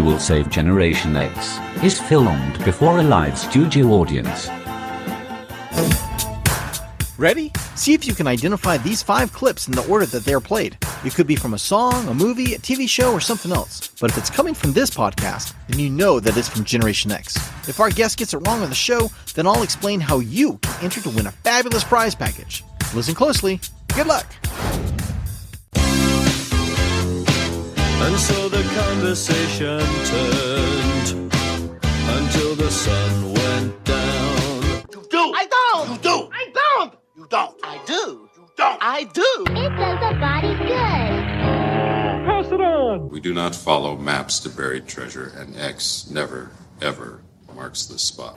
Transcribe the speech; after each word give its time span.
Who 0.00 0.06
Will 0.06 0.18
Save 0.18 0.48
Generation 0.48 1.14
X 1.14 1.58
is 1.84 2.00
filmed 2.00 2.64
before 2.64 3.00
a 3.00 3.02
live 3.02 3.36
studio 3.36 3.88
audience. 3.88 4.48
Ready? 7.18 7.52
See 7.74 7.92
if 7.92 8.06
you 8.06 8.14
can 8.14 8.26
identify 8.26 8.78
these 8.78 9.02
five 9.02 9.30
clips 9.30 9.68
in 9.68 9.74
the 9.74 9.86
order 9.88 10.06
that 10.06 10.24
they 10.24 10.32
are 10.32 10.40
played. 10.40 10.78
It 11.04 11.14
could 11.14 11.26
be 11.26 11.36
from 11.36 11.52
a 11.52 11.58
song, 11.58 12.08
a 12.08 12.14
movie, 12.14 12.54
a 12.54 12.58
TV 12.58 12.88
show, 12.88 13.12
or 13.12 13.20
something 13.20 13.52
else. 13.52 13.88
But 14.00 14.10
if 14.10 14.16
it's 14.16 14.30
coming 14.30 14.54
from 14.54 14.72
this 14.72 14.88
podcast, 14.88 15.52
then 15.68 15.78
you 15.78 15.90
know 15.90 16.18
that 16.18 16.34
it's 16.34 16.48
from 16.48 16.64
Generation 16.64 17.12
X. 17.12 17.36
If 17.68 17.78
our 17.78 17.90
guest 17.90 18.16
gets 18.16 18.32
it 18.32 18.38
wrong 18.46 18.62
on 18.62 18.70
the 18.70 18.74
show, 18.74 19.10
then 19.34 19.46
I'll 19.46 19.62
explain 19.62 20.00
how 20.00 20.20
you 20.20 20.56
can 20.62 20.84
enter 20.84 21.02
to 21.02 21.10
win 21.10 21.26
a 21.26 21.30
fabulous 21.30 21.84
prize 21.84 22.14
package. 22.14 22.64
Listen 22.94 23.14
closely. 23.14 23.60
Good 23.94 24.06
luck. 24.06 24.24
And 28.02 28.18
so 28.18 28.48
the 28.48 28.62
conversation 28.80 29.80
turned 30.10 31.32
until 32.08 32.54
the 32.54 32.70
sun 32.70 33.32
went 33.32 33.84
down. 33.84 34.62
You 34.90 35.02
do. 35.10 35.32
I 35.36 35.46
don't. 35.46 35.90
You 35.90 35.98
do. 35.98 36.30
I 36.32 36.50
don't. 36.54 36.94
You 37.16 37.26
don't. 37.28 37.60
I 37.62 37.80
do. 37.86 38.28
You 38.36 38.48
don't. 38.56 38.78
I 38.80 39.04
do. 39.04 39.44
It 39.48 39.70
does 39.76 40.00
a 40.02 40.18
body 40.18 40.54
good. 40.58 41.80
Pass 42.26 42.52
it 42.52 42.60
on! 42.60 43.08
We 43.08 43.20
do 43.20 43.32
not 43.32 43.54
follow 43.54 43.96
maps 43.96 44.40
to 44.40 44.48
buried 44.48 44.86
treasure, 44.86 45.32
and 45.36 45.56
X 45.56 46.10
never, 46.10 46.50
ever 46.80 47.22
marks 47.54 47.86
the 47.86 47.98
spot. 47.98 48.36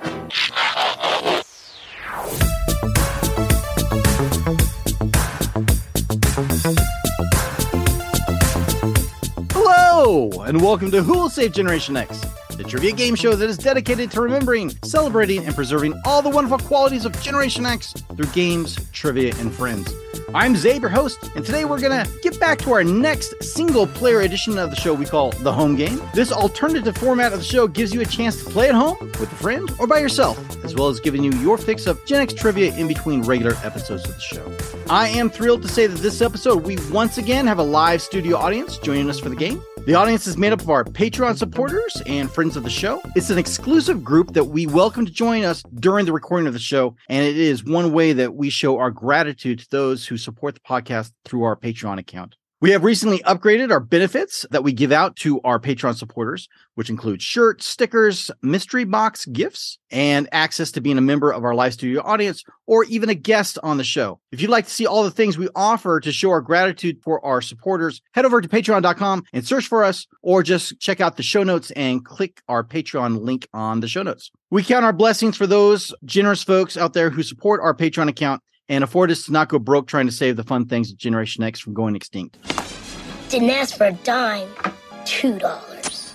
Hello, 10.06 10.44
and 10.44 10.62
welcome 10.62 10.92
to 10.92 11.02
Who 11.02 11.14
Will 11.14 11.30
Save 11.30 11.54
Generation 11.54 11.96
X, 11.96 12.20
the 12.58 12.64
trivia 12.66 12.92
game 12.92 13.16
show 13.16 13.36
that 13.36 13.50
is 13.50 13.58
dedicated 13.58 14.12
to 14.12 14.20
remembering, 14.20 14.70
celebrating, 14.84 15.46
and 15.46 15.56
preserving 15.56 15.94
all 16.06 16.22
the 16.22 16.30
wonderful 16.30 16.60
qualities 16.60 17.06
of 17.06 17.18
Generation 17.22 17.66
X 17.66 17.94
through 17.94 18.30
games, 18.34 18.78
trivia, 18.92 19.34
and 19.38 19.54
friends. 19.54 19.94
I'm 20.36 20.56
Zabe, 20.56 20.82
your 20.82 20.90
host, 20.90 21.32
and 21.38 21.46
today 21.46 21.64
we're 21.64 21.80
gonna 21.80 22.06
get 22.22 22.38
back 22.38 22.60
to 22.60 22.74
our 22.74 22.84
next 22.84 23.42
single 23.42 23.88
player 23.88 24.20
edition 24.20 24.58
of 24.58 24.72
the 24.72 24.76
show 24.76 24.94
we 24.94 25.06
call 25.06 25.32
the 25.32 25.54
home 25.54 25.78
game. 25.78 26.02
This 26.14 26.34
alternative 26.34 26.98
format 26.98 27.32
of 27.32 27.40
the 27.40 27.46
show 27.46 27.66
gives 27.66 27.94
you 27.94 28.02
a 28.02 28.06
chance 28.06 28.44
to 28.44 28.50
play 28.50 28.68
at 28.68 28.76
home 28.76 28.98
with 29.00 29.32
a 29.32 29.36
friend 29.36 29.72
or 29.80 29.88
by 29.88 30.00
yourself, 30.00 30.38
as 30.66 30.76
well 30.76 30.90
as 30.90 31.00
giving 31.00 31.24
you 31.24 31.32
your 31.40 31.58
fix 31.58 31.88
of 31.88 32.04
Gen 32.06 32.20
X 32.20 32.34
trivia 32.34 32.76
in 32.76 32.90
between 32.90 33.22
regular 33.22 33.56
episodes 33.64 34.04
of 34.04 34.16
the 34.16 34.20
show. 34.20 34.52
I 34.90 35.08
am 35.08 35.30
thrilled 35.30 35.62
to 35.62 35.70
say 35.70 35.88
that 35.88 36.00
this 36.00 36.22
episode 36.22 36.66
we 36.66 36.78
once 36.92 37.18
again 37.18 37.48
have 37.48 37.60
a 37.60 37.64
live 37.64 38.02
studio 38.02 38.36
audience 38.36 38.78
joining 38.80 39.10
us 39.10 39.18
for 39.18 39.30
the 39.30 39.38
game. 39.38 39.64
The 39.86 39.96
audience 39.96 40.28
is 40.28 40.38
made 40.38 40.54
up 40.54 40.62
of 40.62 40.70
our 40.70 40.86
Patreon 40.86 41.38
supporters 41.38 42.02
and 42.06 42.32
friends 42.32 42.56
of 42.56 42.64
the 42.64 42.70
show. 42.70 43.02
It's 43.18 43.30
an 43.30 43.38
exclusive 43.38 44.02
group 44.02 44.32
that 44.32 44.46
we 44.46 44.66
welcome 44.66 45.06
to 45.06 45.12
join 45.12 45.44
us 45.44 45.62
during 45.76 46.06
the 46.06 46.14
recording 46.14 46.48
of 46.48 46.54
the 46.54 46.60
show, 46.60 46.96
and 47.10 47.26
it 47.26 47.36
is 47.36 47.66
one 47.66 47.92
way 47.92 48.14
that 48.14 48.34
we 48.34 48.50
show 48.50 48.78
our 48.78 48.92
gratitude 48.92 49.60
to 49.60 49.70
those 49.70 50.08
who 50.08 50.16
support 50.16 50.56
the 50.56 50.62
podcast 50.62 51.12
through 51.26 51.44
our 51.44 51.58
Patreon 51.58 52.00
account. 52.00 52.38
We 52.64 52.72
have 52.72 52.86
recently 52.86 53.20
upgraded 53.24 53.72
our 53.72 53.82
benefits 53.82 54.46
that 54.52 54.64
we 54.64 54.72
give 54.72 54.94
out 54.94 55.18
to 55.18 55.42
our 55.42 55.60
Patreon 55.60 55.98
supporters, 55.98 56.48
which 56.76 56.90
include 56.90 57.22
shirts, 57.22 57.68
stickers, 57.68 58.32
mystery 58.42 58.86
box 58.86 59.26
gifts, 59.26 59.80
and 59.92 60.30
access 60.32 60.72
to 60.72 60.80
being 60.80 60.98
a 60.98 61.02
member 61.02 61.30
of 61.30 61.44
our 61.44 61.54
live 61.54 61.74
studio 61.74 62.02
audience 62.06 62.42
or 62.66 62.86
even 62.86 63.10
a 63.10 63.16
guest 63.16 63.60
on 63.64 63.76
the 63.76 63.84
show. 63.84 64.22
If 64.32 64.40
you'd 64.40 64.50
like 64.50 64.64
to 64.64 64.72
see 64.72 64.86
all 64.86 65.04
the 65.04 65.12
things 65.12 65.38
we 65.38 65.50
offer 65.54 66.00
to 66.00 66.12
show 66.14 66.30
our 66.30 66.40
gratitude 66.40 67.02
for 67.04 67.20
our 67.26 67.42
supporters, 67.42 68.02
head 68.14 68.24
over 68.24 68.40
to 68.40 68.48
patreon.com 68.48 69.26
and 69.34 69.46
search 69.46 69.68
for 69.68 69.84
us, 69.84 70.08
or 70.22 70.42
just 70.42 70.80
check 70.80 71.02
out 71.02 71.18
the 71.18 71.22
show 71.22 71.44
notes 71.44 71.70
and 71.72 72.06
click 72.06 72.42
our 72.48 72.64
Patreon 72.64 73.20
link 73.20 73.46
on 73.54 73.82
the 73.82 73.90
show 73.90 74.04
notes. 74.04 74.32
We 74.52 74.64
count 74.64 74.86
our 74.86 74.94
blessings 74.94 75.36
for 75.36 75.48
those 75.48 75.94
generous 76.06 76.44
folks 76.44 76.78
out 76.78 76.94
there 76.94 77.10
who 77.10 77.24
support 77.24 77.60
our 77.62 77.74
Patreon 77.74 78.08
account 78.08 78.42
and 78.70 78.84
afford 78.84 79.12
us 79.12 79.26
to 79.26 79.32
not 79.32 79.50
go 79.50 79.60
broke 79.60 79.88
trying 79.88 80.06
to 80.06 80.12
save 80.12 80.38
the 80.38 80.44
fun 80.44 80.66
things 80.66 80.92
of 80.92 80.98
Generation 80.98 81.44
X 81.44 81.60
from 81.60 81.74
going 81.74 81.96
extinct. 81.96 82.38
Didn't 83.34 83.50
ask 83.50 83.78
for 83.78 83.88
a 83.88 83.94
dime. 83.94 84.48
Two 85.06 85.40
dollars. 85.40 86.14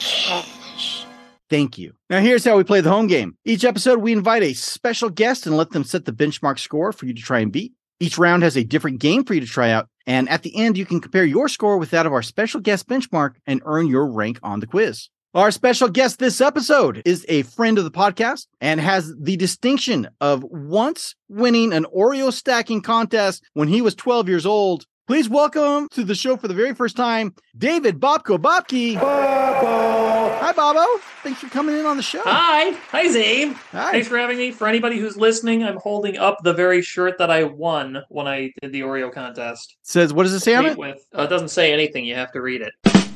Cash. 0.00 1.06
Thank 1.48 1.78
you. 1.78 1.92
Now, 2.10 2.18
here's 2.18 2.44
how 2.44 2.56
we 2.56 2.64
play 2.64 2.80
the 2.80 2.90
home 2.90 3.06
game. 3.06 3.36
Each 3.44 3.64
episode, 3.64 4.00
we 4.00 4.10
invite 4.10 4.42
a 4.42 4.54
special 4.54 5.08
guest 5.08 5.46
and 5.46 5.56
let 5.56 5.70
them 5.70 5.84
set 5.84 6.04
the 6.04 6.10
benchmark 6.10 6.58
score 6.58 6.90
for 6.90 7.06
you 7.06 7.14
to 7.14 7.22
try 7.22 7.38
and 7.38 7.52
beat. 7.52 7.74
Each 8.00 8.18
round 8.18 8.42
has 8.42 8.56
a 8.56 8.64
different 8.64 8.98
game 8.98 9.22
for 9.22 9.34
you 9.34 9.40
to 9.40 9.46
try 9.46 9.70
out. 9.70 9.86
And 10.04 10.28
at 10.28 10.42
the 10.42 10.56
end, 10.56 10.76
you 10.76 10.84
can 10.84 11.00
compare 11.00 11.24
your 11.24 11.48
score 11.48 11.78
with 11.78 11.90
that 11.90 12.06
of 12.06 12.12
our 12.12 12.22
special 12.22 12.60
guest 12.60 12.88
benchmark 12.88 13.36
and 13.46 13.62
earn 13.64 13.86
your 13.86 14.10
rank 14.10 14.40
on 14.42 14.58
the 14.58 14.66
quiz. 14.66 15.10
Our 15.34 15.52
special 15.52 15.88
guest 15.88 16.18
this 16.18 16.40
episode 16.40 17.02
is 17.04 17.24
a 17.28 17.42
friend 17.42 17.78
of 17.78 17.84
the 17.84 17.92
podcast 17.92 18.48
and 18.60 18.80
has 18.80 19.14
the 19.16 19.36
distinction 19.36 20.08
of 20.20 20.42
once 20.42 21.14
winning 21.28 21.72
an 21.72 21.86
Oreo 21.96 22.32
stacking 22.32 22.82
contest 22.82 23.44
when 23.52 23.68
he 23.68 23.80
was 23.80 23.94
12 23.94 24.28
years 24.28 24.44
old. 24.44 24.86
Please 25.08 25.26
welcome 25.26 25.88
to 25.88 26.04
the 26.04 26.14
show 26.14 26.36
for 26.36 26.48
the 26.48 26.54
very 26.54 26.74
first 26.74 26.94
time, 26.94 27.34
David 27.56 27.98
Bobbo 27.98 28.36
Bobke. 28.36 28.94
Hi, 28.96 30.52
Bobbo. 30.52 30.84
Thanks 31.22 31.40
for 31.40 31.48
coming 31.48 31.78
in 31.78 31.86
on 31.86 31.96
the 31.96 32.02
show. 32.02 32.20
Hi. 32.24 32.72
Hi, 32.90 33.06
Zabe. 33.06 33.54
Hi. 33.72 33.92
Thanks 33.92 34.06
for 34.06 34.18
having 34.18 34.36
me. 34.36 34.50
For 34.50 34.68
anybody 34.68 34.98
who's 34.98 35.16
listening, 35.16 35.64
I'm 35.64 35.78
holding 35.78 36.18
up 36.18 36.36
the 36.44 36.52
very 36.52 36.82
shirt 36.82 37.16
that 37.16 37.30
I 37.30 37.44
won 37.44 38.02
when 38.10 38.26
I 38.28 38.52
did 38.60 38.72
the 38.72 38.82
Oreo 38.82 39.10
contest. 39.10 39.78
Says, 39.80 40.12
what 40.12 40.24
does 40.24 40.34
it 40.34 40.40
say 40.40 40.54
on 40.54 40.66
Complete 40.66 40.90
it? 40.90 40.96
With, 40.96 41.06
uh, 41.18 41.22
it 41.22 41.28
doesn't 41.28 41.48
say 41.48 41.72
anything. 41.72 42.04
You 42.04 42.14
have 42.16 42.30
to 42.32 42.42
read 42.42 42.60
it. 42.60 42.74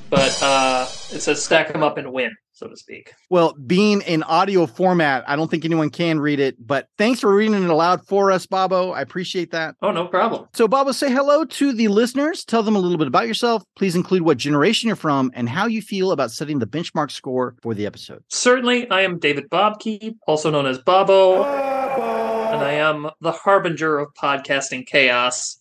But 0.08 0.42
uh, 0.42 0.86
it 1.10 1.20
says 1.20 1.44
stack 1.44 1.70
them 1.74 1.82
up 1.82 1.98
and 1.98 2.10
win, 2.10 2.34
so 2.62 2.68
to 2.68 2.76
speak. 2.76 3.12
Well, 3.28 3.54
being 3.66 4.02
in 4.02 4.22
audio 4.22 4.66
format, 4.66 5.24
I 5.26 5.34
don't 5.34 5.50
think 5.50 5.64
anyone 5.64 5.90
can 5.90 6.20
read 6.20 6.38
it, 6.38 6.64
but 6.64 6.88
thanks 6.96 7.20
for 7.20 7.34
reading 7.34 7.62
it 7.62 7.68
aloud 7.68 8.06
for 8.06 8.30
us, 8.30 8.46
Bobbo. 8.46 8.94
I 8.94 9.00
appreciate 9.00 9.50
that. 9.50 9.74
Oh, 9.82 9.90
no 9.90 10.06
problem. 10.06 10.46
So, 10.54 10.68
Bobbo, 10.68 10.94
say 10.94 11.10
hello 11.10 11.44
to 11.44 11.72
the 11.72 11.88
listeners. 11.88 12.44
Tell 12.44 12.62
them 12.62 12.76
a 12.76 12.78
little 12.78 12.98
bit 12.98 13.08
about 13.08 13.26
yourself. 13.26 13.64
Please 13.76 13.96
include 13.96 14.22
what 14.22 14.38
generation 14.38 14.86
you're 14.86 14.96
from 14.96 15.32
and 15.34 15.48
how 15.48 15.66
you 15.66 15.82
feel 15.82 16.12
about 16.12 16.30
setting 16.30 16.60
the 16.60 16.66
benchmark 16.66 17.10
score 17.10 17.56
for 17.62 17.74
the 17.74 17.84
episode. 17.84 18.22
Certainly, 18.28 18.88
I 18.90 19.00
am 19.00 19.18
David 19.18 19.50
Bobke, 19.50 20.14
also 20.26 20.50
known 20.50 20.66
as 20.66 20.78
Bobbo, 20.78 21.44
and 22.52 22.62
I 22.62 22.72
am 22.72 23.10
the 23.20 23.32
harbinger 23.32 23.98
of 23.98 24.14
podcasting 24.14 24.86
chaos. 24.86 25.58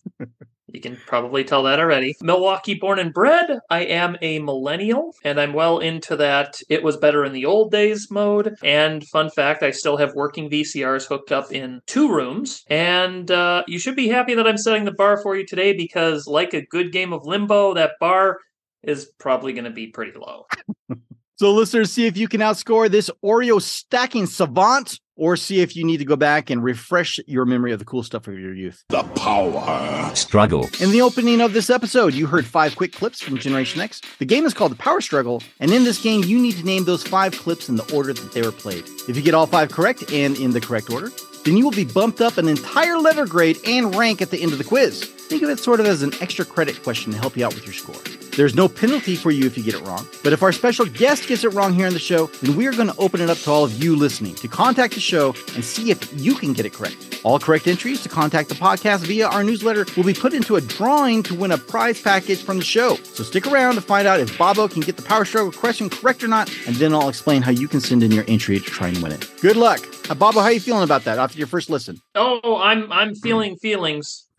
You 0.72 0.80
can 0.80 0.96
probably 1.06 1.44
tell 1.44 1.62
that 1.64 1.78
already. 1.78 2.16
Milwaukee 2.22 2.74
born 2.74 2.98
and 2.98 3.12
bred. 3.12 3.58
I 3.68 3.80
am 3.84 4.16
a 4.22 4.38
millennial, 4.38 5.14
and 5.22 5.38
I'm 5.38 5.52
well 5.52 5.78
into 5.80 6.16
that 6.16 6.60
it 6.70 6.82
was 6.82 6.96
better 6.96 7.24
in 7.24 7.32
the 7.32 7.44
old 7.44 7.70
days 7.70 8.10
mode. 8.10 8.56
And 8.64 9.04
fun 9.04 9.28
fact, 9.30 9.62
I 9.62 9.70
still 9.70 9.98
have 9.98 10.14
working 10.14 10.48
VCRs 10.48 11.06
hooked 11.06 11.30
up 11.30 11.52
in 11.52 11.82
two 11.86 12.10
rooms. 12.10 12.64
And 12.68 13.30
uh, 13.30 13.64
you 13.68 13.78
should 13.78 13.96
be 13.96 14.08
happy 14.08 14.34
that 14.34 14.46
I'm 14.46 14.56
setting 14.56 14.84
the 14.84 14.92
bar 14.92 15.20
for 15.22 15.36
you 15.36 15.44
today 15.46 15.76
because, 15.76 16.26
like 16.26 16.54
a 16.54 16.66
good 16.66 16.90
game 16.90 17.12
of 17.12 17.26
limbo, 17.26 17.74
that 17.74 17.92
bar 18.00 18.38
is 18.82 19.12
probably 19.18 19.52
going 19.52 19.64
to 19.64 19.70
be 19.70 19.88
pretty 19.88 20.12
low. 20.18 20.46
So, 21.42 21.50
listeners, 21.50 21.90
see 21.90 22.06
if 22.06 22.16
you 22.16 22.28
can 22.28 22.40
outscore 22.40 22.88
this 22.88 23.10
Oreo 23.20 23.60
stacking 23.60 24.26
savant 24.26 25.00
or 25.16 25.36
see 25.36 25.60
if 25.60 25.74
you 25.74 25.82
need 25.82 25.96
to 25.96 26.04
go 26.04 26.14
back 26.14 26.50
and 26.50 26.62
refresh 26.62 27.18
your 27.26 27.44
memory 27.44 27.72
of 27.72 27.80
the 27.80 27.84
cool 27.84 28.04
stuff 28.04 28.28
of 28.28 28.38
your 28.38 28.54
youth. 28.54 28.84
The 28.90 29.02
power. 29.02 30.14
Struggle. 30.14 30.68
In 30.80 30.92
the 30.92 31.02
opening 31.02 31.40
of 31.40 31.52
this 31.52 31.68
episode, 31.68 32.14
you 32.14 32.28
heard 32.28 32.46
five 32.46 32.76
quick 32.76 32.92
clips 32.92 33.20
from 33.20 33.38
Generation 33.38 33.80
X. 33.80 34.00
The 34.20 34.24
game 34.24 34.44
is 34.44 34.54
called 34.54 34.70
the 34.70 34.76
Power 34.76 35.00
Struggle, 35.00 35.42
and 35.58 35.72
in 35.72 35.82
this 35.82 36.00
game, 36.00 36.22
you 36.22 36.38
need 36.38 36.58
to 36.58 36.64
name 36.64 36.84
those 36.84 37.02
five 37.02 37.32
clips 37.32 37.68
in 37.68 37.74
the 37.74 37.92
order 37.92 38.12
that 38.12 38.32
they 38.32 38.42
were 38.42 38.52
played. 38.52 38.84
If 39.08 39.16
you 39.16 39.22
get 39.22 39.34
all 39.34 39.48
five 39.48 39.72
correct 39.72 40.12
and 40.12 40.36
in 40.36 40.52
the 40.52 40.60
correct 40.60 40.90
order, 40.90 41.10
then 41.44 41.56
you 41.56 41.64
will 41.64 41.72
be 41.72 41.84
bumped 41.84 42.20
up 42.20 42.38
an 42.38 42.46
entire 42.46 42.98
letter 42.98 43.26
grade 43.26 43.58
and 43.66 43.96
rank 43.96 44.22
at 44.22 44.30
the 44.30 44.40
end 44.40 44.52
of 44.52 44.58
the 44.58 44.64
quiz. 44.64 45.02
Think 45.02 45.42
of 45.42 45.50
it 45.50 45.58
sort 45.58 45.80
of 45.80 45.86
as 45.86 46.04
an 46.04 46.12
extra 46.20 46.44
credit 46.44 46.80
question 46.84 47.10
to 47.10 47.18
help 47.18 47.36
you 47.36 47.44
out 47.44 47.52
with 47.52 47.64
your 47.64 47.74
score. 47.74 47.96
There's 48.34 48.54
no 48.54 48.66
penalty 48.66 49.14
for 49.14 49.30
you 49.30 49.44
if 49.44 49.58
you 49.58 49.62
get 49.62 49.74
it 49.74 49.82
wrong, 49.82 50.08
but 50.24 50.32
if 50.32 50.42
our 50.42 50.52
special 50.52 50.86
guest 50.86 51.28
gets 51.28 51.44
it 51.44 51.52
wrong 51.52 51.74
here 51.74 51.86
on 51.86 51.92
the 51.92 51.98
show, 51.98 52.26
then 52.40 52.56
we 52.56 52.66
are 52.66 52.72
going 52.72 52.88
to 52.88 52.96
open 52.96 53.20
it 53.20 53.28
up 53.28 53.36
to 53.38 53.50
all 53.50 53.62
of 53.62 53.84
you 53.84 53.94
listening 53.94 54.34
to 54.36 54.48
contact 54.48 54.94
the 54.94 55.00
show 55.00 55.34
and 55.54 55.62
see 55.62 55.90
if 55.90 56.18
you 56.18 56.34
can 56.34 56.54
get 56.54 56.64
it 56.64 56.72
correct. 56.72 57.20
All 57.24 57.38
correct 57.38 57.66
entries 57.66 58.02
to 58.04 58.08
contact 58.08 58.48
the 58.48 58.54
podcast 58.54 59.00
via 59.06 59.28
our 59.28 59.44
newsletter 59.44 59.84
will 59.98 60.04
be 60.04 60.14
put 60.14 60.32
into 60.32 60.56
a 60.56 60.62
drawing 60.62 61.22
to 61.24 61.34
win 61.34 61.52
a 61.52 61.58
prize 61.58 62.00
package 62.00 62.42
from 62.42 62.56
the 62.56 62.64
show. 62.64 62.96
So 62.96 63.22
stick 63.22 63.46
around 63.46 63.74
to 63.74 63.82
find 63.82 64.08
out 64.08 64.18
if 64.18 64.38
Bobbo 64.38 64.70
can 64.70 64.80
get 64.80 64.96
the 64.96 65.02
power 65.02 65.26
struggle 65.26 65.52
question 65.52 65.90
correct 65.90 66.24
or 66.24 66.28
not, 66.28 66.50
and 66.66 66.74
then 66.76 66.94
I'll 66.94 67.10
explain 67.10 67.42
how 67.42 67.50
you 67.50 67.68
can 67.68 67.80
send 67.80 68.02
in 68.02 68.10
your 68.12 68.24
entry 68.28 68.58
to 68.58 68.64
try 68.64 68.88
and 68.88 68.96
win 69.02 69.12
it. 69.12 69.30
Good 69.42 69.56
luck. 69.56 69.80
Uh, 70.08 70.14
Bobbo, 70.14 70.36
how 70.40 70.44
are 70.46 70.52
you 70.52 70.60
feeling 70.60 70.84
about 70.84 71.04
that 71.04 71.18
after 71.18 71.36
your 71.36 71.48
first 71.48 71.68
listen? 71.68 72.00
Oh, 72.14 72.56
I'm 72.62 72.90
I'm 72.90 73.14
feeling 73.14 73.56
feelings. 73.56 74.26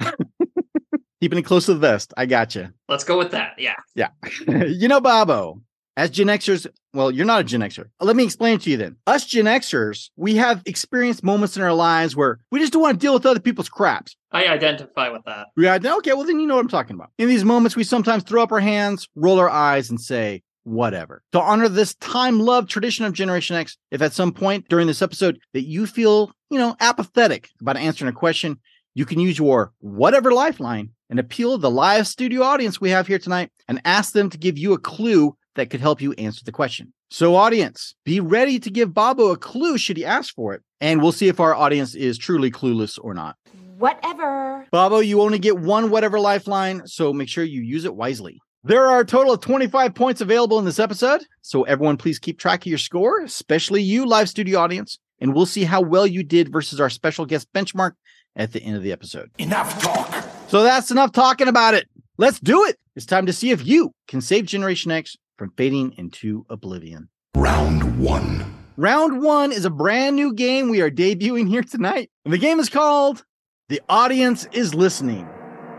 Keeping 1.23 1.39
it 1.39 1.43
close 1.43 1.67
to 1.67 1.73
the 1.73 1.79
vest. 1.79 2.13
I 2.17 2.25
got 2.25 2.53
you. 2.53 2.67
Let's 2.89 3.05
go 3.05 3.17
with 3.17 3.31
that. 3.31 3.53
Yeah. 3.57 3.75
Yeah. 3.95 4.09
you 4.67 4.89
know, 4.89 4.99
Bobbo, 4.99 5.61
as 5.95 6.09
Gen 6.09 6.27
Xers, 6.27 6.67
well, 6.93 7.11
you're 7.11 7.25
not 7.25 7.39
a 7.39 7.43
Gen 7.45 7.61
Xer. 7.61 7.85
Let 8.01 8.17
me 8.17 8.25
explain 8.25 8.59
to 8.59 8.69
you 8.69 8.75
then. 8.75 8.97
Us 9.07 9.25
Gen 9.25 9.45
Xers, 9.45 10.09
we 10.17 10.35
have 10.35 10.61
experienced 10.65 11.23
moments 11.23 11.55
in 11.55 11.63
our 11.63 11.71
lives 11.71 12.13
where 12.13 12.39
we 12.51 12.59
just 12.59 12.73
don't 12.73 12.81
want 12.81 12.99
to 12.99 13.01
deal 13.01 13.13
with 13.13 13.25
other 13.25 13.39
people's 13.39 13.69
craps. 13.69 14.17
I 14.33 14.47
identify 14.47 15.07
with 15.07 15.23
that. 15.23 15.47
We 15.55 15.63
had, 15.65 15.85
okay, 15.85 16.11
well, 16.11 16.25
then 16.25 16.41
you 16.41 16.45
know 16.45 16.55
what 16.55 16.65
I'm 16.65 16.67
talking 16.67 16.97
about. 16.97 17.11
In 17.17 17.29
these 17.29 17.45
moments, 17.45 17.77
we 17.77 17.85
sometimes 17.85 18.23
throw 18.23 18.43
up 18.43 18.51
our 18.51 18.59
hands, 18.59 19.07
roll 19.15 19.39
our 19.39 19.49
eyes, 19.49 19.89
and 19.89 20.01
say, 20.01 20.43
whatever. 20.63 21.23
To 21.31 21.39
honor 21.39 21.69
this 21.69 21.95
time 21.95 22.41
loved 22.41 22.69
tradition 22.69 23.05
of 23.05 23.13
Generation 23.13 23.55
X, 23.55 23.77
if 23.91 24.01
at 24.01 24.11
some 24.11 24.33
point 24.33 24.67
during 24.67 24.87
this 24.87 25.01
episode 25.01 25.39
that 25.53 25.63
you 25.63 25.87
feel, 25.87 26.33
you 26.49 26.57
know, 26.57 26.75
apathetic 26.81 27.49
about 27.61 27.77
answering 27.77 28.09
a 28.09 28.13
question, 28.13 28.59
you 28.93 29.05
can 29.05 29.19
use 29.19 29.37
your 29.39 29.71
whatever 29.79 30.33
lifeline 30.33 30.89
and 31.13 31.19
appeal 31.19 31.51
to 31.51 31.62
the 31.62 31.69
live 31.69 32.07
studio 32.07 32.42
audience 32.42 32.81
we 32.81 32.89
have 32.89 33.06
here 33.06 33.19
tonight 33.19 33.51
and 33.68 33.80
ask 33.86 34.13
them 34.13 34.31
to 34.31 34.38
give 34.39 34.57
you 34.57 34.74
a 34.74 34.80
clue 34.80 35.38
that 35.54 35.69
could 35.69 35.80
help 35.80 36.01
you 36.01 36.12
answer 36.13 36.42
the 36.44 36.51
question. 36.51 36.92
So, 37.12 37.36
audience, 37.36 37.94
be 38.04 38.19
ready 38.19 38.60
to 38.60 38.71
give 38.71 38.89
Bobbo 38.89 39.31
a 39.31 39.38
clue 39.38 39.77
should 39.77 39.98
he 39.98 40.04
ask 40.04 40.33
for 40.33 40.56
it. 40.56 40.63
And 40.81 41.04
we'll 41.04 41.12
see 41.12 41.27
if 41.27 41.39
our 41.39 41.54
audience 41.54 41.94
is 41.94 42.18
truly 42.18 42.50
clueless 42.50 42.98
or 43.00 43.13
not. 43.13 43.36
Whatever. 43.77 44.65
Bobbo, 44.74 45.06
you 45.06 45.21
only 45.21 45.38
get 45.38 45.60
one 45.60 45.92
whatever 45.92 46.19
lifeline, 46.19 46.88
so 46.88 47.13
make 47.13 47.30
sure 47.30 47.44
you 47.44 47.62
use 47.62 47.86
it 47.86 47.95
wisely. 47.95 48.39
There 48.63 48.88
are 48.88 49.01
a 49.01 49.06
total 49.06 49.33
of 49.33 49.42
25 49.42 49.94
points 49.94 50.19
available 50.19 50.57
in 50.57 50.65
this 50.65 50.80
episode, 50.80 51.21
so 51.44 51.62
everyone 51.62 51.98
please 51.98 52.18
keep 52.18 52.39
track 52.39 52.62
of 52.62 52.65
your 52.65 52.80
score, 52.80 53.21
especially 53.21 53.83
you, 53.83 54.07
live 54.07 54.30
studio 54.30 54.57
audience, 54.60 54.98
and 55.21 55.36
we'll 55.36 55.45
see 55.45 55.65
how 55.65 55.81
well 55.81 56.07
you 56.07 56.24
did 56.24 56.51
versus 56.51 56.81
our 56.81 56.89
special 56.89 57.27
guest 57.27 57.54
benchmark 57.54 57.92
at 58.36 58.51
the 58.51 58.63
end 58.63 58.77
of 58.77 58.81
the 58.81 58.92
episode. 58.92 59.30
Enough 59.38 59.80
talk. 59.80 60.12
So 60.53 60.61
that's 60.61 60.91
enough 60.91 61.11
talking 61.11 61.47
about 61.47 61.73
it. 61.73 61.89
Let's 62.19 62.39
do 62.39 62.65
it. 62.65 62.77
It's 62.95 63.07
time 63.07 63.25
to 63.25 63.33
see 63.33 63.50
if 63.50 63.65
you 63.65 63.91
can 64.07 64.21
save 64.21 64.45
Generation 64.45 64.91
X 64.91 65.17
from 65.35 65.51
fading 65.57 65.95
into 65.97 66.45
oblivion. 66.47 67.09
Round 67.35 67.97
one. 67.97 68.53
Round 68.77 69.23
one 69.23 69.51
is 69.51 69.65
a 69.65 69.71
brand 69.71 70.15
new 70.15 70.31
game 70.31 70.69
we 70.69 70.79
are 70.81 70.91
debuting 70.91 71.50
here 71.50 71.63
tonight. 71.63 72.11
And 72.23 72.31
the 72.31 72.38
game 72.38 72.59
is 72.59 72.69
called 72.69 73.25
The 73.69 73.81
Audience 73.89 74.47
is 74.51 74.75
Listening. 74.75 75.27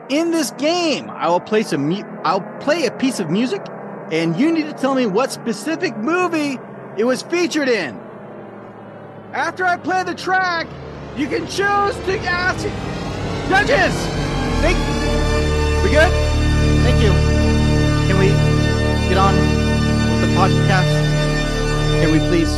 In 0.09 0.33
this 0.33 0.51
game, 0.51 1.09
I 1.09 1.29
will 1.29 1.39
play 1.39 1.63
some 1.63 1.89
mu- 1.89 2.03
I'll 2.25 2.41
play 2.59 2.87
a 2.87 2.91
piece 2.91 3.21
of 3.21 3.31
music, 3.31 3.65
and 4.11 4.37
you 4.37 4.51
need 4.51 4.67
to 4.67 4.73
tell 4.73 4.97
me 4.97 5.07
what 5.07 5.31
specific 5.31 5.97
movie 5.99 6.59
it 6.97 7.05
was 7.05 7.23
featured 7.23 7.69
in. 7.69 7.97
After 9.35 9.65
I 9.65 9.77
play 9.77 10.03
the 10.03 10.17
track, 10.17 10.67
you 11.17 11.29
can 11.29 11.47
choose 11.47 11.95
to 12.07 12.19
ask 12.27 12.67
judges. 13.49 14.34
Thank 14.61 14.79
we 15.85 15.91
good? 15.91 16.11
Thank 16.83 17.03
you. 17.03 17.11
Can 18.09 18.19
we 18.19 18.29
get 19.09 19.19
on 19.19 19.35
the 20.21 20.27
podcast? 20.35 20.91
Can 22.01 22.13
we 22.13 22.19
please? 22.29 22.51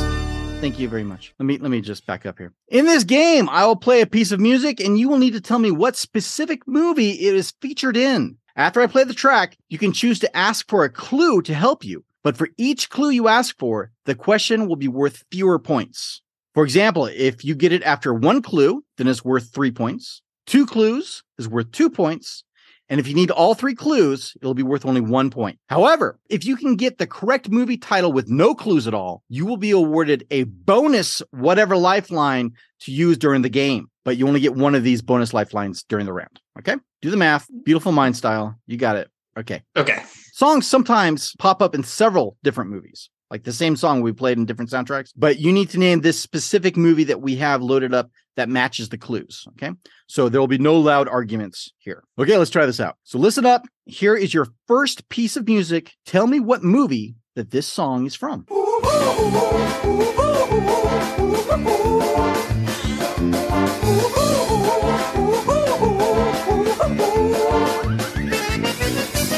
Thank 0.61 0.79
you 0.79 0.89
very 0.89 1.05
much. 1.05 1.35
Let 1.39 1.47
me 1.47 1.59
let 1.59 1.71
me 1.71 1.81
just 1.81 2.07
back 2.07 2.25
up 2.25 2.39
here. 2.39 2.53
In 2.69 2.87
this 2.87 3.05
game, 3.05 3.49
I 3.49 3.67
will 3.67 3.77
play 3.77 4.01
a 4.01 4.07
piece 4.07 4.33
of 4.33 4.41
music 4.41 4.81
and 4.81 4.99
you 4.99 5.09
will 5.09 5.19
need 5.19 5.35
to 5.35 5.41
tell 5.41 5.59
me 5.59 5.71
what 5.71 5.97
specific 5.97 6.67
movie 6.67 7.11
it 7.11 7.35
is 7.35 7.53
featured 7.61 7.97
in. 7.97 8.39
After 8.55 8.81
I 8.81 8.87
play 8.87 9.05
the 9.05 9.13
track, 9.13 9.57
you 9.69 9.77
can 9.77 9.93
choose 9.93 10.19
to 10.21 10.37
ask 10.37 10.69
for 10.69 10.85
a 10.85 10.91
clue 10.91 11.43
to 11.43 11.53
help 11.53 11.85
you. 11.85 12.05
But 12.23 12.37
for 12.37 12.49
each 12.57 12.91
clue 12.91 13.11
you 13.11 13.29
ask 13.29 13.57
for, 13.59 13.93
the 14.07 14.15
question 14.15 14.67
will 14.67 14.77
be 14.77 14.89
worth 14.89 15.25
fewer 15.31 15.59
points. 15.59 16.23
For 16.55 16.65
example, 16.65 17.05
if 17.05 17.45
you 17.45 17.55
get 17.55 17.73
it 17.73 17.83
after 17.83 18.15
one 18.15 18.41
clue, 18.41 18.83
then 18.97 19.09
it's 19.09 19.23
worth 19.23 19.53
3 19.53 19.73
points. 19.73 20.23
Two 20.47 20.67
clues 20.67 21.23
is 21.39 21.49
worth 21.49 21.71
2 21.73 21.91
points. 21.91 22.45
And 22.89 23.01
if 23.01 23.09
you 23.09 23.15
need 23.15 23.33
all 23.33 23.55
three 23.55 23.75
clues, 23.75 24.37
it'll 24.41 24.55
be 24.55 24.63
worth 24.63 24.87
only 24.87 25.01
one 25.01 25.29
point. 25.29 25.59
However, 25.69 26.21
if 26.31 26.45
you 26.45 26.57
can 26.57 26.77
get 26.77 26.99
the 26.99 27.07
correct 27.07 27.49
movie 27.49 27.77
title 27.77 28.13
with 28.13 28.29
no 28.29 28.55
clues 28.55 28.87
at 28.87 28.95
all, 28.95 29.25
you 29.29 29.45
will 29.45 29.57
be 29.57 29.73
awarded 29.73 30.25
a 30.31 30.45
bonus 30.45 31.21
whatever 31.33 31.77
lifeline 31.77 32.53
to 32.81 32.93
use 32.93 33.19
during 33.19 33.43
the 33.43 33.49
game. 33.49 33.89
But 34.05 34.19
you 34.19 34.29
only 34.29 34.39
get 34.39 34.55
one 34.55 34.77
of 34.77 34.85
these 34.85 35.03
bonus 35.03 35.35
lifelines 35.35 35.83
during 35.83 36.07
the 36.07 36.13
round. 36.13 36.41
Okay? 36.61 36.77
Do 37.03 37.11
the 37.11 37.17
math. 37.17 37.49
Beautiful 37.65 37.91
mind 37.91 38.17
style. 38.17 38.55
You 38.69 38.77
got 38.77 38.95
it. 38.95 39.11
Okay. 39.37 39.63
Okay. 39.77 40.01
Songs 40.33 40.65
sometimes 40.67 41.35
pop 41.41 41.61
up 41.61 41.75
in 41.75 41.83
several 41.83 42.37
different 42.45 42.71
movies. 42.71 43.11
Like 43.33 43.43
the 43.43 43.53
same 43.53 43.75
song 43.75 44.01
we 44.01 44.13
played 44.13 44.39
in 44.39 44.47
different 44.47 44.71
soundtracks, 44.71 45.11
but 45.17 45.41
you 45.41 45.53
need 45.53 45.71
to 45.71 45.79
name 45.81 46.03
this 46.03 46.21
specific 46.21 46.77
movie 46.77 47.03
that 47.05 47.21
we 47.21 47.35
have 47.37 47.61
loaded 47.61 47.93
up 47.93 48.09
that 48.37 48.49
matches 48.49 48.89
the 48.91 48.99
clues. 48.99 49.47
Okay. 49.51 49.73
So 50.07 50.29
there 50.29 50.41
will 50.41 50.47
be 50.47 50.59
no 50.59 50.79
loud 50.79 51.09
arguments 51.09 51.73
here. 51.79 52.05
Okay, 52.19 52.37
let's 52.37 52.51
try 52.51 52.67
this 52.67 52.81
out. 52.81 52.97
So 53.03 53.19
listen 53.19 53.45
up. 53.47 53.67
Here 53.85 54.15
is 54.15 54.33
your 54.33 54.49
first 54.67 55.09
piece 55.09 55.37
of 55.37 55.47
music. 55.47 55.95
Tell 56.05 56.27
me 56.27 56.41
what 56.41 56.63
movie 56.63 57.17
that 57.35 57.51
this 57.51 57.67
song 57.67 58.07
is 58.07 58.15
from. 58.15 58.45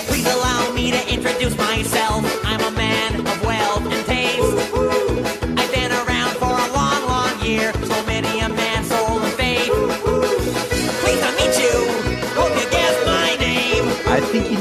Please 0.06 0.26
allow 0.26 0.72
me 0.72 0.90
to 0.90 1.12
introduce 1.12 1.56
myself. 1.56 2.37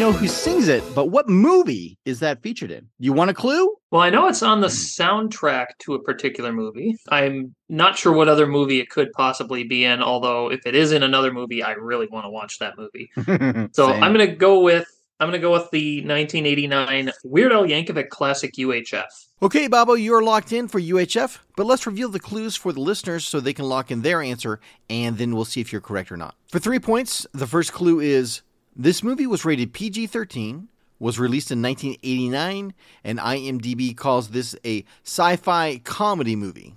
Know 0.07 0.13
who 0.13 0.29
sings 0.29 0.69
it, 0.69 0.85
but 0.95 1.07
what 1.07 1.27
movie 1.27 1.97
is 2.05 2.21
that 2.21 2.41
featured 2.41 2.71
in? 2.71 2.87
You 2.97 3.11
want 3.11 3.29
a 3.29 3.33
clue? 3.33 3.75
Well, 3.91 4.01
I 4.01 4.09
know 4.09 4.29
it's 4.29 4.41
on 4.41 4.61
the 4.61 4.69
hmm. 4.69 4.71
soundtrack 4.71 5.65
to 5.79 5.95
a 5.95 6.01
particular 6.01 6.53
movie. 6.53 6.95
I'm 7.09 7.53
not 7.67 7.97
sure 7.97 8.13
what 8.13 8.29
other 8.29 8.47
movie 8.47 8.79
it 8.79 8.89
could 8.89 9.11
possibly 9.11 9.65
be 9.65 9.83
in, 9.83 10.01
although 10.01 10.49
if 10.49 10.65
it 10.65 10.75
is 10.75 10.93
in 10.93 11.03
another 11.03 11.33
movie, 11.33 11.61
I 11.61 11.71
really 11.71 12.07
want 12.07 12.23
to 12.23 12.29
watch 12.29 12.57
that 12.59 12.75
movie. 12.77 13.09
So 13.73 13.89
Same. 13.89 14.01
I'm 14.01 14.13
gonna 14.13 14.33
go 14.33 14.61
with 14.61 14.87
I'm 15.19 15.27
gonna 15.27 15.39
go 15.39 15.51
with 15.51 15.69
the 15.71 15.97
1989 16.05 17.11
Weird 17.25 17.51
Al 17.51 17.65
Yankovic 17.65 18.07
classic 18.07 18.53
UHF. 18.53 19.03
Okay, 19.41 19.67
Bobbo, 19.67 20.01
you 20.01 20.13
are 20.13 20.23
locked 20.23 20.53
in 20.53 20.69
for 20.69 20.79
UHF, 20.79 21.39
but 21.57 21.65
let's 21.65 21.85
reveal 21.85 22.07
the 22.07 22.19
clues 22.19 22.55
for 22.55 22.71
the 22.71 22.79
listeners 22.79 23.27
so 23.27 23.41
they 23.41 23.53
can 23.53 23.65
lock 23.65 23.91
in 23.91 24.03
their 24.03 24.21
answer, 24.21 24.61
and 24.89 25.17
then 25.17 25.35
we'll 25.35 25.43
see 25.43 25.59
if 25.59 25.73
you're 25.73 25.81
correct 25.81 26.13
or 26.13 26.17
not. 26.17 26.35
For 26.47 26.59
three 26.59 26.79
points, 26.79 27.27
the 27.33 27.45
first 27.45 27.73
clue 27.73 27.99
is 27.99 28.41
this 28.77 29.01
movie 29.01 29.25
was 29.25 29.43
rated 29.43 29.73
PG 29.73 30.07
13, 30.07 30.67
was 30.99 31.17
released 31.17 31.51
in 31.51 31.61
1989, 31.61 32.73
and 33.03 33.19
IMDb 33.19 33.97
calls 33.97 34.29
this 34.29 34.55
a 34.63 34.85
sci 35.03 35.35
fi 35.35 35.79
comedy 35.79 36.35
movie. 36.35 36.75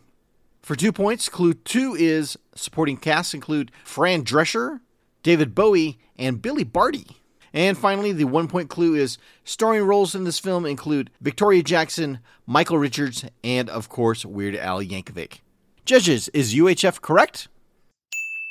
For 0.62 0.74
two 0.74 0.92
points, 0.92 1.28
clue 1.28 1.52
two 1.52 1.94
is 1.98 2.38
supporting 2.54 2.96
casts 2.96 3.34
include 3.34 3.70
Fran 3.84 4.24
Drescher, 4.24 4.80
David 5.22 5.54
Bowie, 5.54 5.98
and 6.18 6.40
Billy 6.40 6.64
Barty. 6.64 7.06
And 7.52 7.76
finally, 7.76 8.12
the 8.12 8.24
one 8.24 8.48
point 8.48 8.70
clue 8.70 8.94
is 8.94 9.18
starring 9.44 9.82
roles 9.82 10.14
in 10.14 10.24
this 10.24 10.38
film 10.38 10.64
include 10.64 11.10
Victoria 11.20 11.62
Jackson, 11.62 12.20
Michael 12.46 12.78
Richards, 12.78 13.24
and 13.44 13.68
of 13.68 13.88
course, 13.90 14.24
Weird 14.24 14.56
Al 14.56 14.80
Yankovic. 14.80 15.40
Judges, 15.84 16.28
is 16.28 16.54
UHF 16.54 17.02
correct? 17.02 17.48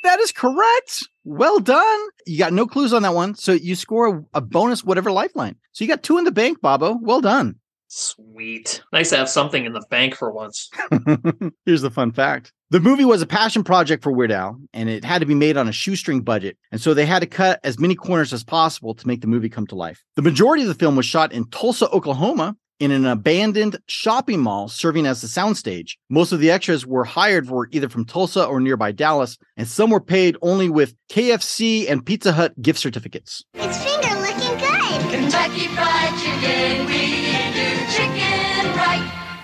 That 0.02 0.18
is 0.20 0.32
correct. 0.32 1.06
Well 1.24 1.60
done. 1.60 2.00
You 2.26 2.38
got 2.38 2.52
no 2.52 2.66
clues 2.66 2.92
on 2.92 3.02
that 3.02 3.14
one, 3.14 3.34
so 3.34 3.52
you 3.52 3.74
score 3.74 4.24
a, 4.32 4.40
bonus 4.40 4.82
whatever 4.82 5.12
lifeline. 5.12 5.56
So 5.72 5.84
you 5.84 5.88
got 5.88 6.02
two 6.02 6.18
in 6.18 6.24
the 6.24 6.32
bank, 6.32 6.60
Bobbo. 6.60 6.98
Well 7.00 7.20
done. 7.20 7.56
Sweet. 7.88 8.82
Nice 8.92 9.10
to 9.10 9.16
have 9.16 9.28
something 9.28 9.64
in 9.64 9.72
the 9.72 9.84
bank 9.90 10.14
for 10.14 10.30
once. 10.30 10.70
Here's 11.66 11.82
the 11.82 11.90
fun 11.90 12.12
fact. 12.12 12.52
The 12.70 12.78
movie 12.78 13.04
was 13.04 13.20
a 13.20 13.26
passion 13.26 13.64
project 13.64 14.04
for 14.04 14.12
Weird 14.12 14.30
Al, 14.30 14.60
and 14.72 14.88
it 14.88 15.04
had 15.04 15.18
to 15.18 15.26
be 15.26 15.34
made 15.34 15.56
on 15.56 15.66
a 15.66 15.72
shoestring 15.72 16.20
budget. 16.20 16.56
And 16.70 16.80
so 16.80 16.94
they 16.94 17.04
had 17.04 17.18
to 17.18 17.26
cut 17.26 17.58
as 17.64 17.80
many 17.80 17.96
corners 17.96 18.32
as 18.32 18.44
possible 18.44 18.94
to 18.94 19.08
make 19.08 19.22
the 19.22 19.26
movie 19.26 19.48
come 19.48 19.66
to 19.66 19.74
life. 19.74 20.04
The 20.14 20.22
majority 20.22 20.62
of 20.62 20.68
the 20.68 20.74
film 20.74 20.94
was 20.94 21.04
shot 21.04 21.32
in 21.32 21.50
Tulsa, 21.50 21.90
Oklahoma, 21.90 22.56
in 22.80 22.90
an 22.90 23.04
abandoned 23.06 23.78
shopping 23.86 24.40
mall 24.40 24.68
serving 24.68 25.06
as 25.06 25.20
the 25.20 25.28
soundstage. 25.28 25.92
Most 26.08 26.32
of 26.32 26.40
the 26.40 26.50
extras 26.50 26.86
were 26.86 27.04
hired 27.04 27.46
for 27.46 27.68
either 27.70 27.88
from 27.88 28.06
Tulsa 28.06 28.44
or 28.44 28.58
nearby 28.58 28.90
Dallas, 28.90 29.38
and 29.56 29.68
some 29.68 29.90
were 29.90 30.00
paid 30.00 30.36
only 30.40 30.70
with 30.70 30.94
KFC 31.10 31.88
and 31.88 32.04
Pizza 32.04 32.32
Hut 32.32 32.60
gift 32.60 32.80
certificates. 32.80 33.44
It's 33.54 33.84
finger 33.84 34.08
looking 34.20 34.58
good. 34.58 35.10
Kentucky 35.10 35.68
Fried 35.68 36.18
Chicken, 36.18 36.86
we 36.86 37.30
do 37.52 37.86
chicken 37.92 38.76
right. 38.76 39.42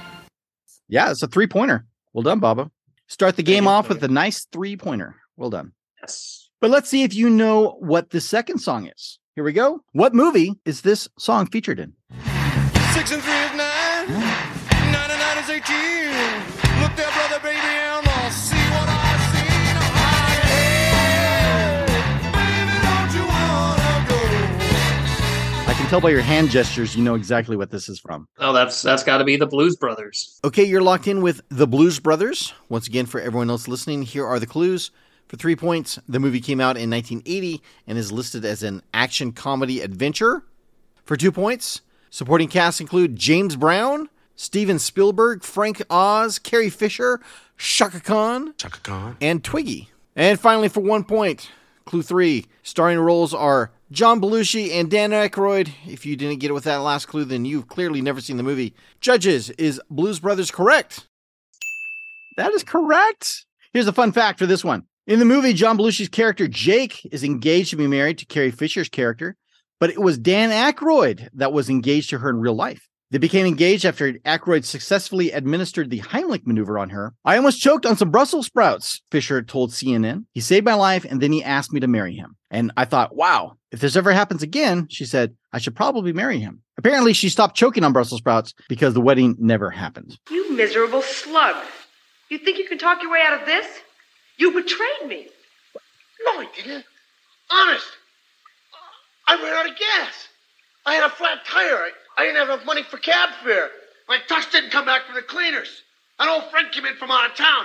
Yeah, 0.89 1.11
it's 1.11 1.23
a 1.23 1.29
three 1.29 1.47
pointer. 1.47 1.85
Well 2.15 2.23
done, 2.23 2.41
Bobbo. 2.41 2.71
Start 3.09 3.37
the 3.37 3.43
game 3.43 3.69
off 3.69 3.89
with 3.89 4.03
a 4.03 4.09
nice 4.09 4.47
three 4.51 4.77
pointer. 4.77 5.17
Well 5.37 5.51
done. 5.51 5.73
Yes. 6.01 6.49
But 6.61 6.71
let's 6.71 6.89
see 6.89 7.03
if 7.03 7.15
you 7.15 7.29
know 7.29 7.77
what 7.81 8.11
the 8.11 8.21
second 8.21 8.59
song 8.59 8.87
is. 8.87 9.19
Here 9.35 9.45
we 9.45 9.53
go. 9.53 9.83
What 9.93 10.15
movie 10.15 10.55
is 10.65 10.81
this 10.81 11.09
song 11.19 11.47
featured 11.47 11.79
in? 11.79 11.93
Six 12.97 13.13
and 13.13 13.23
three 13.23 13.33
is 13.35 13.53
nine. 13.53 14.09
Nine 14.91 15.11
and 15.11 15.21
nine 15.21 15.37
is 15.37 15.51
eighteen. 15.51 16.09
Look 16.81 16.97
there, 16.97 17.11
brother, 17.13 17.39
baby, 17.43 17.59
and 17.61 18.09
I'll 18.09 18.31
see 18.31 18.57
what 18.57 18.89
I 18.89 19.19
see. 19.33 19.53
Now, 19.77 20.41
hey, 20.41 21.85
baby, 22.33 22.77
don't 22.87 23.13
you 23.15 23.25
wanna 23.29 24.09
go? 24.09 25.71
I 25.71 25.75
can 25.77 25.87
tell 25.91 26.01
by 26.01 26.09
your 26.09 26.23
hand 26.23 26.49
gestures 26.49 26.97
you 26.97 27.05
know 27.05 27.15
exactly 27.15 27.55
what 27.55 27.71
this 27.71 27.91
is 27.91 28.01
from. 28.01 28.27
Oh, 28.39 28.55
that's 28.55 28.81
that's 28.81 29.05
got 29.05 29.19
to 29.19 29.25
be 29.25 29.37
the 29.37 29.47
Blues 29.47 29.77
Brothers. 29.77 30.41
Okay, 30.43 30.65
you're 30.65 30.81
locked 30.81 31.07
in 31.07 31.21
with 31.21 31.43
The 31.51 31.67
Blues 31.67 32.01
Brothers. 32.01 32.55
Once 32.71 32.87
again, 32.87 33.05
for 33.05 33.21
everyone 33.21 33.51
else 33.51 33.69
listening, 33.69 34.03
here 34.03 34.27
are 34.27 34.41
the 34.41 34.47
clues. 34.47 34.91
For 35.29 35.37
three 35.37 35.55
points, 35.55 35.99
the 36.09 36.19
movie 36.19 36.41
came 36.41 36.63
out 36.63 36.79
in 36.79 36.89
1980 36.89 37.61
and 37.87 37.99
is 37.99 38.11
listed 38.11 38.47
as 38.47 38.63
an 38.63 38.81
action 38.95 39.33
comedy 39.33 39.83
adventure. 39.83 40.45
For 41.05 41.19
two 41.19 41.31
points, 41.31 41.83
Supporting 42.11 42.49
cast 42.49 42.81
include 42.81 43.17
James 43.17 43.57
Brown, 43.57 44.09
Steven 44.35 44.79
Spielberg, 44.79 45.43
Frank 45.43 45.83
Oz, 45.91 46.39
Carrie 46.39 46.71
Fisher, 46.71 47.21
Shaka 47.57 48.01
Khan, 48.01 48.55
Chaka 48.57 48.81
Khan. 48.81 49.17
and 49.21 49.43
Twiggy. 49.43 49.91
And 50.15 50.39
finally, 50.41 50.69
for 50.69 50.81
one 50.81 51.05
point, 51.05 51.51
clue 51.85 52.03
three. 52.03 52.47
Starring 52.63 52.99
roles 52.99 53.33
are 53.35 53.71
John 53.91 54.21
Belushi 54.21 54.73
and 54.73 54.91
Dan 54.91 55.11
Aykroyd. 55.11 55.71
If 55.87 56.05
you 56.07 56.17
didn't 56.17 56.41
get 56.41 56.51
it 56.51 56.55
with 56.55 56.65
that 56.65 56.77
last 56.79 57.07
clue, 57.07 57.25
then 57.25 57.45
you've 57.45 57.69
clearly 57.69 58.01
never 58.03 58.21
seen 58.21 58.37
the 58.37 58.43
movie. 58.43 58.75
Judges, 59.01 59.51
is 59.51 59.81
Blues 59.91 60.19
Brothers 60.21 60.51
correct? 60.51 61.07
That 62.37 62.53
is 62.53 62.63
correct. 62.65 63.47
Here's 63.73 63.89
a 63.89 63.93
fun 63.93 64.13
fact 64.13 64.39
for 64.39 64.47
this 64.47 64.65
one. 64.65 64.85
In 65.07 65.19
the 65.19 65.25
movie, 65.25 65.53
John 65.53 65.79
Belushi's 65.79 66.09
character 66.09 66.49
Jake 66.49 67.07
is 67.13 67.23
engaged 67.23 67.71
to 67.71 67.77
be 67.77 67.87
married 67.87 68.19
to 68.19 68.27
Carrie 68.27 68.51
Fisher's 68.51 68.89
character, 68.89 69.37
but 69.79 69.91
it 69.91 70.01
was 70.01 70.19
Dan 70.19 70.51
Aykroyd 70.51 71.29
that 71.35 71.53
was 71.53 71.71
engaged 71.71 72.11
to 72.11 72.19
her 72.19 72.31
in 72.31 72.37
real 72.37 72.55
life. 72.55 72.89
They 73.11 73.19
became 73.19 73.47
engaged 73.47 73.85
after 73.85 74.15
Aykroyd 74.15 74.65
successfully 74.65 75.31
administered 75.31 75.91
the 75.91 76.01
Heimlich 76.01 76.45
maneuver 76.45 76.77
on 76.77 76.91
her. 76.91 77.15
I 77.25 77.37
almost 77.37 77.61
choked 77.61 77.87
on 77.87 77.97
some 77.97 78.11
Brussels 78.11 78.47
sprouts, 78.47 79.01
Fisher 79.13 79.43
told 79.43 79.71
CNN. 79.71 80.25
He 80.33 80.41
saved 80.41 80.65
my 80.67 80.75
life 80.75 81.07
and 81.09 81.21
then 81.21 81.31
he 81.31 81.45
asked 81.45 81.73
me 81.73 81.79
to 81.81 81.87
marry 81.87 82.17
him. 82.17 82.37
And 82.51 82.73
I 82.77 82.85
thought, 82.85 83.15
wow, 83.15 83.59
if 83.71 83.81
this 83.81 83.95
ever 83.95 84.13
happens 84.13 84.43
again, 84.43 84.89
she 84.91 85.05
said, 85.05 85.37
I 85.53 85.59
should 85.59 85.77
probably 85.77 86.13
marry 86.13 86.41
him. 86.41 86.63
Apparently, 86.79 87.13
she 87.13 87.29
stopped 87.29 87.57
choking 87.57 87.85
on 87.85 87.93
Brussels 87.93 88.21
sprouts 88.21 88.55
because 88.69 88.93
the 88.93 89.01
wedding 89.01 89.37
never 89.39 89.71
happened. 89.71 90.19
You 90.31 90.53
miserable 90.53 91.03
slug. 91.03 91.65
You 92.29 92.39
think 92.39 92.59
you 92.59 92.67
can 92.67 92.79
talk 92.79 93.03
your 93.03 93.13
way 93.13 93.23
out 93.25 93.41
of 93.41 93.47
this? 93.47 93.67
You 94.37 94.53
betrayed 94.53 95.07
me. 95.09 95.29
No, 96.25 96.41
I 96.41 96.49
didn't. 96.55 96.85
Honest. 97.51 97.87
I 99.27 99.35
ran 99.35 99.53
out 99.53 99.71
of 99.71 99.77
gas. 99.77 100.29
I 100.85 100.95
had 100.95 101.05
a 101.05 101.11
flat 101.11 101.45
tire. 101.45 101.91
I, 102.17 102.25
didn't 102.25 102.37
have 102.37 102.49
enough 102.49 102.65
money 102.65 102.83
for 102.85 102.99
cab 102.99 103.31
fare. 103.43 103.71
My 104.09 104.19
tux 104.29 104.51
didn't 104.51 104.71
come 104.71 104.87
back 104.87 105.05
from 105.07 105.17
the 105.17 105.23
cleaners. 105.23 105.83
An 106.19 106.29
old 106.29 106.51
friend 106.51 106.69
came 106.73 106.87
in 106.87 106.97
from 106.97 107.11
out 107.11 107.31
of 107.31 107.37
town. 107.37 107.65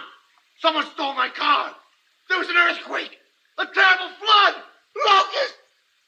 Someone 0.59 0.85
stole 0.93 1.13
my 1.13 1.29
car. 1.29 1.71
There 2.29 2.39
was 2.39 2.49
an 2.49 2.57
earthquake. 2.57 3.17
A 3.59 3.65
terrible 3.65 4.09
flood. 4.19 4.55
Locust. 5.07 5.55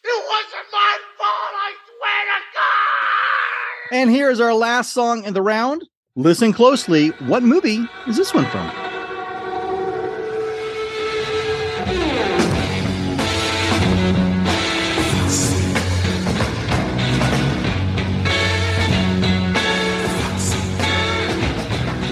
It 0.03 0.25
wasn't 0.27 0.67
my 0.71 0.97
fault, 1.17 1.53
I 1.55 1.73
swear 1.85 2.25
to 2.25 2.41
God. 2.53 3.97
And 3.97 4.09
here 4.09 4.31
is 4.31 4.41
our 4.41 4.53
last 4.53 4.91
song 4.91 5.23
in 5.23 5.33
the 5.33 5.41
round. 5.41 5.83
Listen 6.15 6.51
closely. 6.51 7.09
What 7.27 7.43
movie 7.43 7.87
is 8.07 8.17
this 8.17 8.33
one 8.33 8.45
from? 8.47 8.92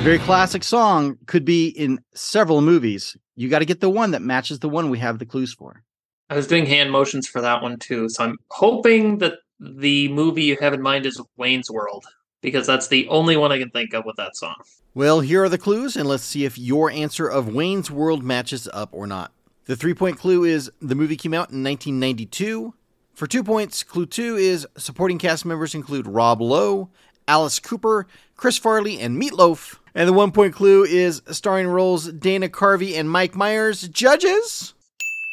Very 0.01 0.17
classic 0.17 0.63
song 0.63 1.15
could 1.27 1.45
be 1.45 1.67
in 1.67 1.99
several 2.15 2.61
movies. 2.61 3.15
You 3.35 3.49
got 3.49 3.59
to 3.59 3.65
get 3.65 3.81
the 3.81 3.89
one 3.89 4.11
that 4.11 4.23
matches 4.23 4.57
the 4.57 4.67
one 4.67 4.89
we 4.89 4.97
have 4.97 5.19
the 5.19 5.27
clues 5.27 5.53
for. 5.53 5.83
I 6.27 6.35
was 6.35 6.47
doing 6.47 6.65
hand 6.65 6.91
motions 6.91 7.27
for 7.27 7.39
that 7.41 7.61
one 7.61 7.77
too, 7.77 8.09
so 8.09 8.23
I'm 8.23 8.37
hoping 8.49 9.19
that 9.19 9.35
the 9.59 10.09
movie 10.09 10.45
you 10.45 10.57
have 10.59 10.73
in 10.73 10.81
mind 10.81 11.05
is 11.05 11.21
Wayne's 11.37 11.69
World 11.69 12.03
because 12.41 12.65
that's 12.65 12.87
the 12.87 13.07
only 13.09 13.37
one 13.37 13.51
I 13.51 13.59
can 13.59 13.69
think 13.69 13.93
of 13.93 14.03
with 14.03 14.15
that 14.15 14.35
song. 14.35 14.55
Well, 14.95 15.19
here 15.19 15.43
are 15.43 15.49
the 15.49 15.59
clues, 15.59 15.95
and 15.95 16.09
let's 16.09 16.23
see 16.23 16.45
if 16.45 16.57
your 16.57 16.89
answer 16.89 17.27
of 17.27 17.53
Wayne's 17.53 17.91
World 17.91 18.23
matches 18.23 18.67
up 18.73 18.89
or 18.93 19.05
not. 19.05 19.31
The 19.65 19.75
three 19.75 19.93
point 19.93 20.17
clue 20.17 20.45
is 20.45 20.71
the 20.81 20.95
movie 20.95 21.15
came 21.15 21.35
out 21.35 21.51
in 21.51 21.63
1992. 21.63 22.73
For 23.13 23.27
two 23.27 23.43
points, 23.43 23.83
clue 23.83 24.07
two 24.07 24.35
is 24.35 24.65
supporting 24.77 25.19
cast 25.19 25.45
members 25.45 25.75
include 25.75 26.07
Rob 26.07 26.41
Lowe, 26.41 26.89
Alice 27.27 27.59
Cooper, 27.59 28.07
Chris 28.35 28.57
Farley, 28.57 28.99
and 28.99 29.21
Meatloaf. 29.21 29.77
And 29.93 30.07
the 30.07 30.13
one 30.13 30.31
point 30.31 30.53
clue 30.53 30.83
is 30.83 31.21
starring 31.31 31.67
roles 31.67 32.11
Dana 32.11 32.49
Carvey 32.49 32.97
and 32.97 33.09
Mike 33.09 33.35
Myers. 33.35 33.81
Judges? 33.89 34.73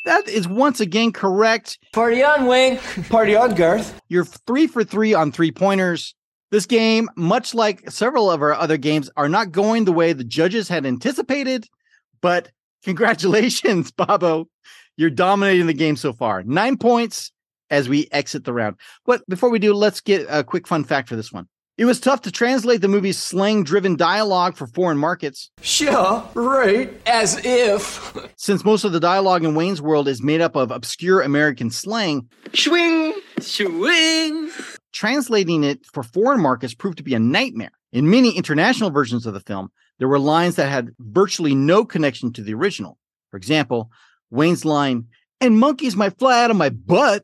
That 0.04 0.28
is 0.28 0.48
once 0.48 0.80
again 0.80 1.12
correct. 1.12 1.78
Party 1.92 2.22
on, 2.22 2.46
Wayne. 2.46 2.78
Party 3.08 3.36
on, 3.36 3.54
Garth. 3.54 4.00
You're 4.08 4.24
three 4.24 4.66
for 4.66 4.84
three 4.84 5.14
on 5.14 5.32
three 5.32 5.52
pointers. 5.52 6.14
This 6.50 6.66
game, 6.66 7.10
much 7.14 7.54
like 7.54 7.90
several 7.90 8.30
of 8.30 8.40
our 8.40 8.54
other 8.54 8.78
games, 8.78 9.10
are 9.16 9.28
not 9.28 9.52
going 9.52 9.84
the 9.84 9.92
way 9.92 10.12
the 10.12 10.24
judges 10.24 10.68
had 10.68 10.86
anticipated. 10.86 11.66
But 12.22 12.50
congratulations, 12.84 13.92
Bobbo. 13.98 14.46
You're 14.96 15.10
dominating 15.10 15.66
the 15.66 15.74
game 15.74 15.96
so 15.96 16.12
far. 16.12 16.42
Nine 16.42 16.78
points 16.78 17.30
as 17.70 17.88
we 17.88 18.08
exit 18.10 18.44
the 18.44 18.52
round. 18.52 18.76
But 19.04 19.22
before 19.28 19.50
we 19.50 19.58
do, 19.58 19.74
let's 19.74 20.00
get 20.00 20.26
a 20.28 20.42
quick 20.42 20.66
fun 20.66 20.84
fact 20.84 21.08
for 21.08 21.16
this 21.16 21.32
one. 21.32 21.48
It 21.78 21.85
was 21.85 22.00
tough 22.00 22.23
to 22.23 22.32
translate 22.32 22.80
the 22.80 22.88
movie's 22.88 23.18
slang 23.18 23.62
driven 23.62 23.94
dialogue 23.94 24.56
for 24.56 24.66
foreign 24.66 24.99
markets. 24.99 25.52
Sure, 25.61 26.28
right. 26.35 26.92
As 27.06 27.40
if. 27.44 28.16
Since 28.37 28.64
most 28.64 28.82
of 28.82 28.90
the 28.90 28.99
dialogue 28.99 29.44
in 29.44 29.54
Wayne's 29.54 29.80
World 29.80 30.08
is 30.08 30.20
made 30.20 30.40
up 30.40 30.56
of 30.56 30.73
obscure 30.73 31.20
American 31.20 31.70
slang, 31.70 32.28
Schwing. 32.49 33.12
Schwing. 33.38 34.50
translating 34.92 35.62
it 35.62 35.87
for 35.87 36.02
foreign 36.02 36.40
markets 36.40 36.75
proved 36.75 36.97
to 36.97 37.04
be 37.04 37.14
a 37.14 37.20
nightmare. 37.20 37.70
In 37.92 38.11
many 38.11 38.37
international 38.37 38.90
versions 38.90 39.25
of 39.25 39.32
the 39.32 39.40
film, 39.40 39.68
there 40.00 40.08
were 40.08 40.18
lines 40.18 40.56
that 40.56 40.68
had 40.68 40.90
virtually 40.99 41.54
no 41.54 41.85
connection 41.85 42.32
to 42.32 42.42
the 42.42 42.54
original. 42.54 42.99
For 43.30 43.37
example, 43.37 43.92
Wayne's 44.30 44.64
line, 44.64 45.06
and 45.40 45.61
monkeys 45.61 45.94
might 45.94 46.18
fly 46.18 46.42
out 46.42 46.50
of 46.50 46.56
my 46.56 46.70
butt, 46.70 47.23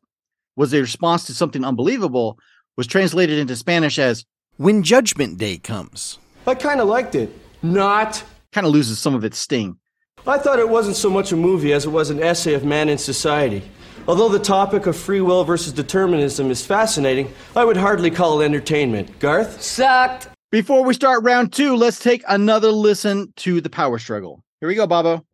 was 0.54 0.72
a 0.72 0.80
response 0.80 1.24
to 1.24 1.34
something 1.34 1.64
unbelievable, 1.64 2.38
was 2.76 2.86
translated 2.86 3.40
into 3.40 3.56
Spanish 3.56 3.98
as, 3.98 4.24
when 4.56 4.82
Judgment 4.82 5.38
Day 5.38 5.58
comes. 5.58 6.18
I 6.46 6.54
kind 6.54 6.80
of 6.80 6.88
liked 6.88 7.14
it. 7.14 7.30
Not. 7.62 8.22
Kind 8.52 8.66
of 8.66 8.72
loses 8.72 8.98
some 8.98 9.14
of 9.14 9.24
its 9.24 9.38
sting. 9.38 9.78
I 10.26 10.38
thought 10.38 10.58
it 10.58 10.68
wasn't 10.68 10.96
so 10.96 11.10
much 11.10 11.32
a 11.32 11.36
movie 11.36 11.72
as 11.72 11.84
it 11.84 11.90
was 11.90 12.10
an 12.10 12.22
essay 12.22 12.54
of 12.54 12.64
man 12.64 12.88
in 12.88 12.98
society. 12.98 13.62
Although 14.06 14.28
the 14.28 14.38
topic 14.38 14.86
of 14.86 14.96
free 14.96 15.20
will 15.20 15.44
versus 15.44 15.72
determinism 15.72 16.50
is 16.50 16.64
fascinating, 16.64 17.32
I 17.56 17.64
would 17.64 17.76
hardly 17.76 18.10
call 18.10 18.40
it 18.40 18.44
entertainment. 18.44 19.18
Garth? 19.18 19.62
Sucked. 19.62 20.28
Before 20.50 20.84
we 20.84 20.94
start 20.94 21.24
round 21.24 21.52
two, 21.52 21.74
let's 21.74 21.98
take 21.98 22.22
another 22.28 22.70
listen 22.70 23.32
to 23.36 23.60
the 23.60 23.70
power 23.70 23.98
struggle. 23.98 24.42
Here 24.60 24.68
we 24.68 24.74
go, 24.74 24.86
Bobbo. 24.86 25.24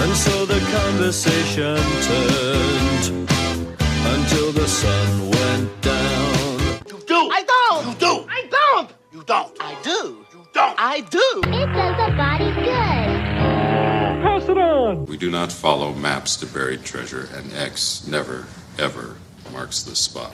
And 0.00 0.16
so 0.16 0.46
the 0.46 0.60
conversation 0.60 1.76
turned 2.02 3.28
until 4.06 4.52
the 4.52 4.68
sun 4.68 5.30
went 5.30 5.82
down. 5.82 6.27
I 10.80 11.00
do. 11.00 11.40
It 11.46 11.66
does 11.72 11.96
the 11.96 12.16
body 12.16 12.52
good. 12.54 13.08
Pass 14.22 14.48
it 14.48 14.56
on. 14.56 15.06
We 15.06 15.16
do 15.16 15.28
not 15.28 15.50
follow 15.50 15.92
maps 15.92 16.36
to 16.36 16.46
buried 16.46 16.84
treasure, 16.84 17.28
and 17.34 17.52
X 17.52 18.06
never, 18.06 18.46
ever 18.78 19.16
marks 19.52 19.82
the 19.82 19.96
spot. 19.96 20.32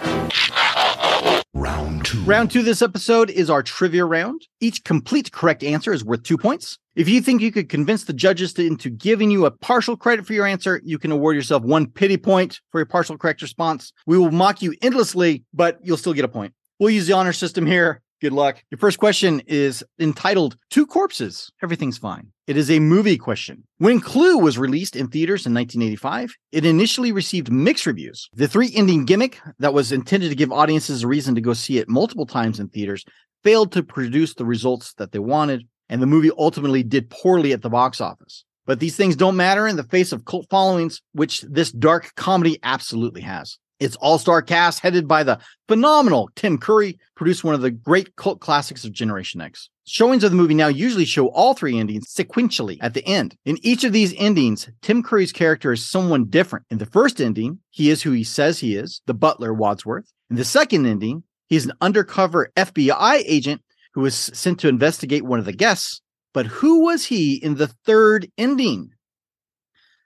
Round 1.54 2.04
two. 2.04 2.22
Round 2.24 2.50
two 2.50 2.62
this 2.62 2.82
episode 2.82 3.30
is 3.30 3.48
our 3.48 3.62
trivia 3.62 4.04
round. 4.04 4.46
Each 4.60 4.84
complete 4.84 5.32
correct 5.32 5.64
answer 5.64 5.94
is 5.94 6.04
worth 6.04 6.24
two 6.24 6.36
points. 6.36 6.78
If 6.94 7.08
you 7.08 7.22
think 7.22 7.40
you 7.40 7.50
could 7.50 7.70
convince 7.70 8.04
the 8.04 8.12
judges 8.12 8.52
to, 8.54 8.66
into 8.66 8.90
giving 8.90 9.30
you 9.30 9.46
a 9.46 9.50
partial 9.50 9.96
credit 9.96 10.26
for 10.26 10.34
your 10.34 10.44
answer, 10.46 10.78
you 10.84 10.98
can 10.98 11.10
award 11.10 11.36
yourself 11.36 11.62
one 11.62 11.86
pity 11.86 12.18
point 12.18 12.60
for 12.70 12.80
your 12.80 12.86
partial 12.86 13.16
correct 13.16 13.40
response. 13.40 13.94
We 14.06 14.18
will 14.18 14.30
mock 14.30 14.60
you 14.60 14.74
endlessly, 14.82 15.44
but 15.54 15.78
you'll 15.82 15.96
still 15.96 16.12
get 16.12 16.26
a 16.26 16.28
point. 16.28 16.52
We'll 16.78 16.90
use 16.90 17.06
the 17.06 17.14
honor 17.14 17.32
system 17.32 17.64
here. 17.64 18.02
Good 18.24 18.32
luck. 18.32 18.64
Your 18.70 18.78
first 18.78 18.98
question 18.98 19.42
is 19.46 19.84
entitled 20.00 20.56
Two 20.70 20.86
Corpses. 20.86 21.52
Everything's 21.62 21.98
fine. 21.98 22.28
It 22.46 22.56
is 22.56 22.70
a 22.70 22.78
movie 22.78 23.18
question. 23.18 23.64
When 23.76 24.00
Clue 24.00 24.38
was 24.38 24.56
released 24.56 24.96
in 24.96 25.08
theaters 25.08 25.44
in 25.44 25.52
1985, 25.52 26.34
it 26.50 26.64
initially 26.64 27.12
received 27.12 27.52
mixed 27.52 27.84
reviews. 27.84 28.30
The 28.32 28.48
three 28.48 28.72
ending 28.74 29.04
gimmick 29.04 29.42
that 29.58 29.74
was 29.74 29.92
intended 29.92 30.30
to 30.30 30.34
give 30.34 30.50
audiences 30.50 31.02
a 31.02 31.06
reason 31.06 31.34
to 31.34 31.42
go 31.42 31.52
see 31.52 31.76
it 31.76 31.86
multiple 31.86 32.24
times 32.24 32.58
in 32.58 32.70
theaters 32.70 33.04
failed 33.42 33.72
to 33.72 33.82
produce 33.82 34.32
the 34.32 34.46
results 34.46 34.94
that 34.94 35.12
they 35.12 35.18
wanted, 35.18 35.68
and 35.90 36.00
the 36.00 36.06
movie 36.06 36.30
ultimately 36.38 36.82
did 36.82 37.10
poorly 37.10 37.52
at 37.52 37.60
the 37.60 37.68
box 37.68 38.00
office. 38.00 38.46
But 38.64 38.80
these 38.80 38.96
things 38.96 39.16
don't 39.16 39.36
matter 39.36 39.68
in 39.68 39.76
the 39.76 39.84
face 39.84 40.12
of 40.12 40.24
cult 40.24 40.46
followings, 40.48 41.02
which 41.12 41.42
this 41.42 41.70
dark 41.70 42.14
comedy 42.14 42.58
absolutely 42.62 43.20
has. 43.20 43.58
Its 43.80 43.96
all 43.96 44.18
star 44.18 44.40
cast, 44.40 44.80
headed 44.80 45.08
by 45.08 45.22
the 45.22 45.38
phenomenal 45.68 46.30
Tim 46.36 46.58
Curry, 46.58 46.98
produced 47.16 47.44
one 47.44 47.54
of 47.54 47.60
the 47.60 47.70
great 47.70 48.14
cult 48.16 48.40
classics 48.40 48.84
of 48.84 48.92
Generation 48.92 49.40
X. 49.40 49.68
Showings 49.86 50.24
of 50.24 50.30
the 50.30 50.36
movie 50.36 50.54
now 50.54 50.68
usually 50.68 51.04
show 51.04 51.28
all 51.28 51.54
three 51.54 51.78
endings 51.78 52.06
sequentially 52.12 52.78
at 52.80 52.94
the 52.94 53.04
end. 53.04 53.36
In 53.44 53.58
each 53.62 53.84
of 53.84 53.92
these 53.92 54.14
endings, 54.16 54.68
Tim 54.80 55.02
Curry's 55.02 55.32
character 55.32 55.72
is 55.72 55.88
someone 55.88 56.26
different. 56.26 56.64
In 56.70 56.78
the 56.78 56.86
first 56.86 57.20
ending, 57.20 57.58
he 57.70 57.90
is 57.90 58.02
who 58.02 58.12
he 58.12 58.24
says 58.24 58.58
he 58.58 58.76
is, 58.76 59.02
the 59.06 59.14
butler 59.14 59.52
Wadsworth. 59.52 60.10
In 60.30 60.36
the 60.36 60.44
second 60.44 60.86
ending, 60.86 61.22
he's 61.48 61.66
an 61.66 61.72
undercover 61.80 62.50
FBI 62.56 63.22
agent 63.26 63.60
who 63.92 64.00
was 64.00 64.14
sent 64.14 64.58
to 64.60 64.68
investigate 64.68 65.24
one 65.24 65.38
of 65.38 65.44
the 65.44 65.52
guests. 65.52 66.00
But 66.32 66.46
who 66.46 66.84
was 66.84 67.04
he 67.04 67.34
in 67.34 67.56
the 67.56 67.68
third 67.68 68.30
ending? 68.38 68.90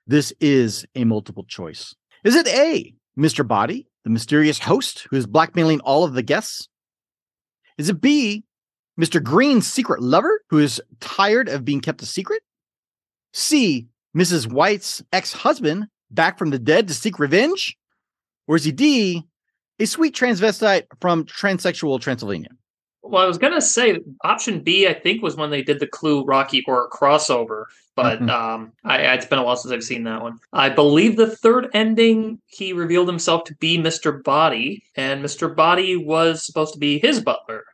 This 0.07 0.33
is 0.41 0.87
a 0.95 1.05
multiple 1.05 1.45
choice. 1.45 1.95
Is 2.25 2.35
it 2.35 2.49
A, 2.49 2.95
Mr. 3.19 3.47
Body, 3.47 3.89
the 4.05 4.11
mysterious 4.11 4.61
host 4.61 5.07
who 5.11 5.17
is 5.17 5.27
blackmailing 5.27 5.81
all 5.81 6.05
of 6.05 6.15
the 6.15 6.23
guests? 6.23 6.69
Is 7.77 7.89
it 7.89 8.01
B, 8.01 8.45
Mr. 8.99 9.23
Green's 9.23 9.67
secret 9.67 10.01
lover 10.01 10.41
who 10.51 10.59
is 10.59 10.81
tired 11.01 11.49
of 11.49 11.65
being 11.65 11.81
kept 11.81 12.03
a 12.03 12.07
secret? 12.07 12.43
C, 13.33 13.89
Mrs. 14.17 14.51
White's 14.51 15.03
ex 15.13 15.33
husband 15.33 15.87
back 16.11 16.39
from 16.39 16.51
the 16.51 16.59
dead 16.59 16.89
to 16.89 16.95
seek 16.95 17.19
revenge? 17.19 17.77
Or 18.47 18.57
is 18.57 18.65
he 18.65 18.73
D, 18.73 19.25
a 19.79 19.87
sweet 19.87 20.15
transvestite 20.15 20.85
from 21.01 21.25
transsexual 21.25 22.01
Transylvania? 22.01 22.51
Well, 23.03 23.23
I 23.23 23.27
was 23.27 23.39
gonna 23.39 23.61
say 23.61 23.99
option 24.25 24.61
B. 24.61 24.87
I 24.87 24.95
think 24.95 25.23
was 25.23 25.37
when 25.37 25.51
they 25.51 25.63
did 25.63 25.81
the 25.81 25.87
Clue 25.87 26.25
Rocky 26.25 26.63
Horror 26.67 26.89
crossover, 26.93 27.65
but 27.97 28.21
Mhm. 28.21 28.29
um, 28.31 28.73
I, 28.85 28.99
it's 29.15 29.25
been 29.27 29.39
a 29.39 29.43
while 29.45 29.57
since 29.57 29.73
I've 29.73 29.83
seen 29.85 30.05
that 30.05 30.21
one. 30.21 30.39
I 30.53 30.69
believe 30.69 31.17
the 31.17 31.35
third 31.37 31.69
ending, 31.73 32.41
he 32.47 32.73
revealed 32.73 33.09
himself 33.09 33.45
to 33.45 33.55
be 33.57 33.79
Mr. 33.79 34.23
Body, 34.23 34.83
and 34.97 35.25
Mr. 35.25 35.55
Body 35.55 35.97
was 35.97 36.45
supposed 36.45 36.75
to 36.75 36.79
be 36.79 36.99
his 36.99 37.21
butler. 37.21 37.65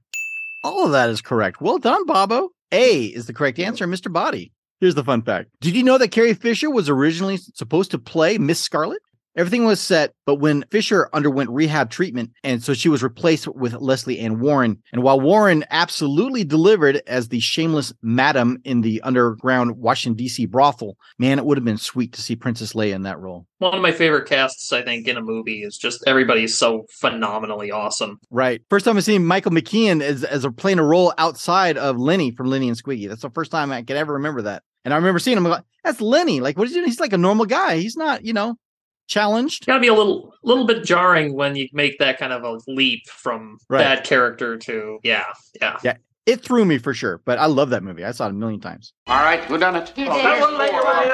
All 0.63 0.85
of 0.87 0.93
that 0.93 1.11
is 1.11 1.21
correct. 1.21 1.61
Well 1.61 1.79
done, 1.79 2.07
Bobbo. 2.07 2.49
A 2.73 3.05
is 3.07 3.27
the 3.27 3.35
correct 3.35 3.59
answer, 3.59 3.87
Mr. 3.87 4.13
Body. 4.13 4.53
Here's 4.81 4.95
the 4.95 5.05
fun 5.05 5.23
fact. 5.23 5.51
Did 5.61 5.77
you 5.77 5.83
know 5.83 5.99
that 5.99 6.09
Carrie 6.11 6.35
Fisher 6.35 6.71
was 6.71 6.89
originally 6.89 7.37
supposed 7.37 7.91
to 7.93 7.99
play 7.99 8.39
Miss 8.39 8.61
Scarlet? 8.61 9.01
Everything 9.37 9.65
was 9.65 9.81
set, 9.81 10.13
but 10.27 10.37
when 10.37 10.65
Fisher 10.71 11.09
underwent 11.13 11.51
rehab 11.51 11.91
treatment, 11.91 12.31
and 12.45 12.63
so 12.63 12.73
she 12.73 12.89
was 12.89 13.03
replaced 13.03 13.49
with 13.49 13.75
Lesley 13.75 14.21
Ann 14.21 14.39
Warren. 14.39 14.81
And 14.93 15.03
while 15.03 15.21
Warren 15.21 15.65
absolutely 15.71 16.45
delivered 16.45 17.03
as 17.09 17.29
the 17.29 17.41
shameless 17.41 17.93
madam 18.01 18.59
in 18.65 18.83
the 18.83 19.01
underground 19.03 19.77
Washington, 19.79 20.17
D.C. 20.17 20.47
brothel, 20.47 20.97
man, 21.19 21.39
it 21.39 21.45
would 21.45 21.59
have 21.59 21.65
been 21.65 21.79
sweet 21.79 22.13
to 22.13 22.23
see 22.23 22.37
Princess 22.37 22.75
Leia 22.75 22.95
in 22.95 23.03
that 23.03 23.19
role. 23.19 23.47
One 23.59 23.75
of 23.75 23.83
my 23.83 23.93
favorite 23.93 24.29
casts, 24.29 24.73
I 24.73 24.83
think, 24.83 25.09
in 25.09 25.17
a 25.17 25.23
movie 25.23 25.63
is 25.63 25.77
just 25.77 26.05
everybody's 26.07 26.57
so 26.57 26.87
phenomenally 26.91 27.73
awesome. 27.73 28.21
Right. 28.31 28.63
First 28.71 28.85
time 28.85 28.97
I've 28.97 29.05
seen 29.05 29.27
Michael 29.27 29.53
McKean 29.53 30.01
as, 30.01 30.23
as 30.23 30.45
a 30.45 30.53
playing 30.53 30.79
a 30.79 30.85
role 30.85 31.13
outside 31.19 31.77
of 31.77 31.97
Lenny 31.97 32.31
from 32.31 32.47
Lenny 32.47 32.69
and 32.69 32.81
Squiggy. 32.81 33.09
That's 33.09 33.23
the 33.23 33.31
first 33.31 33.51
time 33.51 33.73
I 33.73 33.83
could 33.83 33.97
ever 33.97 34.15
remember 34.15 34.43
that. 34.43 34.63
And 34.85 34.93
I 34.93 34.97
remember 34.99 35.19
seeing 35.19 35.39
him, 35.39 35.47
I'm 35.47 35.53
like, 35.53 35.65
that's 35.83 36.01
Lenny. 36.01 36.41
Like, 36.41 36.59
what 36.59 36.67
is 36.67 36.73
he 36.73 36.77
doing? 36.77 36.89
He's 36.89 37.01
like 37.01 37.15
a 37.15 37.19
normal 37.19 37.47
guy. 37.47 37.79
He's 37.79 37.97
not, 37.97 38.25
you 38.25 38.35
know, 38.35 38.57
challenged. 39.07 39.67
Got 39.67 39.75
to 39.75 39.81
be 39.81 39.89
a 39.89 39.95
little, 39.95 40.35
little 40.43 40.67
bit 40.67 40.85
jarring 40.85 41.35
when 41.35 41.57
you 41.57 41.69
make 41.73 41.99
that 41.99 42.19
kind 42.19 42.33
of 42.33 42.43
a 42.45 42.59
leap 42.71 43.07
from 43.09 43.59
Right. 43.69 43.79
bad 43.81 44.05
character 44.05 44.57
to 44.59 44.99
yeah, 45.03 45.25
yeah. 45.61 45.79
Yeah. 45.83 45.97
It 46.27 46.41
threw 46.43 46.65
me 46.65 46.79
for 46.79 46.95
sure, 46.95 47.21
but 47.27 47.39
I 47.39 47.45
love 47.47 47.69
that 47.71 47.83
movie. 47.83 48.03
I 48.03 48.11
saw 48.13 48.27
it 48.27 48.31
a 48.31 48.33
million 48.33 48.59
times. 48.61 48.95
All 49.09 49.23
right, 49.23 49.41
who 49.45 49.59
done 49.59 49.77
it? 49.77 49.93
You. 49.95 50.07
That 50.07 50.41
one 50.41 50.57
lady 50.57 50.73
right 50.75 51.05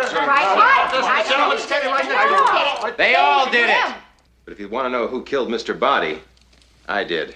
there. 2.85 2.93
They 2.97 3.15
all 3.17 3.51
did 3.51 3.69
it. 3.71 3.95
But 4.45 4.53
if 4.53 4.61
you 4.61 4.69
want 4.69 4.87
to 4.87 4.91
know 4.91 5.07
who 5.09 5.23
killed 5.25 5.49
Mr. 5.49 5.79
Body, 5.79 6.21
I 6.89 7.05
did. 7.05 7.35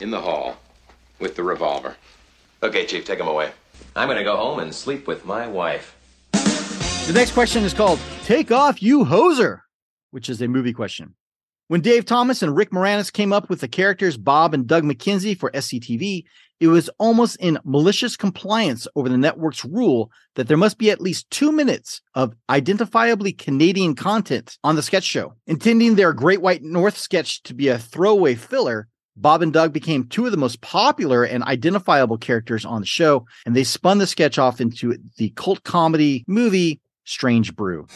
In 0.00 0.10
the 0.10 0.20
hall. 0.20 0.56
With 1.18 1.36
the 1.36 1.42
revolver. 1.42 1.96
Okay, 2.62 2.86
Chief, 2.86 3.04
take 3.04 3.20
him 3.20 3.28
away. 3.28 3.50
I'm 3.96 4.08
gonna 4.08 4.24
go 4.24 4.36
home 4.36 4.58
and 4.58 4.74
sleep 4.74 5.06
with 5.06 5.24
my 5.24 5.46
wife. 5.46 5.93
The 7.06 7.12
next 7.12 7.32
question 7.32 7.64
is 7.64 7.74
called 7.74 8.00
Take 8.24 8.50
Off 8.50 8.82
You 8.82 9.04
Hoser, 9.04 9.60
which 10.10 10.30
is 10.30 10.40
a 10.40 10.48
movie 10.48 10.72
question. 10.72 11.14
When 11.68 11.82
Dave 11.82 12.06
Thomas 12.06 12.42
and 12.42 12.56
Rick 12.56 12.70
Moranis 12.70 13.12
came 13.12 13.30
up 13.30 13.50
with 13.50 13.60
the 13.60 13.68
characters 13.68 14.16
Bob 14.16 14.54
and 14.54 14.66
Doug 14.66 14.84
McKenzie 14.84 15.38
for 15.38 15.50
SCTV, 15.50 16.24
it 16.60 16.68
was 16.68 16.88
almost 16.98 17.36
in 17.36 17.58
malicious 17.62 18.16
compliance 18.16 18.88
over 18.96 19.10
the 19.10 19.18
network's 19.18 19.66
rule 19.66 20.10
that 20.36 20.48
there 20.48 20.56
must 20.56 20.78
be 20.78 20.90
at 20.90 21.02
least 21.02 21.30
two 21.30 21.52
minutes 21.52 22.00
of 22.14 22.34
identifiably 22.48 23.36
Canadian 23.36 23.94
content 23.94 24.56
on 24.64 24.74
the 24.74 24.82
sketch 24.82 25.04
show. 25.04 25.34
Intending 25.46 25.96
their 25.96 26.14
Great 26.14 26.40
White 26.40 26.62
North 26.62 26.96
sketch 26.96 27.42
to 27.42 27.52
be 27.52 27.68
a 27.68 27.78
throwaway 27.78 28.34
filler, 28.34 28.88
Bob 29.14 29.42
and 29.42 29.52
Doug 29.52 29.74
became 29.74 30.08
two 30.08 30.24
of 30.24 30.32
the 30.32 30.38
most 30.38 30.62
popular 30.62 31.22
and 31.22 31.44
identifiable 31.44 32.16
characters 32.16 32.64
on 32.64 32.80
the 32.80 32.86
show, 32.86 33.26
and 33.44 33.54
they 33.54 33.62
spun 33.62 33.98
the 33.98 34.06
sketch 34.06 34.38
off 34.38 34.60
into 34.60 34.96
the 35.18 35.28
cult 35.36 35.62
comedy 35.64 36.24
movie 36.26 36.80
Strange 37.04 37.54
Brew. 37.54 37.86